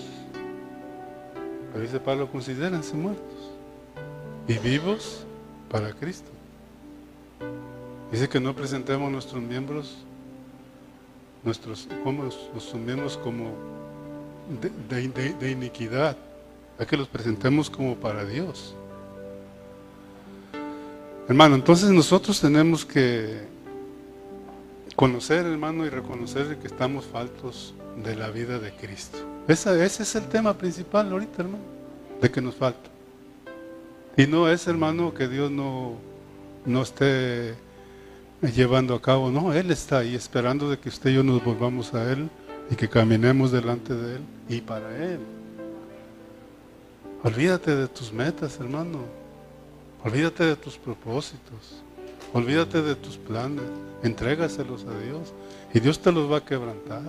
Pero 1.71 1.83
dice 1.83 1.99
Pablo, 1.99 2.31
considérense 2.31 2.95
muertos 2.95 3.51
y 4.47 4.57
vivos 4.59 5.25
para 5.69 5.91
Cristo. 5.91 6.29
Dice 8.11 8.29
que 8.29 8.39
no 8.39 8.55
presentemos 8.55 9.11
nuestros 9.11 9.41
miembros, 9.41 9.97
nuestros, 11.43 11.87
como, 12.03 12.23
nuestros 12.23 12.75
miembros 12.75 13.17
como 13.17 13.51
de, 14.61 15.51
iniquidad, 15.51 16.15
hay 16.77 16.85
que 16.85 16.97
los 16.97 17.07
presentemos 17.07 17.69
como 17.69 17.95
para 17.95 18.23
Dios. 18.25 18.75
Hermano, 21.27 21.55
entonces 21.55 21.89
nosotros 21.89 22.39
tenemos 22.39 22.85
que 22.85 23.39
conocer, 24.95 25.45
hermano, 25.47 25.83
y 25.85 25.89
reconocer 25.89 26.57
que 26.57 26.67
estamos 26.67 27.05
faltos 27.05 27.73
de 28.03 28.15
la 28.15 28.29
vida 28.29 28.59
de 28.59 28.71
Cristo. 28.71 29.17
ese 29.47 30.03
es 30.03 30.15
el 30.15 30.27
tema 30.27 30.55
principal 30.55 31.11
ahorita, 31.11 31.41
hermano, 31.41 31.63
de 32.21 32.29
que 32.29 32.41
nos 32.41 32.53
falta. 32.53 32.91
Y 34.15 34.27
no 34.27 34.47
es, 34.47 34.67
hermano, 34.67 35.15
que 35.15 35.27
Dios 35.27 35.49
no, 35.49 35.95
no 36.63 36.83
esté 36.83 37.55
llevando 38.55 38.93
a 38.93 39.01
cabo, 39.01 39.31
no, 39.31 39.51
Él 39.51 39.71
está 39.71 39.99
ahí 39.99 40.13
esperando 40.13 40.69
de 40.69 40.77
que 40.77 40.89
usted 40.89 41.09
y 41.09 41.15
yo 41.15 41.23
nos 41.23 41.43
volvamos 41.43 41.93
a 41.95 42.11
Él 42.11 42.29
y 42.69 42.75
que 42.75 42.87
caminemos 42.87 43.51
delante 43.51 43.95
de 43.95 44.17
Él 44.17 44.21
y 44.47 44.61
para 44.61 44.95
Él. 44.95 45.19
Olvídate 47.23 47.75
de 47.75 47.87
tus 47.87 48.13
metas, 48.13 48.59
hermano. 48.59 49.24
Olvídate 50.05 50.43
de 50.45 50.55
tus 50.55 50.77
propósitos. 50.77 51.81
Olvídate 52.31 52.83
de 52.83 52.95
tus 52.95 53.17
planes. 53.17 53.65
Entrégaselos 54.03 54.85
a 54.85 54.99
Dios. 54.99 55.33
Y 55.73 55.79
Dios 55.79 55.99
te 55.99 56.11
los 56.11 56.31
va 56.31 56.37
a 56.37 56.45
quebrantar. 56.45 57.01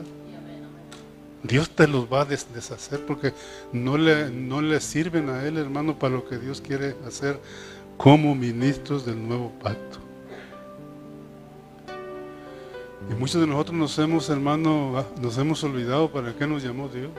Dios 1.42 1.68
te 1.68 1.86
los 1.86 2.10
va 2.10 2.22
a 2.22 2.24
deshacer 2.24 3.04
porque 3.04 3.34
no 3.70 3.98
le, 3.98 4.30
no 4.30 4.62
le 4.62 4.80
sirven 4.80 5.28
a 5.28 5.44
Él, 5.44 5.58
hermano, 5.58 5.98
para 5.98 6.14
lo 6.14 6.26
que 6.26 6.38
Dios 6.38 6.62
quiere 6.62 6.96
hacer 7.06 7.38
como 7.98 8.34
ministros 8.34 9.04
del 9.04 9.28
nuevo 9.28 9.52
pacto. 9.62 9.98
Y 13.10 13.14
muchos 13.14 13.42
de 13.42 13.46
nosotros 13.46 13.76
nos 13.76 13.98
hemos, 13.98 14.30
hermano, 14.30 15.04
nos 15.20 15.36
hemos 15.36 15.62
olvidado 15.62 16.10
para 16.10 16.34
qué 16.34 16.46
nos 16.46 16.62
llamó 16.62 16.88
Dios. 16.88 17.10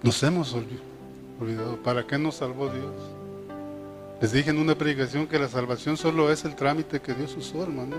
Nos 0.00 0.22
hemos 0.22 0.54
olvidado. 0.54 1.76
¿Para 1.82 2.06
qué 2.06 2.16
nos 2.16 2.36
salvó 2.36 2.68
Dios? 2.68 2.92
Les 4.24 4.32
dije 4.32 4.48
en 4.48 4.58
una 4.58 4.74
predicación 4.74 5.26
que 5.26 5.38
la 5.38 5.48
salvación 5.48 5.98
solo 5.98 6.32
es 6.32 6.46
el 6.46 6.54
trámite 6.54 6.98
que 6.98 7.12
Dios 7.12 7.36
usó, 7.36 7.62
hermano, 7.62 7.96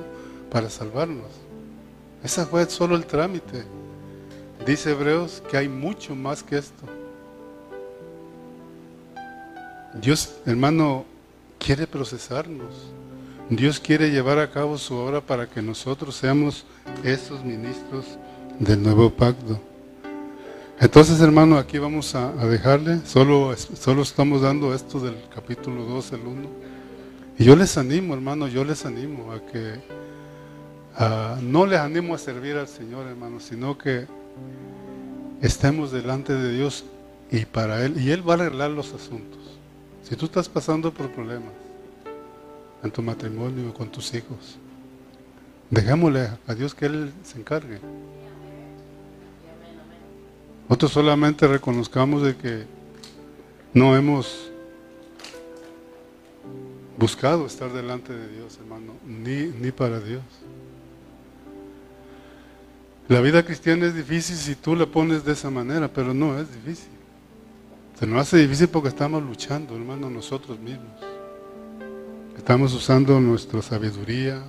para 0.50 0.72
salvarnos. 0.72 1.28
Esa 2.24 2.48
fue 2.48 2.66
solo 2.66 2.96
el 2.96 3.06
trámite. 3.06 3.64
Dice 4.66 4.90
Hebreos 4.90 5.44
que 5.48 5.56
hay 5.56 5.70
mucho 5.70 6.16
más 6.16 6.42
que 6.42 6.58
esto. 6.58 6.84
Dios, 10.02 10.38
hermano, 10.48 11.06
quiere 11.60 11.86
procesarnos. 11.86 12.74
Dios 13.48 13.80
quiere 13.80 14.10
llevar 14.10 14.40
a 14.40 14.50
cabo 14.50 14.80
su 14.80 14.96
obra 14.96 15.22
para 15.22 15.48
que 15.48 15.62
nosotros 15.62 16.16
seamos 16.16 16.66
esos 17.04 17.46
ministros 17.46 18.18
del 18.58 18.82
nuevo 18.82 19.12
pacto. 19.12 19.62
Entonces, 20.80 21.22
hermano, 21.22 21.58
aquí 21.58 21.78
vamos 21.78 22.16
a, 22.16 22.32
dejarle. 22.48 23.00
Solo, 23.06 23.56
solo 23.56 24.02
estamos 24.02 24.42
dando 24.42 24.74
esto 24.74 25.00
del 25.00 25.16
capítulo 25.34 25.86
2, 25.86 26.12
el 26.14 26.20
1. 26.22 26.50
Y 27.40 27.46
yo 27.46 27.56
les 27.56 27.78
animo, 27.78 28.14
hermano, 28.14 28.48
yo 28.48 28.66
les 28.66 28.86
animo 28.86 29.32
a 29.32 29.40
que 29.46 29.80
no 31.42 31.66
les 31.66 31.80
animo 31.80 32.14
a 32.14 32.18
servir 32.18 32.58
al 32.58 32.68
Señor, 32.68 33.08
hermano, 33.08 33.40
sino 33.40 33.78
que 33.78 34.08
estemos 35.42 35.92
delante 35.92 36.34
de 36.34 36.54
Dios 36.54 36.84
y 37.32 37.46
para 37.46 37.86
Él. 37.86 38.00
Y 38.00 38.12
Él 38.12 38.28
va 38.28 38.34
a 38.34 38.38
arreglar 38.38 38.72
los 38.72 38.94
asuntos. 38.94 39.40
Si 40.04 40.16
tú 40.16 40.26
estás 40.26 40.50
pasando 40.50 40.94
por 40.94 41.10
problemas 41.10 41.54
en 42.84 42.92
tu 42.92 43.02
matrimonio, 43.02 43.74
con 43.74 43.90
tus 43.90 44.14
hijos, 44.14 44.58
dejémosle 45.70 46.30
a 46.48 46.54
Dios 46.54 46.76
que 46.76 46.86
Él 46.86 47.14
se 47.24 47.40
encargue. 47.40 47.80
Nosotros 50.68 50.92
solamente 50.92 51.48
reconozcamos 51.48 52.24
de 52.24 52.36
que 52.36 52.64
no 53.74 53.96
hemos 53.96 54.52
buscado 56.98 57.46
estar 57.46 57.72
delante 57.72 58.14
de 58.14 58.28
Dios, 58.30 58.58
hermano, 58.60 58.94
ni, 59.06 59.46
ni 59.46 59.72
para 59.72 60.00
Dios. 60.00 60.24
La 63.08 63.22
vida 63.22 63.44
cristiana 63.46 63.86
es 63.86 63.94
difícil 63.94 64.36
si 64.36 64.56
tú 64.56 64.76
la 64.76 64.88
pones 64.88 65.24
de 65.24 65.34
esa 65.34 65.52
manera, 65.52 65.88
pero 65.88 66.14
no 66.14 66.40
es 66.40 66.52
difícil. 66.52 66.90
Se 68.00 68.08
nos 68.08 68.22
hace 68.22 68.38
difícil 68.38 68.68
porque 68.68 68.90
estamos 68.90 69.22
luchando, 69.22 69.76
hermano, 69.76 70.10
nosotros 70.10 70.60
mismos. 70.60 71.00
Estamos 72.36 72.74
usando 72.74 73.20
nuestra 73.22 73.62
sabiduría, 73.62 74.42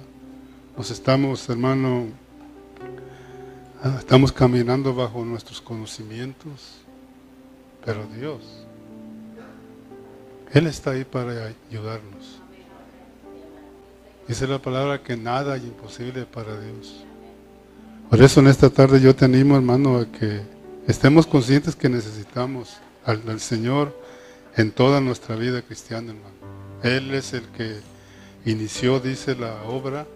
nos 0.77 0.91
estamos, 0.91 1.49
hermano, 1.51 2.07
estamos 3.99 4.33
caminando 4.33 4.95
bajo 4.95 5.25
nuestros 5.25 5.61
conocimientos, 5.61 6.79
pero 7.85 8.07
Dios, 8.19 8.43
Él 10.53 10.67
está 10.67 10.93
ahí 10.93 11.05
para 11.05 11.53
ayudarnos. 11.71 12.41
Dice 14.27 14.47
la 14.47 14.61
palabra 14.61 15.03
que 15.03 15.17
nada 15.17 15.55
hay 15.55 15.63
imposible 15.63 16.25
para 16.25 16.59
Dios. 16.61 17.05
Por 18.11 18.21
eso 18.23 18.41
en 18.41 18.49
esta 18.49 18.71
tarde 18.71 19.01
yo 19.01 19.15
te 19.15 19.25
animo, 19.25 19.57
hermano, 19.57 19.99
a 19.99 20.07
que 20.07 20.41
estemos 20.89 21.27
conscientes 21.27 21.77
que 21.77 21.89
necesitamos 21.89 22.79
al, 23.05 23.23
al 23.29 23.41
Señor 23.41 23.97
en 24.57 24.73
toda 24.73 25.01
nuestra 25.01 25.37
vida 25.37 25.63
cristiana, 25.63 26.13
hermano. 26.13 26.35
Él 26.83 27.15
es 27.15 27.35
el 27.35 27.43
que 27.49 27.81
inició, 28.45 29.01
dice, 29.01 29.37
la 29.37 29.63
obra, 29.65 30.07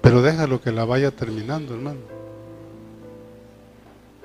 pero 0.00 0.22
déjalo 0.22 0.60
que 0.60 0.72
la 0.72 0.84
vaya 0.84 1.10
terminando, 1.10 1.74
hermano. 1.74 2.19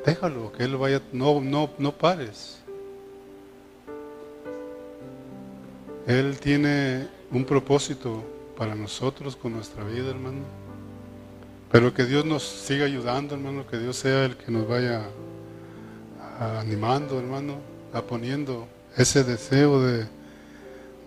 Déjalo, 0.06 0.51
que 0.51 0.64
Él 0.64 0.78
vaya, 0.78 1.01
no, 1.12 1.41
no, 1.41 1.72
no 1.80 1.91
pares. 1.91 2.60
Él 6.06 6.38
tiene 6.39 7.08
un 7.32 7.43
propósito 7.43 8.24
para 8.56 8.76
nosotros 8.76 9.36
con 9.36 9.53
nuestra 9.53 9.84
vida, 9.84 10.12
hermano. 10.12 10.43
Pero 11.72 11.91
que 11.91 12.06
Dios 12.06 12.24
nos 12.24 12.43
siga 12.43 12.86
ayudando, 12.86 13.34
hermano, 13.34 13.66
que 13.66 13.80
Dios 13.80 13.95
sea 13.95 14.26
el 14.26 14.38
que 14.38 14.51
nos 14.51 14.68
vaya 14.68 15.01
animando, 16.39 17.18
hermano, 17.18 17.56
a 17.91 18.03
poniendo 18.03 18.68
ese 18.95 19.24
deseo 19.24 19.82
de, 19.82 20.06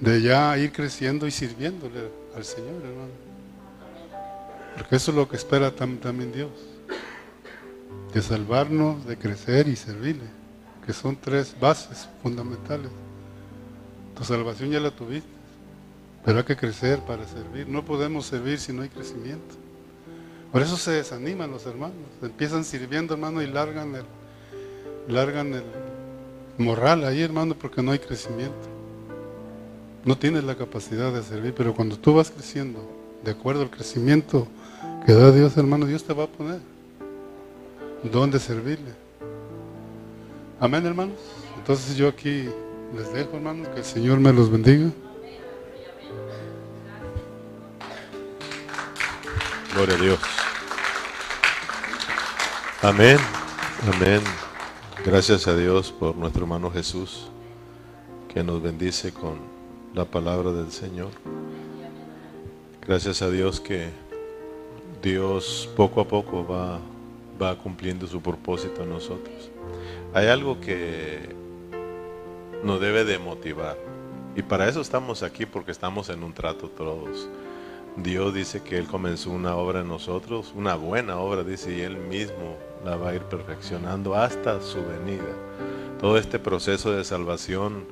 de 0.00 0.22
ya 0.22 0.58
ir 0.58 0.72
creciendo 0.72 1.28
y 1.28 1.30
sirviéndole 1.30 2.10
al 2.34 2.44
Señor, 2.44 2.82
hermano. 2.82 3.12
Porque 4.76 4.96
eso 4.96 5.12
es 5.12 5.16
lo 5.16 5.28
que 5.28 5.36
espera 5.36 5.70
también 5.70 6.32
Dios 6.32 6.50
de 8.12 8.22
salvarnos, 8.22 9.06
de 9.06 9.16
crecer 9.16 9.68
y 9.68 9.76
servirle, 9.76 10.24
que 10.86 10.92
son 10.92 11.16
tres 11.16 11.54
bases 11.58 12.08
fundamentales. 12.22 12.90
Tu 14.16 14.24
salvación 14.24 14.70
ya 14.70 14.80
la 14.80 14.90
tuviste, 14.90 15.28
Pero 16.24 16.38
hay 16.38 16.44
que 16.44 16.56
crecer 16.56 16.98
para 17.00 17.26
servir. 17.26 17.68
No 17.68 17.84
podemos 17.84 18.26
servir 18.26 18.58
si 18.58 18.72
no 18.72 18.82
hay 18.82 18.88
crecimiento. 18.88 19.54
Por 20.52 20.62
eso 20.62 20.76
se 20.76 20.90
desaniman 20.92 21.50
los 21.50 21.64
hermanos. 21.66 21.96
Empiezan 22.20 22.64
sirviendo, 22.64 23.14
hermano, 23.14 23.40
y 23.40 23.46
largan 23.46 23.94
el, 23.94 24.04
largan 25.08 25.54
el 25.54 25.64
morral 26.58 27.04
ahí, 27.04 27.22
hermano, 27.22 27.54
porque 27.54 27.82
no 27.82 27.92
hay 27.92 27.98
crecimiento. 27.98 28.68
No 30.04 30.18
tienes 30.18 30.44
la 30.44 30.56
capacidad 30.56 31.12
de 31.12 31.22
servir, 31.22 31.54
pero 31.54 31.74
cuando 31.74 31.98
tú 31.98 32.14
vas 32.14 32.30
creciendo, 32.30 32.80
de 33.24 33.30
acuerdo 33.30 33.62
al 33.62 33.70
crecimiento 33.70 34.48
que 35.06 35.12
da 35.12 35.30
Dios, 35.30 35.56
hermano, 35.56 35.86
Dios 35.86 36.04
te 36.04 36.12
va 36.12 36.24
a 36.24 36.28
poner 36.28 36.60
donde 38.02 38.38
servirle. 38.38 38.92
Amén, 40.60 40.84
hermanos. 40.86 41.18
Entonces 41.56 41.96
yo 41.96 42.08
aquí 42.08 42.48
les 42.96 43.12
dejo, 43.12 43.36
hermanos, 43.36 43.68
que 43.68 43.78
el 43.78 43.84
Señor 43.84 44.18
me 44.20 44.32
los 44.32 44.50
bendiga. 44.50 44.90
Gloria 49.74 49.94
a 49.94 50.00
Dios. 50.00 50.18
Amén. 52.82 53.18
Amén. 53.94 54.20
Gracias 55.04 55.46
a 55.46 55.56
Dios 55.56 55.92
por 55.92 56.16
nuestro 56.16 56.42
hermano 56.42 56.70
Jesús, 56.70 57.28
que 58.32 58.42
nos 58.42 58.60
bendice 58.60 59.12
con 59.12 59.38
la 59.94 60.04
palabra 60.04 60.52
del 60.52 60.72
Señor. 60.72 61.10
Gracias 62.86 63.22
a 63.22 63.30
Dios 63.30 63.60
que 63.60 63.90
Dios 65.02 65.68
poco 65.76 66.00
a 66.00 66.08
poco 66.08 66.46
va, 66.46 66.80
va 67.40 67.56
cumpliendo 67.58 68.06
su 68.06 68.20
propósito 68.20 68.82
en 68.82 68.90
nosotros. 68.90 69.50
Hay 70.14 70.26
algo 70.26 70.60
que 70.60 71.34
nos 72.62 72.80
debe 72.80 73.04
de 73.04 73.18
motivar. 73.18 73.76
Y 74.36 74.42
para 74.42 74.68
eso 74.68 74.80
estamos 74.80 75.22
aquí, 75.22 75.46
porque 75.46 75.72
estamos 75.72 76.08
en 76.10 76.22
un 76.22 76.32
trato 76.32 76.68
todos. 76.68 77.28
Dios 77.96 78.32
dice 78.34 78.62
que 78.62 78.78
Él 78.78 78.86
comenzó 78.86 79.30
una 79.30 79.56
obra 79.56 79.80
en 79.80 79.88
nosotros, 79.88 80.52
una 80.54 80.76
buena 80.76 81.18
obra, 81.18 81.42
dice, 81.42 81.74
y 81.74 81.80
Él 81.80 81.96
mismo 81.96 82.56
la 82.84 82.96
va 82.96 83.10
a 83.10 83.14
ir 83.14 83.22
perfeccionando 83.22 84.14
hasta 84.14 84.60
su 84.60 84.78
venida. 84.84 85.34
Todo 86.00 86.16
este 86.16 86.38
proceso 86.38 86.92
de 86.92 87.04
salvación 87.04 87.84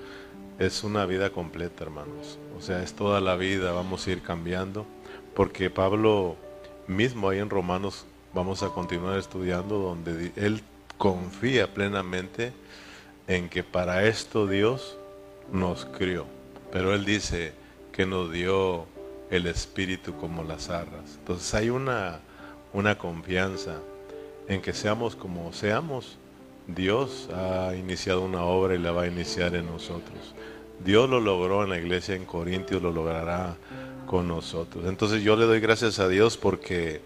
es 0.59 0.85
una 0.85 1.07
vida 1.07 1.31
completa, 1.31 1.85
hermanos. 1.85 2.39
O 2.57 2.61
sea, 2.61 2.83
es 2.83 2.95
toda 2.95 3.21
la 3.21 3.37
vida, 3.37 3.73
vamos 3.73 4.07
a 4.07 4.11
ir 4.13 4.23
cambiando, 4.23 4.87
porque 5.35 5.71
Pablo 5.71 6.37
mismo 6.87 7.29
ahí 7.29 7.41
en 7.41 7.51
Romanos 7.51 8.07
vamos 8.37 8.63
a 8.63 8.69
continuar 8.69 9.19
estudiando, 9.19 9.79
donde 9.79 10.31
él 10.37 10.61
confía 10.99 11.73
plenamente 11.73 12.53
en 13.27 13.49
que 13.49 13.65
para 13.65 14.05
esto 14.05 14.47
Dios 14.47 14.99
nos 15.51 15.87
crió. 15.87 16.27
Pero 16.71 16.95
él 16.95 17.07
dice 17.07 17.55
que 17.93 18.05
nos 18.05 18.31
dio 18.31 18.85
el 19.31 19.47
Espíritu 19.47 20.15
como 20.19 20.45
las 20.45 20.69
arras. 20.69 21.17
Entonces 21.19 21.55
hay 21.55 21.71
una, 21.71 22.21
una 22.75 22.99
confianza 22.99 23.81
en 24.49 24.61
que 24.61 24.75
seamos 24.75 25.17
como 25.17 25.55
seamos. 25.55 26.19
Dios 26.67 27.31
ha 27.35 27.75
iniciado 27.75 28.21
una 28.21 28.45
obra 28.45 28.75
y 28.75 28.79
la 28.79 28.93
va 28.93 29.05
a 29.05 29.07
iniciar 29.07 29.55
en 29.55 29.65
nosotros. 29.65 30.35
Dios 30.85 31.09
lo 31.09 31.21
logró 31.21 31.65
en 31.65 31.71
la 31.71 31.79
iglesia 31.79 32.15
en 32.15 32.27
Corintios, 32.27 32.83
lo 32.83 32.93
logrará 32.93 33.57
con 34.07 34.29
nosotros. 34.29 34.85
Entonces 34.87 35.23
yo 35.23 35.37
le 35.37 35.47
doy 35.47 35.61
gracias 35.61 35.99
a 36.01 36.09
Dios 36.09 36.37
porque 36.37 37.01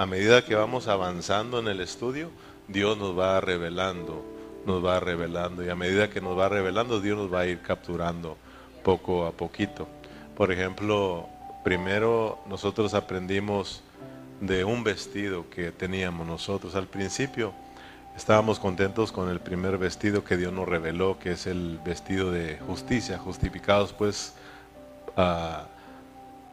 a 0.00 0.06
medida 0.06 0.44
que 0.44 0.54
vamos 0.54 0.88
avanzando 0.88 1.58
en 1.58 1.68
el 1.68 1.80
estudio, 1.80 2.30
Dios 2.68 2.96
nos 2.96 3.18
va 3.18 3.40
revelando, 3.40 4.24
nos 4.64 4.84
va 4.84 5.00
revelando 5.00 5.64
y 5.64 5.68
a 5.68 5.74
medida 5.74 6.08
que 6.08 6.20
nos 6.20 6.38
va 6.38 6.48
revelando, 6.48 7.00
Dios 7.00 7.18
nos 7.18 7.32
va 7.32 7.40
a 7.40 7.46
ir 7.46 7.60
capturando 7.60 8.36
poco 8.82 9.26
a 9.26 9.32
poquito. 9.32 9.88
Por 10.36 10.52
ejemplo, 10.52 11.28
Primero 11.62 12.38
nosotros 12.46 12.94
aprendimos 12.94 13.82
de 14.40 14.64
un 14.64 14.82
vestido 14.82 15.50
que 15.50 15.72
teníamos 15.72 16.26
nosotros. 16.26 16.74
Al 16.74 16.86
principio 16.86 17.52
estábamos 18.16 18.58
contentos 18.58 19.12
con 19.12 19.28
el 19.28 19.40
primer 19.40 19.76
vestido 19.76 20.24
que 20.24 20.38
Dios 20.38 20.54
nos 20.54 20.66
reveló, 20.66 21.18
que 21.18 21.32
es 21.32 21.46
el 21.46 21.78
vestido 21.84 22.30
de 22.30 22.58
justicia, 22.66 23.18
justificados 23.18 23.92
pues, 23.92 24.32
ah, 25.18 25.66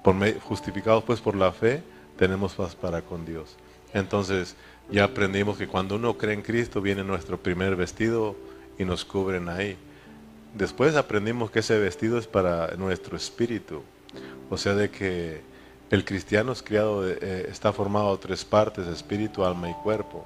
por, 0.04 0.40
justificados 0.42 1.06
pues 1.06 1.22
por 1.22 1.38
la 1.38 1.54
fe, 1.54 1.82
tenemos 2.18 2.54
paz 2.54 2.76
para 2.76 3.02
con 3.02 3.26
Dios. 3.26 3.56
Entonces 3.94 4.56
ya 4.92 5.06
aprendimos 5.06 5.58
que 5.58 5.68
cuando 5.68 5.96
uno 5.96 6.18
cree 6.18 6.34
en 6.34 6.42
Cristo 6.42 6.82
viene 6.82 7.04
nuestro 7.04 7.38
primer 7.38 7.76
vestido 7.76 8.36
y 8.78 8.86
nos 8.86 9.06
cubren 9.06 9.50
ahí. 9.50 9.78
Después 10.54 10.96
aprendimos 10.96 11.52
que 11.52 11.60
ese 11.60 11.78
vestido 11.78 12.18
es 12.18 12.28
para 12.28 12.72
nuestro 12.78 13.16
espíritu, 13.18 13.84
o 14.50 14.58
sea, 14.58 14.74
de 14.74 14.90
que 14.90 15.42
el 15.90 16.04
cristiano 16.04 16.52
es 16.52 16.64
criado, 16.64 17.08
eh, 17.08 17.48
está 17.50 17.72
formado 17.72 18.16
de 18.16 18.22
tres 18.22 18.44
partes, 18.44 18.88
espíritu, 18.88 19.46
alma 19.46 19.70
y 19.70 19.74
cuerpo. 19.74 20.26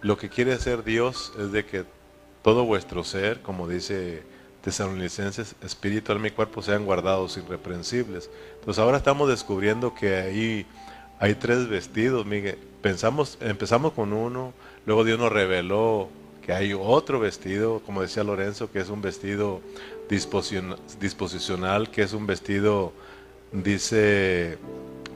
Lo 0.00 0.16
que 0.16 0.28
quiere 0.28 0.52
hacer 0.52 0.84
Dios 0.84 1.32
es 1.38 1.52
de 1.52 1.64
que 1.64 1.84
todo 2.42 2.64
vuestro 2.64 3.04
ser, 3.04 3.40
como 3.40 3.68
dice 3.68 4.22
Tesalonicenses, 4.62 5.54
espíritu, 5.62 6.12
alma 6.12 6.28
y 6.28 6.30
cuerpo 6.30 6.62
sean 6.62 6.84
guardados 6.84 7.36
irreprensibles. 7.36 8.30
Entonces 8.58 8.82
ahora 8.82 8.98
estamos 8.98 9.28
descubriendo 9.28 9.94
que 9.94 10.16
ahí 10.16 10.66
hay 11.22 11.36
tres 11.36 11.68
vestidos, 11.68 12.26
Miguel. 12.26 12.58
Pensamos, 12.82 13.38
empezamos 13.40 13.92
con 13.92 14.12
uno, 14.12 14.52
luego 14.86 15.04
Dios 15.04 15.20
nos 15.20 15.30
reveló 15.30 16.08
que 16.44 16.52
hay 16.52 16.72
otro 16.72 17.20
vestido, 17.20 17.80
como 17.86 18.02
decía 18.02 18.24
Lorenzo, 18.24 18.72
que 18.72 18.80
es 18.80 18.88
un 18.88 19.00
vestido 19.02 19.60
disposicional, 20.08 21.92
que 21.92 22.02
es 22.02 22.12
un 22.12 22.26
vestido 22.26 22.92
dice, 23.52 24.58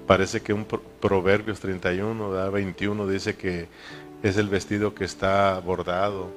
parece 0.06 0.42
que 0.42 0.52
un 0.52 0.64
Proverbios 0.64 1.58
31, 1.58 2.30
da 2.30 2.50
21, 2.50 3.08
dice 3.08 3.34
que 3.34 3.66
es 4.22 4.36
el 4.36 4.48
vestido 4.48 4.94
que 4.94 5.04
está 5.04 5.58
bordado, 5.58 6.30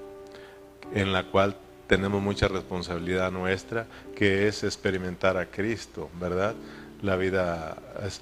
en 0.95 1.13
la 1.13 1.25
cual 1.25 1.55
tenemos 1.85 2.23
mucha 2.23 2.47
responsabilidad 2.47 3.31
nuestra, 3.31 3.85
que 4.15 4.47
es 4.47 4.63
experimentar 4.63 5.37
a 5.37 5.45
Cristo, 5.45 6.09
¿verdad? 6.19 6.55
La 7.01 7.15
vida, 7.15 7.77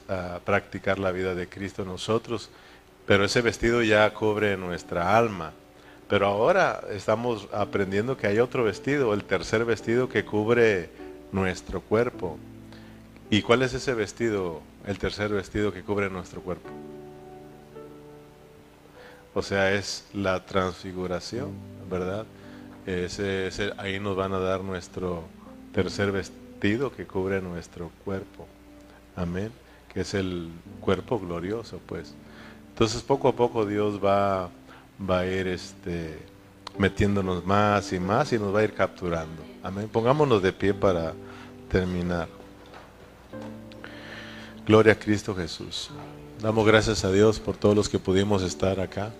a 0.09 0.39
practicar 0.45 0.99
la 0.99 1.11
vida 1.11 1.33
de 1.33 1.47
Cristo 1.47 1.83
nosotros, 1.83 2.49
pero 3.05 3.25
ese 3.25 3.41
vestido 3.41 3.81
ya 3.81 4.13
cubre 4.13 4.57
nuestra 4.57 5.17
alma. 5.17 5.53
Pero 6.09 6.27
ahora 6.27 6.81
estamos 6.91 7.47
aprendiendo 7.51 8.15
que 8.15 8.27
hay 8.27 8.39
otro 8.39 8.63
vestido, 8.63 9.13
el 9.13 9.23
tercer 9.23 9.65
vestido 9.65 10.07
que 10.07 10.23
cubre 10.23 10.89
nuestro 11.31 11.81
cuerpo. 11.81 12.37
¿Y 13.29 13.41
cuál 13.41 13.61
es 13.61 13.73
ese 13.73 13.93
vestido, 13.93 14.61
el 14.85 14.97
tercer 14.99 15.33
vestido 15.33 15.73
que 15.73 15.83
cubre 15.83 16.09
nuestro 16.09 16.41
cuerpo? 16.41 16.69
O 19.33 19.41
sea, 19.41 19.73
es 19.73 20.05
la 20.13 20.45
transfiguración, 20.45 21.51
¿verdad? 21.91 22.25
Ese, 22.85 23.73
ahí 23.77 23.99
nos 23.99 24.15
van 24.15 24.33
a 24.33 24.39
dar 24.39 24.61
nuestro 24.61 25.23
tercer 25.73 26.11
vestido 26.11 26.91
que 26.95 27.05
cubre 27.05 27.41
nuestro 27.41 27.91
cuerpo. 28.05 28.47
Amén. 29.17 29.51
Que 29.93 30.01
es 30.01 30.13
el 30.13 30.49
cuerpo 30.79 31.19
glorioso, 31.19 31.81
pues. 31.85 32.13
Entonces, 32.69 33.01
poco 33.01 33.27
a 33.27 33.35
poco 33.35 33.65
Dios 33.65 33.99
va, 34.03 34.49
va 35.09 35.19
a 35.19 35.25
ir 35.25 35.47
este, 35.47 36.19
metiéndonos 36.77 37.43
más 37.45 37.91
y 37.91 37.99
más 37.99 38.31
y 38.31 38.39
nos 38.39 38.55
va 38.55 38.59
a 38.59 38.63
ir 38.63 38.73
capturando. 38.73 39.43
Amén. 39.63 39.89
Pongámonos 39.91 40.41
de 40.41 40.53
pie 40.53 40.73
para 40.73 41.13
terminar. 41.69 42.29
Gloria 44.65 44.93
a 44.93 44.99
Cristo 44.99 45.33
Jesús. 45.35 45.89
Damos 46.41 46.65
gracias 46.67 47.03
a 47.03 47.11
Dios 47.11 47.39
por 47.39 47.57
todos 47.57 47.75
los 47.75 47.89
que 47.89 47.97
pudimos 47.97 48.43
estar 48.43 48.79
acá. 48.79 49.11